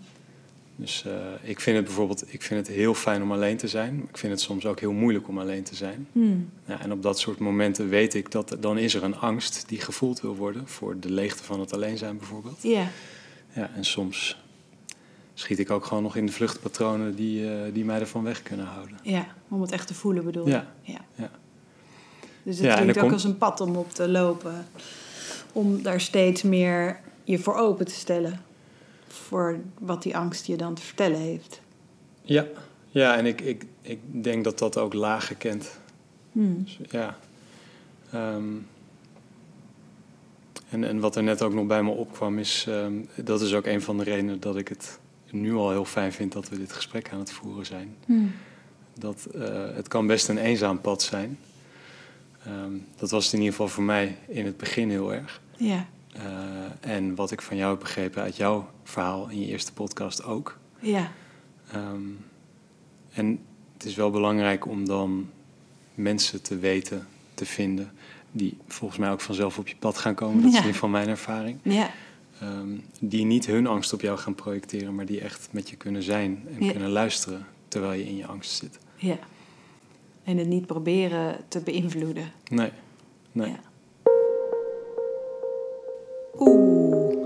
Dus 0.82 1.04
eh, 1.06 1.14
ik 1.42 1.60
vind 1.60 1.76
het 1.76 1.86
bijvoorbeeld 1.86 2.34
ik 2.34 2.42
vind 2.42 2.68
het 2.68 2.76
heel 2.76 2.94
fijn 2.94 3.22
om 3.22 3.32
alleen 3.32 3.58
te 3.58 3.68
zijn. 3.68 4.08
Ik 4.10 4.18
vind 4.18 4.32
het 4.32 4.42
soms 4.42 4.66
ook 4.66 4.80
heel 4.80 4.92
moeilijk 4.92 5.28
om 5.28 5.40
alleen 5.40 5.64
te 5.64 5.76
zijn. 5.76 6.08
Hmm. 6.12 6.50
Ja, 6.66 6.80
en 6.82 6.92
op 6.92 7.02
dat 7.04 7.20
soort 7.20 7.40
momenten 7.40 7.90
weet 7.90 8.14
ik 8.14 8.32
dat 8.32 8.58
dan 8.60 8.78
is 8.78 8.94
er 8.94 9.04
een 9.04 9.18
angst 9.18 9.64
die 9.68 9.82
gevoeld 9.82 10.22
wil 10.22 10.36
worden 10.36 10.68
voor 10.68 11.00
de 11.00 11.12
leegte 11.12 11.44
van 11.44 11.60
het 11.60 11.74
alleen 11.74 11.98
zijn 11.98 12.18
bijvoorbeeld. 12.18 12.58
Ja. 12.62 12.88
Ja, 13.54 13.70
en 13.76 13.86
soms 13.86 14.38
schiet 15.34 15.60
ik 15.60 15.72
ook 15.72 15.86
gewoon 15.86 16.04
nog 16.04 16.16
in 16.16 16.26
de 16.26 16.32
vluchtpatronen 16.32 17.16
die, 17.16 17.52
eh, 17.54 17.74
die 17.74 17.86
mij 17.86 18.00
ervan 18.00 18.24
weg 18.24 18.44
kunnen 18.44 18.66
houden. 18.66 18.98
ja, 19.04 19.26
om 19.50 19.62
het 19.62 19.72
echt 19.72 19.88
te 19.88 19.94
voelen 19.94 20.24
bedoel 20.26 20.46
je? 20.46 20.52
Ja. 20.52 20.68
ja. 20.82 21.00
Ja. 21.16 21.30
Dus 22.44 22.58
het 22.58 22.66
Ja, 22.66 22.76
klinkt 22.76 22.96
ook 22.96 23.02
komt- 23.02 23.14
als 23.14 23.24
een 23.24 23.38
pad 23.38 23.62
om 23.62 23.76
op 23.76 23.92
te 23.92 24.08
lopen. 24.10 24.66
Om 25.54 25.82
daar 25.82 26.02
steeds 26.02 26.42
meer 26.44 27.00
je 27.24 27.40
voor 27.40 27.56
open 27.56 27.86
te 27.86 27.94
stellen. 27.94 28.42
Voor 29.14 29.60
wat 29.80 30.04
die 30.04 30.18
angst 30.18 30.46
je 30.46 30.58
dan 30.58 30.74
te 30.74 30.82
vertellen 30.82 31.20
heeft. 31.20 31.62
Ja, 32.22 32.46
ja 32.90 33.18
en 33.18 33.26
ik, 33.26 33.42
ik, 33.42 33.66
ik 33.82 34.00
denk 34.24 34.44
dat 34.44 34.60
dat 34.60 34.78
ook 34.78 34.94
lagen 34.94 35.38
kent. 35.38 35.80
Hmm. 36.32 36.64
Dus, 36.64 36.80
ja. 36.90 37.18
Ehm, 38.12 38.54
en, 40.70 40.84
en 40.84 41.00
wat 41.00 41.16
er 41.16 41.24
net 41.24 41.42
ook 41.42 41.54
nog 41.54 41.68
bij 41.68 41.84
me 41.84 41.90
opkwam 41.90 42.40
is, 42.40 42.66
ehm, 42.68 42.94
dat 43.16 43.42
is 43.42 43.54
ook 43.54 43.66
een 43.66 43.82
van 43.82 43.98
de 43.98 44.04
redenen 44.04 44.40
dat 44.40 44.58
ik 44.58 44.68
het 44.68 45.00
nu 45.32 45.54
al 45.54 45.70
heel 45.70 45.86
fijn 45.86 46.14
vind 46.14 46.32
dat 46.32 46.50
we 46.50 46.58
dit 46.58 46.72
gesprek 46.72 47.10
aan 47.12 47.20
het 47.20 47.32
voeren 47.32 47.66
zijn. 47.66 47.96
Hmm. 48.06 48.32
Dat 48.94 49.26
eh, 49.26 49.76
het 49.76 49.88
kan 49.88 50.08
best 50.08 50.28
een 50.28 50.38
eenzaam 50.38 50.82
pad 50.82 51.02
zijn. 51.02 51.40
Ehm, 52.46 52.74
dat 52.96 53.10
was 53.10 53.24
het 53.24 53.34
in 53.34 53.40
ieder 53.40 53.54
geval 53.54 53.68
voor 53.70 53.84
mij 53.84 54.18
in 54.28 54.46
het 54.46 54.58
begin 54.58 54.90
heel 54.90 55.14
erg. 55.14 55.42
Ja, 55.58 55.86
Eh, 56.14 56.22
en 56.80 57.16
wat 57.16 57.32
ik 57.32 57.42
van 57.42 57.58
jou 57.58 57.70
heb 57.72 57.80
begrepen 57.80 58.22
uit 58.22 58.36
jouw 58.38 58.70
verhaal 58.84 59.30
in 59.30 59.40
je 59.42 59.48
eerste 59.48 59.74
podcast 59.74 60.24
ook. 60.24 60.58
ja, 60.80 61.12
Ehm, 61.72 62.02
en 63.14 63.40
het 63.74 63.86
is 63.86 63.96
wel 63.96 64.10
belangrijk 64.12 64.66
om 64.68 64.86
dan 64.86 65.30
mensen 65.94 66.42
te 66.42 66.58
weten, 66.58 67.08
te 67.34 67.46
vinden, 67.46 67.92
die 68.32 68.58
volgens 68.68 69.00
mij 69.00 69.12
ook 69.12 69.22
vanzelf 69.22 69.58
op 69.58 69.68
je 69.68 69.76
pad 69.80 69.98
gaan 69.98 70.16
komen. 70.16 70.42
Dat 70.42 70.52
is 70.54 70.58
in 70.58 70.64
geval 70.64 70.90
mijn 70.90 71.08
ervaring. 71.08 71.60
ja, 71.64 71.90
Ehm, 72.40 72.70
die 73.00 73.26
niet 73.26 73.46
hun 73.46 73.68
angst 73.68 73.94
op 73.94 74.02
jou 74.02 74.18
gaan 74.18 74.36
projecteren, 74.36 74.96
maar 74.96 75.06
die 75.06 75.22
echt 75.22 75.48
met 75.52 75.70
je 75.70 75.76
kunnen 75.76 76.04
zijn 76.04 76.44
en 76.58 76.64
Ja. 76.66 76.72
kunnen 76.72 76.90
luisteren 76.90 77.46
terwijl 77.68 78.00
je 78.00 78.06
in 78.08 78.16
je 78.16 78.26
angst 78.26 78.52
zit. 78.52 78.80
ja. 78.96 79.18
En 80.24 80.38
het 80.38 80.48
niet 80.48 80.66
proberen 80.66 81.38
te 81.48 81.60
beïnvloeden. 81.62 82.32
Nee, 82.52 82.72
nee. 83.32 83.50
Ja. 83.50 83.60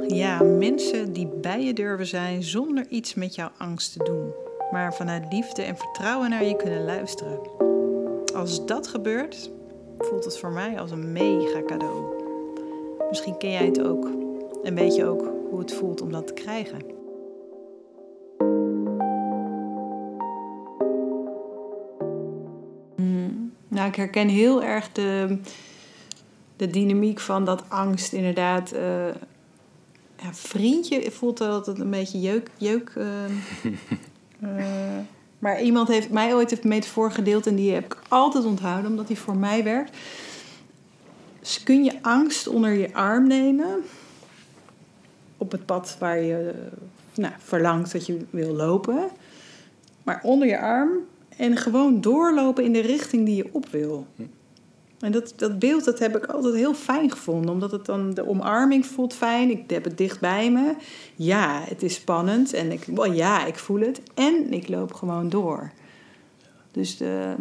Ja, 0.07 0.43
mensen 0.43 1.13
die 1.13 1.27
bij 1.27 1.63
je 1.63 1.73
durven 1.73 2.07
zijn 2.07 2.43
zonder 2.43 2.85
iets 2.89 3.13
met 3.13 3.35
jouw 3.35 3.49
angst 3.57 3.93
te 3.93 4.03
doen, 4.03 4.31
maar 4.71 4.93
vanuit 4.93 5.33
liefde 5.33 5.61
en 5.61 5.77
vertrouwen 5.77 6.29
naar 6.29 6.45
je 6.45 6.55
kunnen 6.55 6.85
luisteren. 6.85 7.39
Als 8.35 8.65
dat 8.65 8.87
gebeurt, 8.87 9.51
voelt 9.99 10.25
het 10.25 10.37
voor 10.37 10.51
mij 10.51 10.79
als 10.79 10.91
een 10.91 11.11
mega 11.11 11.63
cadeau. 11.65 12.03
Misschien 13.09 13.37
ken 13.37 13.51
jij 13.51 13.65
het 13.65 13.81
ook 13.81 14.09
en 14.63 14.75
weet 14.75 14.95
je 14.95 15.05
ook 15.05 15.31
hoe 15.49 15.59
het 15.59 15.73
voelt 15.73 16.01
om 16.01 16.11
dat 16.11 16.27
te 16.27 16.33
krijgen. 16.33 17.01
Nou, 23.73 23.87
ik 23.87 23.95
herken 23.95 24.27
heel 24.27 24.63
erg 24.63 24.91
de, 24.91 25.37
de 26.55 26.67
dynamiek 26.67 27.19
van 27.19 27.45
dat 27.45 27.63
angst 27.67 28.13
inderdaad. 28.13 28.71
eh, 28.71 29.07
ja, 30.23 30.33
vriendje 30.33 31.11
voelt 31.11 31.37
dat 31.37 31.65
het 31.65 31.79
een 31.79 31.89
beetje 31.89 32.19
jeuk. 32.19 32.49
jeuk 32.57 32.91
eh, 32.95 33.25
eh, 34.57 34.99
maar 35.39 35.61
iemand 35.61 35.87
heeft 35.87 36.09
mij 36.09 36.33
ooit 36.33 36.51
een 36.51 36.69
metafoor 36.69 37.11
gedeeld 37.11 37.47
en 37.47 37.55
die 37.55 37.73
heb 37.73 37.85
ik 37.85 37.97
altijd 38.07 38.45
onthouden, 38.45 38.91
omdat 38.91 39.07
die 39.07 39.17
voor 39.17 39.37
mij 39.37 39.63
werkt. 39.63 39.97
Dus 41.39 41.63
kun 41.63 41.83
je 41.83 41.97
angst 42.01 42.47
onder 42.47 42.71
je 42.71 42.93
arm 42.93 43.27
nemen 43.27 43.83
op 45.37 45.51
het 45.51 45.65
pad 45.65 45.95
waar 45.99 46.19
je 46.19 46.49
eh, 46.49 46.77
nou, 47.21 47.33
verlangt 47.37 47.91
dat 47.91 48.05
je 48.05 48.25
wil 48.29 48.53
lopen, 48.53 49.09
maar 50.03 50.19
onder 50.23 50.47
je 50.47 50.59
arm 50.59 50.91
en 51.37 51.57
gewoon 51.57 52.01
doorlopen 52.01 52.63
in 52.63 52.73
de 52.73 52.81
richting 52.81 53.25
die 53.25 53.35
je 53.35 53.49
op 53.51 53.67
wil. 53.69 54.07
En 55.03 55.11
dat, 55.11 55.33
dat 55.35 55.59
beeld 55.59 55.83
dat 55.83 55.99
heb 55.99 56.17
ik 56.17 56.25
altijd 56.25 56.53
heel 56.53 56.73
fijn 56.73 57.11
gevonden, 57.11 57.51
omdat 57.51 57.71
het 57.71 57.85
dan 57.85 58.13
de 58.13 58.27
omarming 58.27 58.85
voelt 58.85 59.13
fijn. 59.13 59.49
Ik 59.49 59.69
heb 59.69 59.83
het 59.83 59.97
dicht 59.97 60.19
bij 60.19 60.51
me. 60.51 60.75
Ja, 61.15 61.63
het 61.63 61.83
is 61.83 61.95
spannend 61.95 62.53
en 62.53 62.71
ik, 62.71 62.83
well, 62.83 63.13
ja, 63.13 63.45
ik 63.45 63.55
voel 63.55 63.79
het. 63.79 64.01
En 64.13 64.53
ik 64.53 64.67
loop 64.67 64.93
gewoon 64.93 65.29
door. 65.29 65.71
Dus 66.71 66.97
de, 66.97 67.35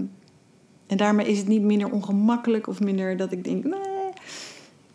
en 0.87 0.96
daarmee 0.96 1.27
is 1.27 1.38
het 1.38 1.48
niet 1.48 1.62
minder 1.62 1.92
ongemakkelijk 1.92 2.66
of 2.66 2.81
minder 2.81 3.16
dat 3.16 3.33
ik 3.33 3.44
denk, 3.44 3.64
nee. 3.64 4.09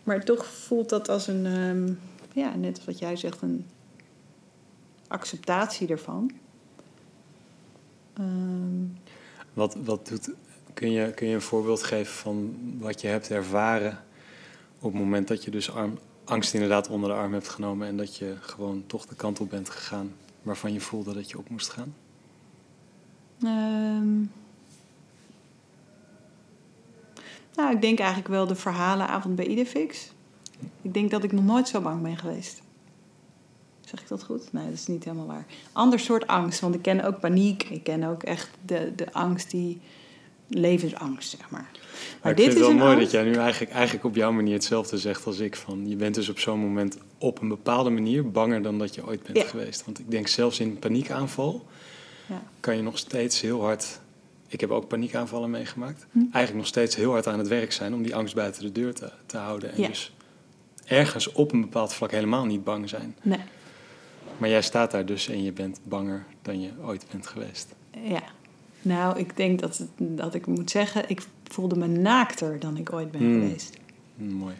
Maar 0.03 0.23
toch 0.23 0.45
voelt 0.45 0.89
dat 0.89 1.09
als 1.09 1.27
een, 1.27 1.45
ehm, 1.45 1.93
ja, 2.33 2.55
net 2.55 2.75
als 2.75 2.85
wat 2.85 2.99
jij 2.99 3.15
zegt, 3.15 3.41
een 3.41 3.65
acceptatie 5.07 5.87
ervan. 5.87 6.31
Ehm, 8.13 8.85
Wat, 9.53 9.77
wat 9.83 10.07
doet, 10.07 10.29
kun, 10.77 10.91
je, 10.91 11.11
kun 11.13 11.27
je 11.27 11.33
een 11.33 11.41
voorbeeld 11.41 11.83
geven 11.83 12.13
van 12.13 12.55
wat 12.79 13.01
je 13.01 13.07
hebt 13.07 13.29
ervaren 13.29 14.03
op 14.79 14.91
het 14.91 15.01
moment 15.01 15.27
dat 15.27 15.43
je 15.43 15.51
dus 15.51 15.71
angst 16.23 16.53
inderdaad 16.53 16.89
onder 16.89 17.09
de 17.09 17.15
arm 17.15 17.33
hebt 17.33 17.47
genomen 17.47 17.87
en 17.87 17.97
dat 17.97 18.17
je 18.17 18.35
gewoon 18.39 18.83
toch 18.87 19.05
de 19.05 19.15
kant 19.15 19.39
op 19.39 19.49
bent 19.49 19.69
gegaan 19.69 20.13
waarvan 20.41 20.73
je 20.73 20.79
voelde 20.79 21.13
dat 21.13 21.29
je 21.29 21.37
op 21.37 21.49
moest 21.49 21.69
gaan? 21.69 21.95
Ehm, 23.41 24.17
nou, 27.55 27.71
ik 27.75 27.81
denk 27.81 27.99
eigenlijk 27.99 28.29
wel 28.29 28.47
de 28.47 28.55
verhalenavond 28.55 29.35
bij 29.35 29.45
Idefix. 29.45 30.11
Ik 30.81 30.93
denk 30.93 31.11
dat 31.11 31.23
ik 31.23 31.31
nog 31.31 31.45
nooit 31.45 31.67
zo 31.67 31.81
bang 31.81 32.01
ben 32.01 32.17
geweest. 32.17 32.61
Zeg 33.81 34.01
ik 34.01 34.07
dat 34.07 34.23
goed? 34.23 34.53
Nee, 34.53 34.65
dat 34.65 34.73
is 34.73 34.87
niet 34.87 35.03
helemaal 35.03 35.27
waar. 35.27 35.45
Ander 35.71 35.99
soort 35.99 36.27
angst, 36.27 36.59
want 36.59 36.75
ik 36.75 36.81
ken 36.81 37.03
ook 37.03 37.19
paniek. 37.19 37.63
Ik 37.63 37.83
ken 37.83 38.03
ook 38.03 38.23
echt 38.23 38.49
de, 38.65 38.93
de 38.95 39.13
angst 39.13 39.51
die... 39.51 39.81
Levensangst, 40.49 41.29
zeg 41.29 41.49
maar. 41.49 41.69
Maar 42.21 42.31
ik 42.31 42.37
vind 42.37 42.49
het 42.53 42.59
wel 42.61 42.73
mooi 42.73 42.83
angst- 42.89 43.01
dat 43.01 43.11
jij 43.11 43.23
nu 43.23 43.33
eigenlijk, 43.35 43.71
eigenlijk 43.71 44.05
op 44.05 44.15
jouw 44.15 44.31
manier 44.31 44.53
hetzelfde 44.53 44.97
zegt 44.97 45.25
als 45.25 45.39
ik. 45.39 45.55
Van, 45.55 45.87
je 45.89 45.95
bent 45.95 46.15
dus 46.15 46.29
op 46.29 46.39
zo'n 46.39 46.59
moment 46.59 46.97
op 47.17 47.41
een 47.41 47.47
bepaalde 47.47 47.89
manier 47.89 48.31
banger 48.31 48.61
dan 48.61 48.77
dat 48.79 48.95
je 48.95 49.05
ooit 49.07 49.23
bent 49.23 49.37
Ja. 49.37 49.43
geweest. 49.43 49.85
Want 49.85 49.99
ik 49.99 50.11
denk 50.11 50.27
zelfs 50.27 50.59
in 50.59 50.69
een 50.69 50.79
paniekaanval 50.79 51.65
Ja. 52.25 52.41
kan 52.59 52.75
je 52.75 52.81
nog 52.81 52.97
steeds 52.97 53.41
heel 53.41 53.61
hard... 53.61 53.99
Ik 54.49 54.59
heb 54.61 54.69
ook 54.71 54.87
paniekaanvallen 54.87 55.49
meegemaakt. 55.49 56.05
Hm. 56.11 56.17
Eigenlijk 56.19 56.53
nog 56.55 56.67
steeds 56.67 56.95
heel 56.95 57.11
hard 57.11 57.27
aan 57.27 57.37
het 57.39 57.47
werk 57.47 57.71
zijn 57.71 57.93
om 57.93 58.03
die 58.03 58.15
angst 58.15 58.35
buiten 58.35 58.61
de 58.63 58.71
deur 58.71 58.93
te, 58.93 59.11
te 59.25 59.37
houden. 59.37 59.73
En 59.73 59.81
Ja. 59.81 59.87
dus 59.87 60.13
ergens 60.85 61.31
op 61.31 61.51
een 61.51 61.61
bepaald 61.61 61.93
vlak 61.93 62.11
helemaal 62.11 62.45
niet 62.45 62.63
bang 62.63 62.89
zijn. 62.89 63.15
Nee, 63.21 63.39
Maar 64.37 64.49
jij 64.49 64.61
staat 64.61 64.91
daar 64.91 65.05
dus 65.05 65.27
en 65.29 65.43
je 65.43 65.51
bent 65.51 65.79
banger 65.83 66.25
dan 66.41 66.61
je 66.61 66.69
ooit 66.85 67.05
bent 67.11 67.27
geweest. 67.27 67.75
ja. 68.03 68.23
Nou, 68.87 69.19
ik 69.19 69.37
denk 69.37 69.59
dat, 69.59 69.77
het, 69.77 69.89
dat 69.97 70.33
ik 70.33 70.47
moet 70.47 70.71
zeggen... 70.71 71.09
ik 71.09 71.27
voelde 71.43 71.75
me 71.75 71.87
naakter 71.87 72.59
dan 72.59 72.77
ik 72.77 72.93
ooit 72.93 73.11
ben 73.11 73.21
Hmm. 73.21 73.41
geweest. 73.41 73.77
Hm, 74.17 74.33
Mooi. 74.33 74.53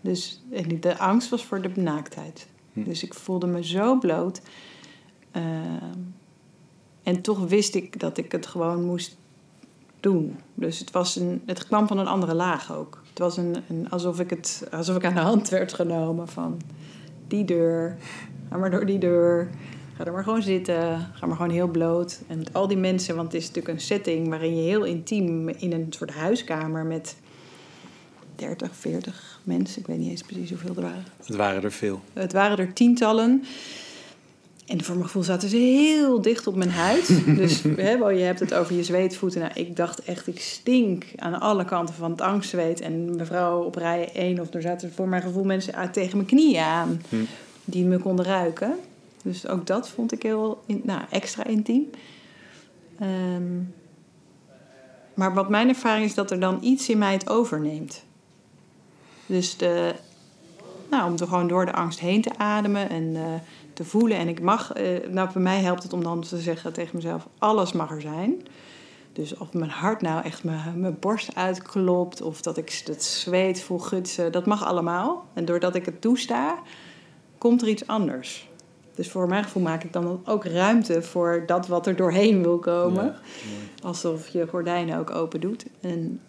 Dus 0.00 0.42
en 0.50 0.80
de 0.80 0.98
angst 0.98 1.28
was 1.28 1.44
voor 1.44 1.60
de 1.60 1.70
naaktheid. 1.74 2.46
Hm. 2.72 2.84
Dus 2.84 3.02
ik 3.02 3.14
voelde 3.14 3.46
me 3.46 3.64
zo 3.64 3.98
bloot. 3.98 4.40
Ehm, 5.30 5.98
en 7.02 7.20
toch 7.20 7.38
wist 7.48 7.74
ik 7.74 8.00
dat 8.00 8.16
ik 8.16 8.32
het 8.32 8.46
gewoon 8.46 8.84
moest 8.84 9.16
doen. 10.00 10.36
Dus 10.54 10.78
het, 10.78 10.90
was 10.90 11.16
een, 11.16 11.42
het 11.46 11.66
kwam 11.66 11.86
van 11.86 11.98
een 11.98 12.06
andere 12.06 12.34
laag 12.34 12.72
ook. 12.72 13.02
Het 13.08 13.18
was 13.18 13.36
een, 13.36 13.56
een, 13.68 13.90
alsof, 13.90 14.20
ik 14.20 14.30
het, 14.30 14.68
alsof 14.70 14.96
ik 14.96 15.04
aan 15.04 15.14
de 15.14 15.20
hand 15.20 15.48
werd 15.48 15.72
genomen 15.72 16.28
van 16.28 16.60
die 17.28 17.44
deur. 17.44 17.96
Ga 18.48 18.56
maar 18.56 18.70
door 18.70 18.86
die 18.86 18.98
deur. 18.98 19.50
Ga 19.96 20.04
er 20.04 20.12
maar 20.12 20.24
gewoon 20.24 20.42
zitten. 20.42 21.10
Ga 21.14 21.26
maar 21.26 21.36
gewoon 21.36 21.50
heel 21.50 21.68
bloot. 21.68 22.20
En 22.26 22.38
met 22.38 22.52
al 22.52 22.68
die 22.68 22.76
mensen, 22.76 23.16
want 23.16 23.32
het 23.32 23.42
is 23.42 23.48
natuurlijk 23.48 23.74
een 23.74 23.84
setting 23.84 24.28
waarin 24.28 24.56
je 24.56 24.62
heel 24.62 24.84
intiem 24.84 25.48
in 25.48 25.72
een 25.72 25.86
soort 25.90 26.10
huiskamer 26.10 26.84
met 26.84 27.16
30, 28.36 28.70
40 28.76 29.40
mensen. 29.42 29.80
Ik 29.80 29.86
weet 29.86 29.98
niet 29.98 30.10
eens 30.10 30.22
precies 30.22 30.50
hoeveel 30.50 30.74
er 30.76 30.82
waren. 30.82 31.04
Het 31.24 31.36
waren 31.36 31.62
er 31.62 31.72
veel. 31.72 32.00
Het 32.12 32.32
waren 32.32 32.58
er 32.58 32.72
tientallen. 32.72 33.44
En 34.66 34.84
voor 34.84 34.94
mijn 34.94 35.06
gevoel 35.06 35.22
zaten 35.22 35.48
ze 35.48 35.56
heel 35.56 36.22
dicht 36.22 36.46
op 36.46 36.54
mijn 36.54 36.70
huid. 36.70 37.24
Dus 37.40 37.62
hè, 37.62 37.98
wel, 37.98 38.10
je 38.10 38.22
hebt 38.22 38.40
het 38.40 38.54
over 38.54 38.74
je 38.74 38.84
zweetvoeten. 38.84 39.40
Nou, 39.40 39.52
ik 39.54 39.76
dacht 39.76 40.02
echt, 40.02 40.26
ik 40.26 40.40
stink 40.40 41.04
aan 41.16 41.40
alle 41.40 41.64
kanten 41.64 41.94
van 41.94 42.10
het 42.10 42.20
angstzweet. 42.20 42.80
En 42.80 43.16
mevrouw 43.16 43.62
op 43.62 43.74
rij 43.74 44.10
1, 44.14 44.40
of 44.40 44.54
er 44.54 44.62
zaten 44.62 44.92
voor 44.92 45.08
mijn 45.08 45.22
gevoel 45.22 45.44
mensen 45.44 45.90
tegen 45.92 46.16
mijn 46.16 46.28
knieën 46.28 46.62
aan. 46.62 47.02
Hm. 47.08 47.16
Die 47.64 47.84
me 47.84 47.98
konden 47.98 48.24
ruiken. 48.24 48.74
Dus 49.24 49.48
ook 49.48 49.66
dat 49.66 49.88
vond 49.88 50.12
ik 50.12 50.22
heel 50.22 50.62
nou, 50.66 51.00
extra 51.10 51.44
intiem. 51.44 51.90
Ehm, 52.98 53.62
maar 55.14 55.34
wat 55.34 55.48
mijn 55.48 55.68
ervaring 55.68 56.04
is 56.04 56.14
dat 56.14 56.30
er 56.30 56.40
dan 56.40 56.58
iets 56.60 56.88
in 56.88 56.98
mij 56.98 57.12
het 57.12 57.28
overneemt. 57.28 58.04
Dus 59.26 59.56
de, 59.56 59.94
nou, 60.90 61.10
om 61.10 61.18
er 61.18 61.26
gewoon 61.26 61.48
door 61.48 61.66
de 61.66 61.72
angst 61.72 61.98
heen 62.00 62.22
te 62.22 62.38
ademen 62.38 62.88
en 62.88 63.16
eh, 63.16 63.22
te 63.72 63.84
voelen. 63.84 64.16
En 64.16 64.28
ik 64.28 64.40
mag, 64.40 64.72
eh, 64.72 65.08
nou, 65.10 65.32
bij 65.32 65.42
mij 65.42 65.60
helpt 65.60 65.82
het 65.82 65.92
om 65.92 66.02
dan 66.02 66.20
te 66.20 66.40
zeggen 66.40 66.72
tegen 66.72 66.96
mezelf: 66.96 67.28
alles 67.38 67.72
mag 67.72 67.90
er 67.90 68.00
zijn. 68.00 68.46
Dus 69.12 69.36
of 69.36 69.52
mijn 69.52 69.70
hart 69.70 70.02
nou 70.02 70.24
echt 70.24 70.44
mijn, 70.44 70.80
mijn 70.80 70.96
borst 71.00 71.34
uitklopt, 71.34 72.22
of 72.22 72.40
dat 72.40 72.56
ik 72.56 72.82
het 72.84 73.04
zweet 73.04 73.62
voel 73.62 73.78
gutsen, 73.78 74.32
dat 74.32 74.46
mag 74.46 74.64
allemaal. 74.64 75.26
En 75.34 75.44
doordat 75.44 75.74
ik 75.74 75.84
het 75.84 76.00
toesta, 76.00 76.58
komt 77.38 77.62
er 77.62 77.68
iets 77.68 77.86
anders. 77.86 78.48
Dus 78.94 79.10
voor 79.10 79.28
mijn 79.28 79.44
gevoel 79.44 79.62
maak 79.62 79.84
ik 79.84 79.92
dan 79.92 80.20
ook 80.24 80.44
ruimte 80.44 81.02
voor 81.02 81.42
dat 81.46 81.66
wat 81.66 81.86
er 81.86 81.96
doorheen 81.96 82.42
wil 82.42 82.58
komen. 82.58 83.04
Ja. 83.04 83.18
Alsof 83.82 84.28
je 84.28 84.46
gordijnen 84.46 84.98
ook 84.98 85.10
open 85.10 85.40
doet. 85.40 85.66
En, 85.80 86.20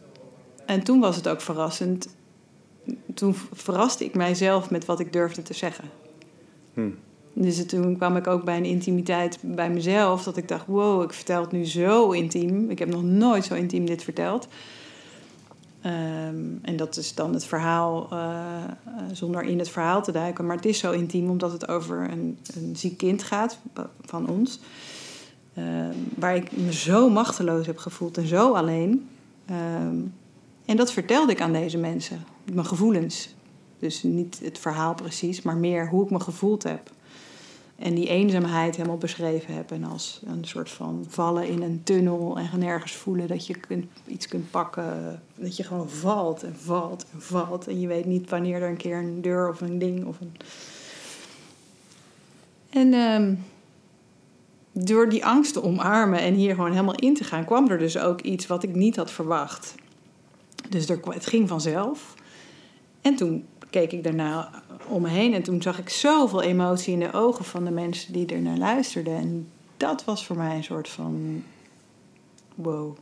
en 0.65 0.83
toen 0.83 0.99
was 0.99 1.15
het 1.15 1.27
ook 1.27 1.41
verrassend. 1.41 2.15
Toen 3.13 3.35
verraste 3.53 4.05
ik 4.05 4.15
mijzelf 4.15 4.69
met 4.69 4.85
wat 4.85 4.99
ik 4.99 5.13
durfde 5.13 5.41
te 5.41 5.53
zeggen. 5.53 5.89
Hm. 6.73 6.89
Dus 7.33 7.65
toen 7.65 7.97
kwam 7.97 8.15
ik 8.15 8.27
ook 8.27 8.43
bij 8.43 8.57
een 8.57 8.65
intimiteit 8.65 9.37
bij 9.41 9.69
mezelf. 9.69 10.23
Dat 10.23 10.37
ik 10.37 10.47
dacht, 10.47 10.65
wow, 10.67 11.03
ik 11.03 11.13
vertel 11.13 11.41
het 11.41 11.51
nu 11.51 11.65
zo 11.65 12.11
intiem. 12.11 12.69
Ik 12.69 12.79
heb 12.79 12.89
nog 12.89 13.03
nooit 13.03 13.45
zo 13.45 13.53
intiem 13.53 13.85
dit 13.85 14.03
verteld. 14.03 14.47
Ehm, 15.85 16.57
en 16.61 16.75
dat 16.75 16.97
is 16.97 17.15
dan 17.15 17.33
het 17.33 17.45
verhaal, 17.45 18.07
eh, 18.11 18.63
eh, 18.63 19.03
zonder 19.11 19.43
in 19.43 19.59
het 19.59 19.69
verhaal 19.69 20.03
te 20.03 20.11
duiken. 20.11 20.45
Maar 20.45 20.55
het 20.55 20.65
is 20.65 20.79
zo 20.79 20.91
intiem 20.91 21.29
omdat 21.29 21.51
het 21.51 21.67
over 21.67 22.11
een, 22.11 22.37
een 22.55 22.75
ziek 22.75 22.97
kind 22.97 23.23
gaat 23.23 23.59
van 24.01 24.29
ons. 24.29 24.59
Ehm, 25.53 25.93
waar 26.15 26.35
ik 26.35 26.57
me 26.57 26.73
zo 26.73 27.09
machteloos 27.09 27.65
heb 27.65 27.77
gevoeld 27.77 28.17
en 28.17 28.27
zo 28.27 28.53
alleen. 28.53 29.09
Ehm, 29.45 29.97
en 30.65 30.75
dat 30.75 30.91
vertelde 30.91 31.31
ik 31.31 31.41
aan 31.41 31.53
deze 31.53 31.77
mensen. 31.77 32.23
Mijn 32.53 32.65
gevoelens. 32.65 33.35
Dus 33.79 34.03
niet 34.03 34.39
het 34.43 34.59
verhaal 34.59 34.93
precies, 34.93 35.41
maar 35.41 35.57
meer 35.57 35.89
hoe 35.89 36.03
ik 36.03 36.09
me 36.09 36.19
gevoeld 36.19 36.63
heb. 36.63 36.91
En 37.75 37.95
die 37.95 38.07
eenzaamheid 38.07 38.75
helemaal 38.75 38.97
beschreven 38.97 39.53
heb. 39.53 39.71
En 39.71 39.83
als 39.83 40.21
een 40.25 40.45
soort 40.45 40.69
van 40.69 41.05
vallen 41.07 41.47
in 41.47 41.61
een 41.61 41.81
tunnel 41.83 42.37
en 42.37 42.59
nergens 42.59 42.93
voelen 42.93 43.27
dat 43.27 43.47
je 43.47 43.55
iets 44.05 44.27
kunt 44.27 44.51
pakken. 44.51 45.21
Dat 45.35 45.57
je 45.57 45.63
gewoon 45.63 45.89
valt 45.89 46.43
en 46.43 46.55
valt 46.55 47.05
en 47.13 47.21
valt. 47.21 47.67
En 47.67 47.79
je 47.79 47.87
weet 47.87 48.05
niet 48.05 48.29
wanneer 48.29 48.61
er 48.61 48.69
een 48.69 48.77
keer 48.77 48.97
een 48.97 49.21
deur 49.21 49.49
of 49.49 49.61
een 49.61 49.79
ding 49.79 50.05
of 50.05 50.19
een. 50.19 50.31
En 52.69 52.93
ehm, 52.93 53.35
door 54.71 55.09
die 55.09 55.25
angst 55.25 55.53
te 55.53 55.63
omarmen 55.63 56.19
en 56.19 56.33
hier 56.33 56.55
gewoon 56.55 56.71
helemaal 56.71 56.95
in 56.95 57.13
te 57.13 57.23
gaan, 57.23 57.45
kwam 57.45 57.69
er 57.69 57.77
dus 57.77 57.97
ook 57.97 58.21
iets 58.21 58.47
wat 58.47 58.63
ik 58.63 58.75
niet 58.75 58.95
had 58.95 59.11
verwacht. 59.11 59.75
Dus 60.69 60.89
er, 60.89 60.99
het 61.09 61.25
ging 61.25 61.47
vanzelf. 61.47 62.13
En 63.01 63.15
toen 63.15 63.45
keek 63.79 63.91
ik 63.91 64.03
daarna 64.03 64.49
om 64.87 65.01
me 65.01 65.09
heen 65.09 65.33
en 65.33 65.43
toen 65.43 65.61
zag 65.61 65.79
ik 65.79 65.89
zoveel 65.89 66.41
emotie 66.41 66.93
in 66.93 66.99
de 66.99 67.13
ogen 67.13 67.45
van 67.45 67.65
de 67.65 67.71
mensen 67.71 68.13
die 68.13 68.25
er 68.25 68.41
naar 68.41 68.57
luisterden. 68.57 69.15
En 69.15 69.47
dat 69.77 70.03
was 70.03 70.25
voor 70.25 70.35
mij 70.35 70.55
een 70.55 70.63
soort 70.63 70.89
van 70.89 71.43
wow. 72.55 72.97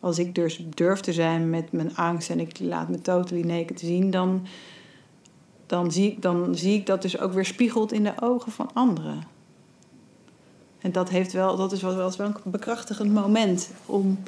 Als 0.00 0.18
ik 0.18 0.34
dus 0.34 0.64
durf 0.74 1.00
te 1.00 1.12
zijn 1.12 1.50
met 1.50 1.72
mijn 1.72 1.96
angst 1.96 2.30
en 2.30 2.40
ik 2.40 2.58
laat 2.58 2.88
me 2.88 3.00
totally 3.00 3.46
naked 3.46 3.80
zien, 3.80 4.10
dan, 4.10 4.46
dan, 5.66 5.92
zie 5.92 6.10
ik, 6.10 6.22
dan 6.22 6.56
zie 6.56 6.74
ik 6.74 6.86
dat 6.86 7.02
dus 7.02 7.18
ook 7.18 7.32
weer 7.32 7.46
spiegeld 7.46 7.92
in 7.92 8.04
de 8.04 8.14
ogen 8.20 8.52
van 8.52 8.70
anderen. 8.72 9.22
En 10.78 10.92
dat, 10.92 11.08
heeft 11.08 11.32
wel, 11.32 11.56
dat 11.56 11.72
is 11.72 11.82
wel, 11.82 11.96
wel 11.96 12.12
een 12.18 12.34
bekrachtigend 12.44 13.12
moment 13.12 13.70
om. 13.86 14.22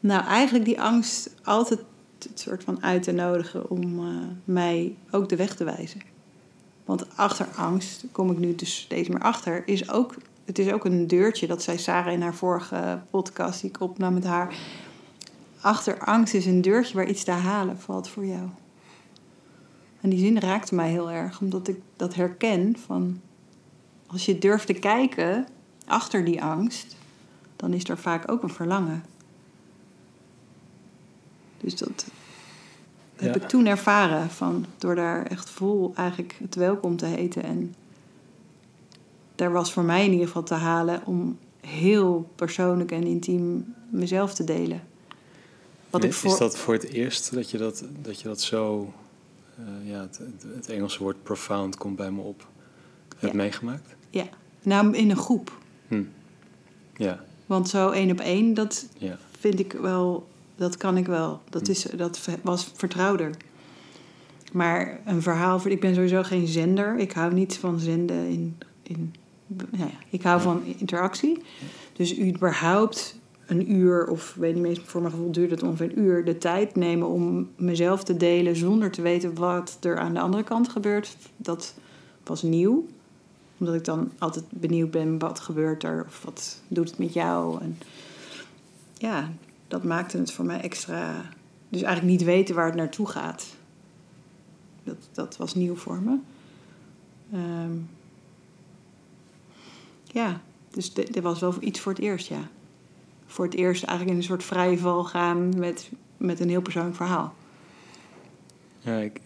Nou, 0.00 0.24
eigenlijk 0.24 0.64
die 0.64 0.80
angst 0.80 1.34
altijd 1.42 1.80
het 2.24 2.40
soort 2.40 2.64
van 2.64 2.82
uit 2.82 3.02
te 3.02 3.12
nodigen 3.12 3.70
om 3.70 3.98
eh, 3.98 4.14
mij 4.44 4.96
ook 5.10 5.28
de 5.28 5.36
weg 5.36 5.54
te 5.54 5.64
wijzen. 5.64 6.00
Want 6.84 7.16
achter 7.16 7.46
angst, 7.56 8.04
kom 8.12 8.30
ik 8.30 8.38
nu 8.38 8.54
dus 8.54 8.76
steeds 8.76 9.08
meer 9.08 9.20
achter, 9.20 9.68
is 9.68 9.90
ook, 9.90 10.14
het 10.44 10.58
is 10.58 10.72
ook 10.72 10.84
een 10.84 11.06
deurtje. 11.06 11.46
Dat 11.46 11.62
zei 11.62 11.78
Sarah 11.78 12.12
in 12.12 12.22
haar 12.22 12.34
vorige 12.34 13.00
podcast 13.10 13.60
die 13.60 13.70
ik 13.70 13.80
opnam 13.80 14.14
met 14.14 14.24
haar. 14.24 14.54
Achter 15.60 15.98
angst 15.98 16.34
is 16.34 16.46
een 16.46 16.62
deurtje 16.62 16.94
waar 16.94 17.08
iets 17.08 17.24
te 17.24 17.30
halen 17.30 17.80
valt 17.80 18.08
voor 18.08 18.26
jou. 18.26 18.48
En 20.00 20.10
die 20.10 20.18
zin 20.18 20.38
raakte 20.38 20.74
mij 20.74 20.90
heel 20.90 21.10
erg, 21.10 21.40
omdat 21.40 21.68
ik 21.68 21.80
dat 21.96 22.14
herken 22.14 22.76
van 22.86 23.20
als 24.06 24.24
je 24.24 24.38
durft 24.38 24.66
te 24.66 24.72
kijken 24.72 25.46
achter 25.86 26.24
die 26.24 26.42
angst, 26.42 26.96
dan 27.56 27.72
is 27.72 27.88
er 27.88 27.98
vaak 27.98 28.30
ook 28.30 28.42
een 28.42 28.50
verlangen. 28.50 29.04
Dus 31.70 31.78
dat 31.78 32.06
heb 33.16 33.34
Ja. 33.34 33.40
ik 33.42 33.48
toen 33.48 33.66
ervaren 33.66 34.30
van 34.30 34.66
door 34.78 34.94
daar 34.94 35.26
echt 35.26 35.50
vol 35.50 35.92
eigenlijk 35.96 36.36
het 36.42 36.54
welkom 36.54 36.96
te 36.96 37.06
heten. 37.06 37.42
En 37.42 37.74
daar 39.34 39.52
was 39.52 39.72
voor 39.72 39.82
mij 39.84 40.04
in 40.04 40.10
ieder 40.12 40.26
geval 40.26 40.42
te 40.42 40.54
halen 40.54 41.02
om 41.06 41.38
heel 41.60 42.30
persoonlijk 42.34 42.92
en 42.92 43.02
intiem 43.02 43.74
mezelf 43.90 44.34
te 44.34 44.44
delen. 44.44 44.82
Wat 45.90 46.04
ik 46.04 46.10
is 46.22 46.38
dat 46.38 46.56
voor 46.58 46.74
het 46.74 46.84
eerst 46.88 47.34
dat 47.34 47.50
je 47.50 47.58
dat, 47.58 47.84
dat, 48.02 48.20
je 48.20 48.28
dat 48.28 48.40
zo... 48.40 48.92
eh, 49.58 49.90
ja, 49.90 50.00
het, 50.00 50.20
het, 50.54 50.68
Engelse 50.68 50.98
woord 51.02 51.22
profound 51.22 51.76
komt 51.76 51.96
bij 51.96 52.10
me 52.10 52.20
op. 52.20 52.46
Heb 53.18 53.30
Ja. 53.30 53.36
meegemaakt? 53.36 53.94
Ja, 54.10 54.24
nou 54.62 54.94
in 54.96 55.10
een 55.10 55.16
groep. 55.16 55.58
Hm. 55.88 56.02
Ja, 56.96 57.24
Want 57.46 57.68
zo 57.68 57.90
één 57.90 58.10
op 58.10 58.20
één, 58.20 58.54
dat 58.54 58.86
ja. 58.98 59.18
vind 59.38 59.58
ik 59.58 59.72
wel, 59.72 60.28
dat 60.58 60.76
kan 60.76 60.96
ik 60.96 61.06
wel. 61.06 61.40
Dat, 61.50 61.68
is, 61.68 61.82
dat 61.82 62.28
was 62.42 62.72
vertrouwder. 62.74 63.30
Maar 64.52 65.00
een 65.04 65.22
verhaal, 65.22 65.60
ik 65.66 65.80
ben 65.80 65.94
sowieso 65.94 66.22
geen 66.22 66.46
zender. 66.46 66.98
Ik 66.98 67.12
hou 67.12 67.34
niet 67.34 67.56
van 67.56 67.78
zenden 67.78 68.28
in. 68.28 68.58
in 68.82 69.14
nou 69.46 69.90
ja, 69.90 69.98
ik 70.10 70.22
hou 70.22 70.40
van 70.40 70.62
interactie. 70.64 71.42
Dus 71.92 72.18
überhaupt 72.18 73.18
een 73.46 73.72
uur, 73.72 74.08
of 74.08 74.34
weet 74.34 74.54
niet 74.54 74.62
meer, 74.62 74.82
voor 74.84 75.00
mijn 75.00 75.12
gevoel 75.12 75.32
duurt 75.32 75.50
het 75.50 75.62
ongeveer 75.62 75.90
een 75.90 75.98
uur, 75.98 76.24
de 76.24 76.38
tijd 76.38 76.76
nemen 76.76 77.08
om 77.08 77.50
mezelf 77.56 78.04
te 78.04 78.16
delen 78.16 78.56
zonder 78.56 78.90
te 78.90 79.02
weten 79.02 79.34
wat 79.34 79.76
er 79.80 79.98
aan 79.98 80.14
de 80.14 80.20
andere 80.20 80.44
kant 80.44 80.68
gebeurt, 80.68 81.16
dat 81.36 81.74
was 82.24 82.42
nieuw. 82.42 82.86
Omdat 83.58 83.74
ik 83.74 83.84
dan 83.84 84.10
altijd 84.18 84.44
benieuwd 84.50 84.90
ben, 84.90 85.18
wat 85.18 85.40
gebeurt 85.40 85.82
er, 85.82 86.04
of 86.06 86.22
wat 86.24 86.60
doet 86.68 86.90
het 86.90 86.98
met 86.98 87.12
jou. 87.12 87.60
En 87.60 87.78
ja, 88.98 89.30
dat 89.68 89.84
maakte 89.84 90.18
het 90.18 90.32
voor 90.32 90.44
mij 90.44 90.60
extra. 90.60 91.28
Dus 91.68 91.82
eigenlijk 91.82 92.18
niet 92.18 92.26
weten 92.26 92.54
waar 92.54 92.66
het 92.66 92.74
naartoe 92.74 93.08
gaat. 93.08 93.46
Dat, 94.84 95.08
dat 95.12 95.36
was 95.36 95.54
nieuw 95.54 95.76
voor 95.76 96.00
me. 96.00 96.18
Ehm, 97.32 97.72
ja, 100.04 100.40
dus 100.70 100.94
dit, 100.94 101.20
was 101.20 101.40
wel 101.40 101.54
iets 101.60 101.80
voor 101.80 101.92
het 101.92 102.00
eerst, 102.00 102.28
ja. 102.28 102.48
Voor 103.26 103.44
het 103.44 103.54
eerst 103.54 103.82
eigenlijk 103.82 104.16
in 104.16 104.22
een 104.22 104.28
soort 104.28 104.44
vrije 104.44 104.78
val 104.78 105.04
gaan 105.04 105.58
met, 105.58 105.90
met 106.16 106.40
een 106.40 106.48
heel 106.48 106.60
persoonlijk 106.62 106.96
verhaal. 106.96 107.34
Ja, 108.78 108.96
ik, 108.96 109.20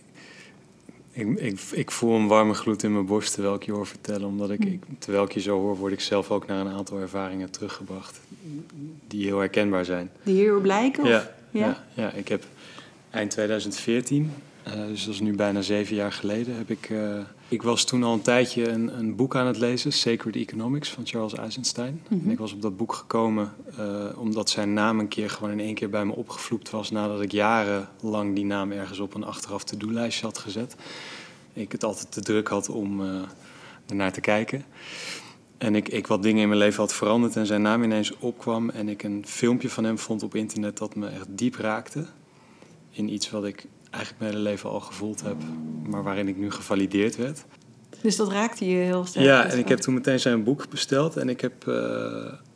ik, 1.12 1.38
ik, 1.40 1.60
ik 1.72 1.90
voel 1.90 2.14
een 2.16 2.26
warme 2.26 2.54
gloed 2.54 2.82
in 2.82 2.92
mijn 2.92 3.06
borst 3.06 3.32
terwijl 3.34 3.54
ik 3.54 3.62
je 3.62 3.72
hoor 3.72 3.86
vertellen. 3.86 4.26
Omdat 4.28 4.50
ik, 4.50 4.62
Hm. 4.62 4.68
ik, 4.72 4.82
terwijl 4.98 5.24
ik 5.24 5.32
je 5.32 5.40
zo 5.40 5.60
hoor, 5.60 5.76
word 5.76 5.92
ik 5.92 6.00
zelf 6.00 6.30
ook 6.30 6.46
naar 6.46 6.60
een 6.66 6.72
aantal 6.72 6.98
ervaringen 6.98 7.50
teruggebracht. 7.50 8.20
Die 9.08 9.24
heel 9.24 9.38
herkenbaar 9.38 9.84
zijn. 9.84 10.10
Die 10.22 10.34
hierop 10.34 10.64
lijken? 10.64 11.02
Of? 11.02 11.08
Ja, 11.08 11.30
Ja? 11.50 11.66
ja? 11.66 11.84
Ja, 11.94 12.12
ik 12.12 12.28
heb 12.28 12.44
eind 13.10 13.30
2014, 13.30 14.32
eh, 14.62 14.72
dus 14.86 15.04
dat 15.04 15.14
is 15.14 15.20
nu 15.20 15.34
bijna 15.36 15.62
zeven 15.62 15.94
jaar 15.96 16.12
geleden, 16.12 16.56
heb 16.56 16.70
ik... 16.70 16.90
eh, 16.90 17.18
ik 17.52 17.62
was 17.62 17.84
toen 17.84 18.02
al 18.02 18.12
een 18.12 18.22
tijdje 18.22 18.68
een, 18.68 18.98
een 18.98 19.16
boek 19.16 19.36
aan 19.36 19.46
het 19.46 19.58
lezen, 19.58 19.92
Sacred 19.92 20.36
Economics 20.36 20.90
van 20.90 21.06
Charles 21.06 21.34
Eisenstein. 21.34 22.02
Mhm. 22.08 22.24
En 22.24 22.30
ik 22.30 22.38
was 22.38 22.52
op 22.52 22.62
dat 22.62 22.76
boek 22.76 22.92
gekomen 22.92 23.54
eh, 23.78 24.04
omdat 24.16 24.50
zijn 24.50 24.72
naam 24.72 24.98
een 24.98 25.08
keer 25.08 25.30
gewoon 25.30 25.52
in 25.52 25.60
één 25.60 25.74
keer 25.74 25.90
bij 25.90 26.04
me 26.04 26.14
opgevloept 26.14 26.70
was... 26.70 26.90
nadat 26.90 27.22
ik 27.22 27.32
jarenlang 27.32 28.34
die 28.34 28.44
naam 28.44 28.72
ergens 28.72 28.98
op 28.98 29.14
een 29.14 29.24
achteraf 29.24 29.64
to-do-lijstje 29.64 30.26
had 30.26 30.38
gezet. 30.38 30.76
Ik 31.52 31.72
het 31.72 31.84
altijd 31.84 32.12
te 32.12 32.20
druk 32.20 32.48
had 32.48 32.68
om 32.68 33.04
eh 33.04 33.22
ernaar 33.86 34.12
te 34.12 34.20
kijken. 34.20 34.64
En 35.58 35.74
ik, 35.74 35.88
ik 35.88 36.06
wat 36.06 36.22
dingen 36.22 36.42
in 36.42 36.48
mijn 36.48 36.60
leven 36.60 36.80
had 36.80 36.94
veranderd 36.94 37.36
en 37.36 37.46
zijn 37.46 37.62
naam 37.62 37.82
ineens 37.82 38.18
opkwam. 38.18 38.70
En 38.70 38.88
ik 38.88 39.02
een 39.02 39.24
filmpje 39.26 39.68
van 39.68 39.84
hem 39.84 39.98
vond 39.98 40.22
op 40.22 40.34
internet 40.34 40.78
dat 40.78 40.94
me 40.94 41.08
echt 41.08 41.26
diep 41.28 41.54
raakte. 41.54 42.06
In 42.90 43.12
iets 43.12 43.30
wat 43.30 43.44
ik 43.44 43.66
eigenlijk 43.92 44.18
mijn 44.18 44.32
hele 44.32 44.42
leven 44.42 44.70
al 44.70 44.80
gevoeld 44.80 45.22
heb, 45.22 45.36
maar 45.88 46.02
waarin 46.02 46.28
ik 46.28 46.36
nu 46.36 46.50
gevalideerd 46.50 47.16
werd. 47.16 47.44
Dus 48.02 48.16
dat 48.16 48.28
raakte 48.30 48.68
je 48.68 48.76
heel 48.76 49.04
sterk. 49.04 49.24
Ja, 49.24 49.46
en 49.46 49.58
ik 49.58 49.68
heb 49.68 49.78
toen 49.78 49.94
meteen 49.94 50.20
zijn 50.20 50.44
boek 50.44 50.68
besteld 50.68 51.16
en 51.16 51.28
ik 51.28 51.40
heb 51.40 51.68
eh, 51.68 51.74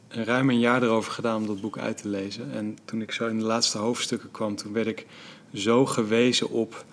een 0.08 0.24
ruim 0.24 0.50
een 0.50 0.58
jaar 0.58 0.82
erover 0.82 1.12
gedaan 1.12 1.36
om 1.36 1.46
dat 1.46 1.60
boek 1.60 1.78
uit 1.78 1.96
te 2.02 2.08
lezen. 2.08 2.52
En 2.52 2.76
toen 2.84 3.02
ik 3.02 3.12
zo 3.12 3.26
in 3.26 3.38
de 3.38 3.44
laatste 3.44 3.78
hoofdstukken 3.78 4.30
kwam, 4.30 4.56
toen 4.56 4.72
werd 4.72 4.86
ik 4.86 5.06
zo 5.54 5.86
gewezen 5.86 6.50
op. 6.50 6.84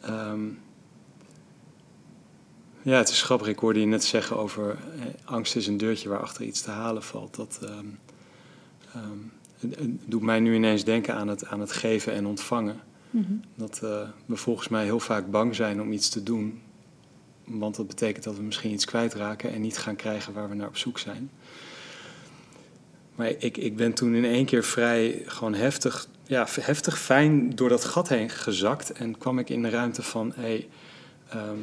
ehm, 0.00 0.40
ja, 2.82 2.96
het 2.96 3.08
is 3.08 3.22
grappig. 3.22 3.48
Ik 3.48 3.58
hoorde 3.58 3.80
je 3.80 3.86
net 3.86 4.04
zeggen 4.04 4.36
over 4.36 4.70
eh, 4.70 5.04
angst 5.24 5.56
is 5.56 5.66
een 5.66 5.76
deurtje 5.76 6.08
waarachter 6.08 6.44
iets 6.44 6.60
te 6.60 6.70
halen 6.70 7.02
valt. 7.02 7.34
Dat 7.36 7.58
ehm, 7.62 7.86
ehm, 8.94 9.18
het, 9.60 9.78
het 9.78 9.90
doet 10.04 10.22
mij 10.22 10.40
nu 10.40 10.54
ineens 10.54 10.84
denken 10.84 11.14
aan 11.14 11.28
het, 11.28 11.46
aan 11.46 11.60
het 11.60 11.72
geven 11.72 12.12
en 12.12 12.26
ontvangen. 12.26 12.80
Mhm. 13.12 13.32
Dat 13.54 13.80
eh, 13.82 14.08
we 14.26 14.36
volgens 14.36 14.68
mij 14.68 14.84
heel 14.84 15.00
vaak 15.00 15.30
bang 15.30 15.54
zijn 15.54 15.80
om 15.80 15.92
iets 15.92 16.08
te 16.08 16.22
doen. 16.22 16.60
Want 17.44 17.76
dat 17.76 17.86
betekent 17.86 18.24
dat 18.24 18.36
we 18.36 18.42
misschien 18.42 18.72
iets 18.72 18.84
kwijtraken 18.84 19.52
en 19.52 19.60
niet 19.60 19.78
gaan 19.78 19.96
krijgen 19.96 20.32
waar 20.32 20.48
we 20.48 20.54
naar 20.54 20.68
op 20.68 20.76
zoek 20.76 20.98
zijn. 20.98 21.30
Maar 23.14 23.32
ik, 23.38 23.56
ik 23.56 23.76
ben 23.76 23.92
toen 23.92 24.14
in 24.14 24.24
één 24.24 24.44
keer 24.44 24.64
vrij 24.64 25.22
gewoon 25.26 25.54
heftig, 25.54 26.08
ja, 26.26 26.46
heftig 26.60 27.00
fijn 27.00 27.50
door 27.50 27.68
dat 27.68 27.84
gat 27.84 28.08
heen 28.08 28.30
gezakt. 28.30 28.92
En 28.92 29.18
kwam 29.18 29.38
ik 29.38 29.50
in 29.50 29.62
de 29.62 29.68
ruimte 29.68 30.02
van, 30.02 30.32
hé, 30.34 30.42
hey, 30.42 30.68
ehm, 31.28 31.58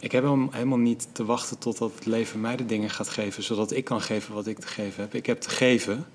ik 0.00 0.12
heb 0.12 0.24
hem 0.24 0.48
helemaal 0.50 0.78
niet 0.78 1.08
te 1.12 1.24
wachten 1.24 1.58
totdat 1.58 1.92
het 1.94 2.06
leven 2.06 2.40
mij 2.40 2.56
de 2.56 2.66
dingen 2.66 2.90
gaat 2.90 3.08
geven, 3.08 3.42
zodat 3.42 3.72
ik 3.72 3.84
kan 3.84 4.00
geven 4.00 4.34
wat 4.34 4.46
ik 4.46 4.58
te 4.58 4.66
geven 4.66 5.02
heb. 5.02 5.14
Ik 5.14 5.26
heb 5.26 5.40
te 5.40 5.50
geven 5.50 6.06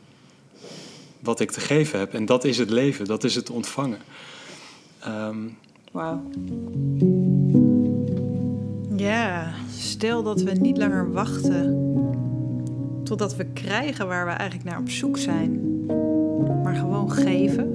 wat 1.20 1.40
ik 1.40 1.52
te 1.52 1.60
geven 1.60 2.00
heb. 2.00 2.14
En 2.14 2.26
dat 2.26 2.44
is 2.44 2.58
het 2.58 2.70
leven, 2.70 3.06
dat 3.06 3.24
is 3.24 3.36
het 3.36 3.50
ontvangen. 3.50 4.00
Ehm, 5.04 5.38
Wauw. 5.92 6.22
Ja, 8.96 9.52
stel 9.70 10.24
dat 10.24 10.42
we 10.42 10.52
niet 10.52 10.78
langer 10.78 11.12
wachten 11.12 11.90
totdat 13.04 13.36
we 13.36 13.46
krijgen 13.46 14.08
waar 14.08 14.26
we 14.26 14.32
eigenlijk 14.32 14.70
naar 14.70 14.80
op 14.80 14.90
zoek 14.90 15.18
zijn, 15.18 15.86
maar 16.64 16.76
gewoon 16.76 17.12
geven, 17.12 17.70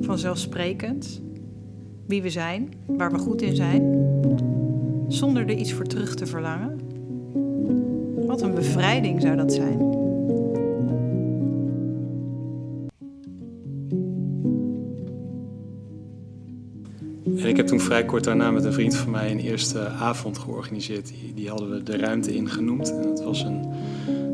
vanzelfsprekend, 0.00 1.22
wie 2.06 2.22
we 2.22 2.30
zijn, 2.30 2.68
waar 2.86 3.12
we 3.12 3.18
goed 3.18 3.42
in 3.42 3.56
zijn, 3.56 3.82
zonder 5.08 5.42
er 5.42 5.54
iets 5.54 5.72
voor 5.72 5.86
terug 5.86 6.14
te 6.14 6.26
verlangen. 6.26 6.80
Wat 8.26 8.42
een 8.42 8.54
bevrijding 8.54 9.20
zou 9.20 9.36
dat 9.36 9.52
zijn. 9.52 9.93
Ik 17.54 17.60
heb 17.60 17.68
toen 17.68 17.80
vrij 17.80 18.04
kort 18.04 18.24
daarna 18.24 18.50
met 18.50 18.64
een 18.64 18.72
vriend 18.72 18.96
van 18.96 19.10
mij 19.10 19.30
een 19.30 19.38
eerste 19.38 19.88
avond 19.88 20.38
georganiseerd. 20.38 21.06
Die, 21.06 21.34
die 21.34 21.48
hadden 21.48 21.70
we 21.70 21.82
de 21.82 21.96
ruimte 21.96 22.34
in 22.34 22.50
genoemd. 22.50 22.90
En 22.90 23.02
dat 23.02 23.22
was 23.24 23.42
een, 23.42 23.72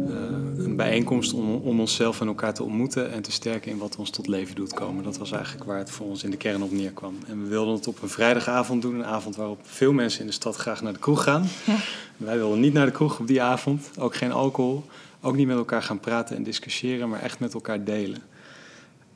uh, 0.08 0.64
een 0.64 0.76
bijeenkomst 0.76 1.32
om, 1.32 1.54
om 1.54 1.80
onszelf 1.80 2.20
en 2.20 2.26
elkaar 2.26 2.54
te 2.54 2.62
ontmoeten 2.62 3.12
en 3.12 3.22
te 3.22 3.32
sterken 3.32 3.70
in 3.70 3.78
wat 3.78 3.96
ons 3.96 4.10
tot 4.10 4.26
leven 4.26 4.54
doet 4.54 4.74
komen. 4.74 5.04
Dat 5.04 5.18
was 5.18 5.32
eigenlijk 5.32 5.64
waar 5.64 5.78
het 5.78 5.90
voor 5.90 6.06
ons 6.06 6.24
in 6.24 6.30
de 6.30 6.36
kern 6.36 6.62
op 6.62 6.72
neerkwam. 6.72 7.14
En 7.26 7.42
we 7.42 7.48
wilden 7.48 7.74
het 7.74 7.86
op 7.86 8.02
een 8.02 8.08
vrijdagavond 8.08 8.82
doen, 8.82 8.94
een 8.94 9.04
avond 9.04 9.36
waarop 9.36 9.60
veel 9.62 9.92
mensen 9.92 10.20
in 10.20 10.26
de 10.26 10.32
stad 10.32 10.56
graag 10.56 10.82
naar 10.82 10.92
de 10.92 10.98
kroeg 10.98 11.22
gaan. 11.22 11.46
Ja. 11.66 11.76
Wij 12.16 12.36
wilden 12.36 12.60
niet 12.60 12.72
naar 12.72 12.86
de 12.86 12.92
kroeg 12.92 13.18
op 13.18 13.26
die 13.26 13.42
avond, 13.42 13.90
ook 13.98 14.14
geen 14.14 14.32
alcohol. 14.32 14.84
Ook 15.20 15.36
niet 15.36 15.46
met 15.46 15.56
elkaar 15.56 15.82
gaan 15.82 16.00
praten 16.00 16.36
en 16.36 16.42
discussiëren, 16.42 17.08
maar 17.08 17.20
echt 17.20 17.40
met 17.40 17.54
elkaar 17.54 17.84
delen. 17.84 18.22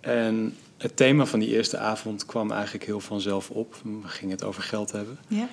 En 0.00 0.54
het 0.84 0.96
thema 0.96 1.26
van 1.26 1.38
die 1.40 1.48
eerste 1.48 1.78
avond 1.78 2.26
kwam 2.26 2.50
eigenlijk 2.50 2.84
heel 2.84 3.00
vanzelf 3.00 3.50
op. 3.50 3.74
We 3.82 4.08
gingen 4.08 4.34
het 4.34 4.44
over 4.44 4.62
geld 4.62 4.92
hebben. 4.92 5.18
Ja. 5.28 5.48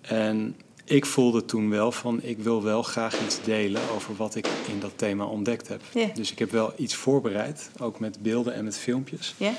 En 0.00 0.56
ik 0.84 1.06
voelde 1.06 1.44
toen 1.44 1.70
wel 1.70 1.92
van, 1.92 2.22
ik 2.22 2.38
wil 2.38 2.62
wel 2.62 2.82
graag 2.82 3.20
iets 3.24 3.42
delen 3.42 3.82
over 3.94 4.16
wat 4.16 4.34
ik 4.34 4.48
in 4.68 4.80
dat 4.80 4.92
thema 4.96 5.24
ontdekt 5.24 5.68
heb. 5.68 5.82
Ja. 5.94 6.06
Dus 6.14 6.32
ik 6.32 6.38
heb 6.38 6.50
wel 6.50 6.72
iets 6.76 6.94
voorbereid, 6.94 7.70
ook 7.78 7.98
met 7.98 8.22
beelden 8.22 8.54
en 8.54 8.64
met 8.64 8.78
filmpjes. 8.78 9.34
Ja? 9.36 9.52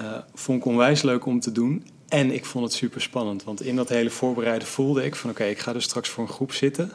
Uh, 0.00 0.18
vond 0.34 0.58
ik 0.58 0.64
onwijs 0.64 1.02
leuk 1.02 1.26
om 1.26 1.40
te 1.40 1.52
doen. 1.52 1.86
En 2.08 2.30
ik 2.30 2.44
vond 2.44 2.64
het 2.64 2.72
super 2.72 3.00
spannend, 3.00 3.44
want 3.44 3.62
in 3.62 3.76
dat 3.76 3.88
hele 3.88 4.10
voorbereiden 4.10 4.68
voelde 4.68 5.04
ik 5.04 5.14
van, 5.14 5.30
oké, 5.30 5.44
ik 5.44 5.58
ga 5.58 5.72
dus 5.72 5.84
straks 5.84 6.08
voor 6.08 6.24
een 6.24 6.32
groep 6.32 6.52
zitten. 6.52 6.90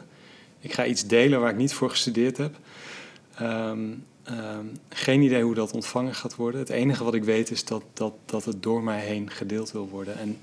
Ik 0.60 0.72
ga 0.72 0.86
iets 0.86 1.06
delen 1.06 1.40
waar 1.40 1.50
ik 1.50 1.56
niet 1.56 1.72
voor 1.72 1.90
gestudeerd 1.90 2.36
heb. 2.36 2.54
Um, 3.40 4.04
Um, 4.30 4.78
geen 4.88 5.22
idee 5.22 5.42
hoe 5.42 5.54
dat 5.54 5.72
ontvangen 5.72 6.14
gaat 6.14 6.36
worden. 6.36 6.60
Het 6.60 6.70
enige 6.70 7.04
wat 7.04 7.14
ik 7.14 7.24
weet 7.24 7.50
is 7.50 7.64
dat, 7.64 7.82
dat, 7.92 8.12
dat 8.24 8.44
het 8.44 8.62
door 8.62 8.82
mij 8.82 9.00
heen 9.00 9.30
gedeeld 9.30 9.72
wil 9.72 9.88
worden. 9.88 10.18
En 10.18 10.38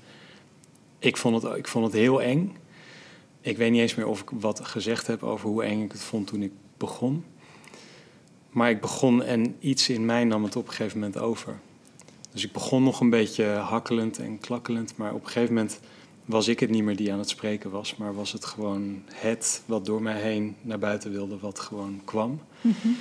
ik 0.98 1.16
vond, 1.16 1.42
het, 1.42 1.56
ik 1.56 1.68
vond 1.68 1.84
het 1.84 1.94
heel 1.94 2.22
eng. 2.22 2.56
Ik 3.40 3.56
weet 3.56 3.70
niet 3.70 3.80
eens 3.80 3.94
meer 3.94 4.06
of 4.06 4.20
ik 4.20 4.30
wat 4.30 4.60
gezegd 4.60 5.06
heb 5.06 5.22
over 5.22 5.48
hoe 5.48 5.64
eng 5.64 5.82
ik 5.82 5.92
het 5.92 6.02
vond 6.02 6.26
toen 6.26 6.42
ik 6.42 6.52
begon. 6.76 7.24
Maar 8.50 8.70
ik 8.70 8.80
begon 8.80 9.22
en 9.22 9.56
iets 9.60 9.88
in 9.88 10.04
mij 10.04 10.24
nam 10.24 10.44
het 10.44 10.56
op 10.56 10.66
een 10.66 10.74
gegeven 10.74 10.98
moment 10.98 11.18
over. 11.18 11.58
Dus 12.32 12.44
ik 12.44 12.52
begon 12.52 12.82
nog 12.82 13.00
een 13.00 13.10
beetje 13.10 13.44
hakkelend 13.44 14.18
en 14.18 14.38
klakkelend. 14.38 14.96
Maar 14.96 15.14
op 15.14 15.24
een 15.24 15.30
gegeven 15.30 15.54
moment 15.54 15.80
was 16.24 16.48
ik 16.48 16.60
het 16.60 16.70
niet 16.70 16.82
meer 16.82 16.96
die 16.96 17.12
aan 17.12 17.18
het 17.18 17.28
spreken 17.28 17.70
was. 17.70 17.96
Maar 17.96 18.14
was 18.14 18.32
het 18.32 18.44
gewoon 18.44 19.02
het 19.12 19.62
wat 19.66 19.84
door 19.84 20.02
mij 20.02 20.20
heen 20.20 20.56
naar 20.62 20.78
buiten 20.78 21.12
wilde, 21.12 21.38
wat 21.38 21.60
gewoon 21.60 22.00
kwam. 22.04 22.40
Mm-hmm. 22.60 22.96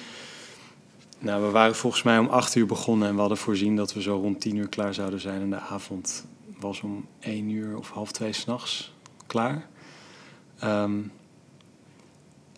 Nou, 1.20 1.44
we 1.44 1.50
waren 1.50 1.76
volgens 1.76 2.04
mij 2.04 2.18
om 2.18 2.28
acht 2.28 2.56
uur 2.56 2.66
begonnen 2.66 3.08
en 3.08 3.14
we 3.14 3.20
hadden 3.20 3.38
voorzien 3.38 3.76
dat 3.76 3.94
we 3.94 4.02
zo 4.02 4.16
rond 4.16 4.42
tien 4.42 4.56
uur 4.56 4.70
klaar 4.70 4.94
zouden 4.94 5.20
zijn. 5.20 5.42
En 5.42 5.50
de 5.50 5.60
avond 5.60 6.26
was 6.60 6.82
om 6.82 7.06
één 7.20 7.50
uur 7.50 7.78
of 7.78 7.90
half 7.90 8.12
twee 8.12 8.34
s'nachts 8.34 8.94
klaar. 9.28 9.68
Um, 10.64 11.12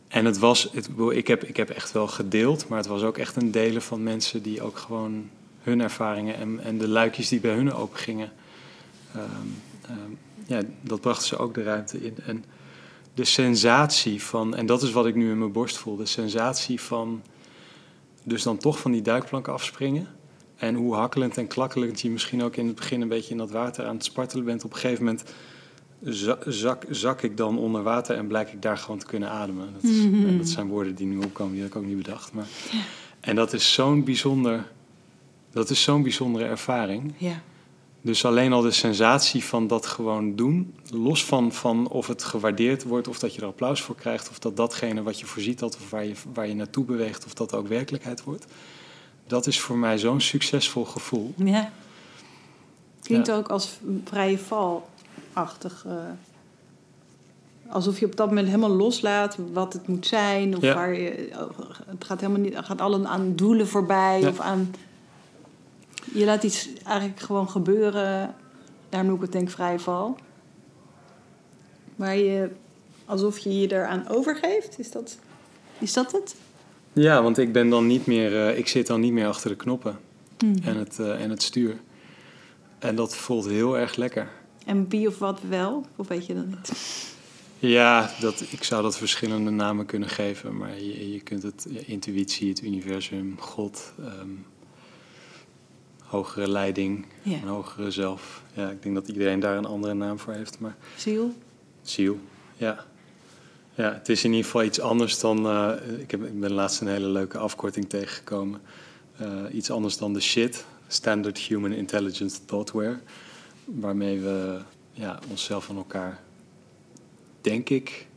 en 0.07 0.25
het 0.25 0.37
was, 0.37 0.69
het, 0.71 0.89
ik, 1.11 1.27
heb, 1.27 1.43
ik 1.43 1.57
heb 1.57 1.69
echt 1.69 1.91
wel 1.91 2.07
gedeeld, 2.07 2.67
maar 2.67 2.77
het 2.77 2.87
was 2.87 3.03
ook 3.03 3.17
echt 3.17 3.35
een 3.35 3.51
delen 3.51 3.81
van 3.81 4.03
mensen 4.03 4.41
die 4.41 4.61
ook 4.61 4.77
gewoon 4.77 5.29
hun 5.61 5.81
ervaringen 5.81 6.35
en, 6.35 6.59
en 6.59 6.77
de 6.77 6.87
luikjes 6.87 7.29
die 7.29 7.39
bij 7.39 7.53
hun 7.53 7.73
open 7.73 7.99
gingen. 7.99 8.31
Um, 9.15 9.61
um, 9.89 10.17
ja, 10.45 10.61
dat 10.81 11.01
brachten 11.01 11.27
ze 11.27 11.37
ook 11.37 11.53
de 11.53 11.63
ruimte 11.63 12.03
in. 12.03 12.15
En 12.25 12.45
de 13.13 13.25
sensatie 13.25 14.23
van, 14.23 14.55
en 14.55 14.65
dat 14.65 14.81
is 14.81 14.91
wat 14.91 15.05
ik 15.05 15.15
nu 15.15 15.31
in 15.31 15.37
mijn 15.37 15.51
borst 15.51 15.77
voel, 15.77 15.95
de 15.95 16.05
sensatie 16.05 16.81
van 16.81 17.21
dus 18.28 18.43
dan 18.43 18.57
toch 18.57 18.80
van 18.80 18.91
die 18.91 19.01
duikplank 19.01 19.47
afspringen. 19.47 20.07
En 20.57 20.75
hoe 20.75 20.95
hakkelend 20.95 21.38
en 21.38 21.47
klakkelend 21.47 22.01
je 22.01 22.09
misschien 22.09 22.43
ook 22.43 22.55
in 22.55 22.65
het 22.67 22.75
begin 22.75 23.01
een 23.01 23.07
beetje 23.07 23.32
in 23.32 23.38
dat 23.38 23.51
water 23.51 23.86
aan 23.86 23.95
het 23.95 24.03
spartelen 24.03 24.45
bent. 24.45 24.63
Op 24.63 24.73
een 24.73 24.80
gegeven 24.80 25.03
moment 25.05 25.23
zak, 26.47 26.86
zak 26.89 27.21
ik 27.21 27.38
dan 27.38 27.57
onder 27.59 27.84
water 27.84 28.15
en 28.17 28.28
blijk 28.28 28.51
ik 28.53 28.61
daar 28.61 28.78
gewoon 28.78 28.99
te 28.99 29.05
kunnen 29.05 29.30
ademen. 29.30 29.69
Dat, 29.73 29.84
is, 29.91 29.97
Mhm. 29.97 30.38
dat 30.38 30.47
zijn 30.47 30.67
woorden 30.67 30.95
die 30.95 31.07
nu 31.07 31.17
opkomen, 31.17 31.53
die 31.53 31.61
had 31.61 31.69
ik 31.71 31.75
ook 31.78 31.86
niet 31.86 31.97
bedacht. 31.97 32.34
Maar, 32.34 32.47
En 33.19 33.36
dat 33.36 33.53
is 33.53 33.73
zo'n 33.73 34.03
bijzonder, 34.03 34.67
dat 35.51 35.69
is 35.69 35.84
zo'n 35.84 36.01
bijzondere 36.03 36.45
ervaring. 36.45 37.13
Ja. 37.17 37.41
Dus 38.07 38.25
alleen 38.25 38.53
al 38.53 38.61
de 38.61 38.71
sensatie 38.71 39.43
van 39.43 39.67
dat 39.67 39.85
gewoon 39.85 40.35
doen, 40.35 40.75
los 40.91 41.25
van, 41.25 41.51
van 41.51 41.87
of 41.89 42.07
het 42.07 42.23
gewaardeerd 42.23 42.83
wordt, 42.83 43.07
of 43.07 43.19
dat 43.19 43.35
je 43.35 43.41
er 43.41 43.47
applaus 43.47 43.81
voor 43.81 43.95
krijgt, 43.95 44.29
of 44.29 44.39
dat 44.39 44.55
datgene 44.57 45.03
wat 45.03 45.19
je 45.19 45.25
voorziet 45.25 45.59
had, 45.59 45.75
of 45.75 45.89
waar 45.89 46.05
je, 46.05 46.13
waar 46.33 46.47
je 46.47 46.55
naartoe 46.55 46.85
beweegt, 46.85 47.25
of 47.25 47.33
dat 47.33 47.53
ook 47.53 47.67
werkelijkheid 47.67 48.23
wordt. 48.23 48.45
Dat 49.27 49.47
is 49.47 49.59
voor 49.59 49.77
mij 49.77 49.97
zo'n 49.97 50.21
succesvol 50.21 50.85
gevoel. 50.85 51.33
ja. 51.37 51.71
Klinkt 53.01 53.27
Ja. 53.27 53.35
ook 53.35 53.47
als 53.47 53.79
vrije 54.03 54.37
valachtig. 54.37 55.85
eh 55.87 55.93
alsof 57.69 57.99
je 57.99 58.05
op 58.05 58.15
dat 58.15 58.27
moment 58.27 58.47
helemaal 58.47 58.69
loslaat 58.75 59.37
wat 59.53 59.73
het 59.73 59.87
moet 59.87 60.07
zijn. 60.07 60.55
Of 60.55 60.61
Ja. 60.61 60.73
waar 60.73 60.93
je, 60.93 61.29
het 61.87 62.03
gaat 62.03 62.19
helemaal 62.21 62.41
niet, 62.41 62.57
gaat 62.57 62.81
allen 62.81 63.07
aan 63.07 63.35
doelen 63.35 63.67
voorbij. 63.67 64.19
Ja. 64.19 64.29
Of 64.29 64.39
aan, 64.39 64.73
je 66.13 66.25
laat 66.25 66.43
iets 66.43 66.69
eigenlijk 66.85 67.19
gewoon 67.19 67.49
gebeuren. 67.49 68.35
Daarom 68.89 69.09
noem 69.09 69.17
ik 69.17 69.23
het 69.23 69.31
denk 69.31 69.47
ik 69.47 69.53
vrije 69.53 69.79
val. 69.79 70.17
Waar 71.95 72.17
je, 72.17 72.49
alsof 73.05 73.37
je 73.37 73.59
je 73.59 73.71
eraan 73.71 74.07
overgeeft. 74.07 74.79
Is 74.79 74.91
dat, 74.91 75.17
is 75.79 75.93
dat 75.93 76.11
het? 76.11 76.35
Ja, 76.93 77.21
want 77.23 77.37
ik 77.37 77.51
ben 77.51 77.69
dan 77.69 77.87
niet 77.87 78.05
meer, 78.05 78.47
eh, 78.47 78.57
ik 78.57 78.67
zit 78.67 78.87
dan 78.87 78.99
niet 78.99 79.11
meer 79.13 79.27
achter 79.27 79.49
de 79.49 79.55
knoppen 79.55 79.99
Mhm. 80.43 80.67
en 80.67 80.77
het, 80.77 80.99
eh, 80.99 81.21
en 81.21 81.29
het 81.29 81.43
stuur. 81.43 81.77
En 82.79 82.95
dat 82.95 83.15
voelt 83.15 83.45
heel 83.45 83.77
erg 83.77 83.95
lekker. 83.95 84.29
En 84.65 84.89
wie 84.89 85.07
of 85.07 85.17
wat 85.17 85.39
wel? 85.49 85.85
Of 85.95 86.07
weet 86.07 86.25
je 86.25 86.33
dat 86.33 86.45
niet? 86.47 86.71
Ja, 87.59 88.11
dat, 88.19 88.43
ik 88.49 88.63
zou 88.63 88.81
dat 88.83 88.97
verschillende 88.97 89.49
namen 89.49 89.85
kunnen 89.85 90.09
geven, 90.09 90.57
maar 90.57 90.79
je, 90.81 91.11
je 91.11 91.21
kunt 91.21 91.43
het 91.43 91.65
ja, 91.69 91.79
intuïtie, 91.85 92.49
het 92.49 92.61
universum, 92.63 93.35
God, 93.39 93.93
ehm, 93.99 94.29
hogere 96.07 96.47
leiding, 96.49 97.05
Ja. 97.21 97.35
een 97.41 97.47
hogere 97.47 97.91
zelf. 97.91 98.43
Ja, 98.53 98.69
ik 98.69 98.83
denk 98.83 98.95
dat 98.95 99.07
iedereen 99.07 99.39
daar 99.39 99.57
een 99.57 99.65
andere 99.65 99.93
naam 99.93 100.19
voor 100.19 100.33
heeft, 100.33 100.59
maar 100.59 100.75
Ziel? 100.95 101.33
ziel, 101.81 102.19
ja. 102.57 102.85
Ja, 103.75 103.93
het 103.93 104.09
is 104.09 104.23
in 104.23 104.29
ieder 104.29 104.45
geval 104.45 104.63
iets 104.63 104.79
anders 104.79 105.19
dan, 105.19 105.45
eh, 105.47 105.71
ik, 105.99 106.11
heb, 106.11 106.23
ik 106.25 106.39
ben 106.39 106.51
laatst 106.51 106.81
een 106.81 106.87
hele 106.87 107.07
leuke 107.07 107.37
afkorting 107.37 107.89
tegengekomen. 107.89 108.61
Eh, 109.17 109.43
iets 109.51 109.71
anders 109.71 109.97
dan 109.97 110.13
de 110.13 110.19
SHIT, 110.19 110.65
Standard 110.87 111.37
Human 111.37 111.71
Intelligence 111.71 112.45
Thoughtware, 112.45 112.99
waarmee 113.65 114.19
we 114.19 114.59
ja, 114.91 115.19
onszelf 115.29 115.69
en 115.69 115.75
elkaar 115.75 116.19
denk 117.41 117.69
ik, 117.69 118.07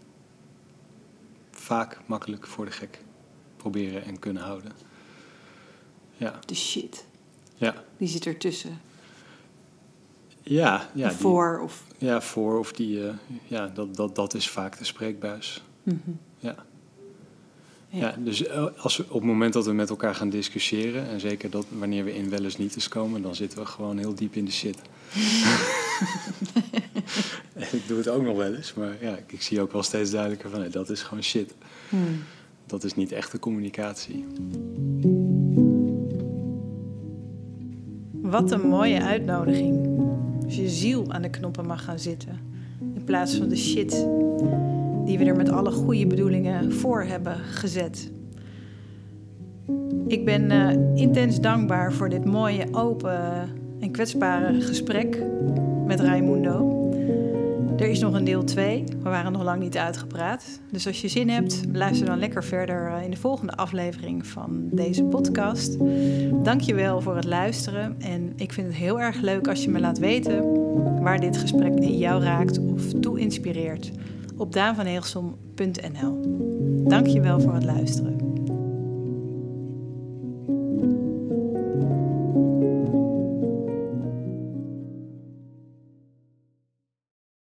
vaak 1.50 1.98
makkelijk 2.06 2.46
voor 2.46 2.64
de 2.64 2.70
gek 2.70 2.98
proberen 3.56 4.04
en 4.04 4.18
kunnen 4.18 4.42
houden. 4.42 4.72
Ja, 6.16 6.38
De 6.46 6.54
shit. 6.54 7.04
Ja, 7.60 7.74
Die 7.96 8.08
zit 8.08 8.26
ertussen. 8.26 8.80
ja, 10.42 10.90
ja, 10.94 11.08
die- 11.08 11.16
voor 11.16 11.60
of... 11.62 11.84
ja 11.98 12.20
voor 12.20 12.58
of 12.58 12.72
die, 12.72 13.06
eh, 13.06 13.12
ja, 13.46 13.66
dat, 13.74 13.96
dat, 13.96 14.14
dat 14.14 14.34
is 14.34 14.48
vaak 14.48 14.78
de 14.78 14.84
spreekbuis. 14.84 15.62
Mhm. 15.82 15.96
Ja. 16.38 16.54
Ja, 17.92 18.14
dus 18.18 18.46
eh, 18.46 18.66
als 18.76 18.96
we, 18.96 19.02
op 19.08 19.12
het 19.12 19.22
moment 19.24 19.52
dat 19.52 19.66
we 19.66 19.72
met 19.72 19.90
elkaar 19.90 20.14
gaan 20.14 20.30
discussiëren, 20.30 21.08
en 21.08 21.20
zeker 21.20 21.50
dat 21.50 21.66
wanneer 21.78 22.04
we 22.04 22.14
in 22.14 22.30
wel 22.30 22.44
eens 22.44 22.56
niet 22.56 22.74
eens 22.74 22.88
komen, 22.88 23.22
dan 23.22 23.34
zitten 23.34 23.58
we 23.58 23.66
gewoon 23.66 23.98
heel 23.98 24.14
diep 24.14 24.34
in 24.34 24.44
de 24.44 24.50
shit. 24.50 24.76
ik 27.72 27.82
doe 27.86 27.98
het 27.98 28.08
ook 28.08 28.22
nog 28.22 28.36
wel 28.36 28.54
eens, 28.54 28.74
maar 28.74 28.96
ja, 29.00 29.18
ik 29.26 29.42
zie 29.42 29.60
ook 29.60 29.72
wel 29.72 29.82
steeds 29.82 30.10
duidelijker 30.10 30.50
van 30.50 30.70
dat 30.70 30.90
is 30.90 31.02
gewoon 31.02 31.22
shit. 31.22 31.54
Hmm. 31.88 32.22
Dat 32.66 32.84
is 32.84 32.94
niet 32.94 33.12
echte 33.12 33.38
communicatie. 33.38 34.26
Wat 38.30 38.50
een 38.50 38.68
mooie 38.68 39.02
uitnodiging. 39.02 39.88
Als 40.44 40.56
je 40.56 40.68
ziel 40.68 41.12
aan 41.12 41.22
de 41.22 41.30
knoppen 41.30 41.66
mag 41.66 41.84
gaan 41.84 41.98
zitten. 41.98 42.38
In 42.94 43.04
plaats 43.04 43.36
van 43.36 43.48
de 43.48 43.56
shit 43.56 44.06
die 45.04 45.18
we 45.18 45.24
er 45.24 45.36
met 45.36 45.50
alle 45.50 45.70
goede 45.70 46.06
bedoelingen 46.06 46.72
voor 46.72 47.02
hebben 47.02 47.36
gezet. 47.36 48.10
Ik 50.06 50.24
ben 50.24 50.50
uh, 50.50 50.70
intens 50.94 51.40
dankbaar 51.40 51.92
voor 51.92 52.08
dit 52.08 52.24
mooie, 52.24 52.66
open 52.72 53.48
en 53.80 53.90
kwetsbare 53.90 54.60
gesprek 54.60 55.22
met 55.86 56.00
Raimundo. 56.00 56.79
Er 57.80 57.88
is 57.88 58.00
nog 58.00 58.14
een 58.14 58.24
deel 58.24 58.44
2. 58.44 58.84
We 59.02 59.08
waren 59.08 59.32
nog 59.32 59.42
lang 59.42 59.62
niet 59.62 59.76
uitgepraat. 59.76 60.60
Dus 60.70 60.86
als 60.86 61.00
je 61.00 61.08
zin 61.08 61.28
hebt, 61.28 61.62
luister 61.72 62.06
dan 62.06 62.18
lekker 62.18 62.44
verder 62.44 62.92
eh, 62.92 63.04
in 63.04 63.10
de 63.10 63.16
volgende 63.16 63.52
aflevering 63.56 64.26
van 64.26 64.68
deze 64.72 65.04
podcast. 65.04 65.76
Dank 66.42 66.60
je 66.60 66.74
wel 66.74 67.00
voor 67.00 67.16
het 67.16 67.24
luisteren. 67.24 67.96
En 68.00 68.32
ik 68.36 68.52
vind 68.52 68.66
het 68.66 68.76
heel 68.76 69.00
erg 69.00 69.20
leuk 69.20 69.48
als 69.48 69.64
je 69.64 69.70
me 69.70 69.80
laat 69.80 69.98
weten 69.98 70.52
waar 71.02 71.20
dit 71.20 71.36
gesprek 71.36 71.74
in 71.74 71.98
jou 71.98 72.22
raakt 72.22 72.58
of 72.58 72.92
toe 72.92 73.20
inspireert 73.20 73.90
op 74.36 74.52
daanvanheelsom.nl. 74.52 76.20
Dank 76.88 77.06
je 77.06 77.20
wel 77.20 77.40
voor 77.40 77.54
het 77.54 77.64
luisteren. 77.64 78.29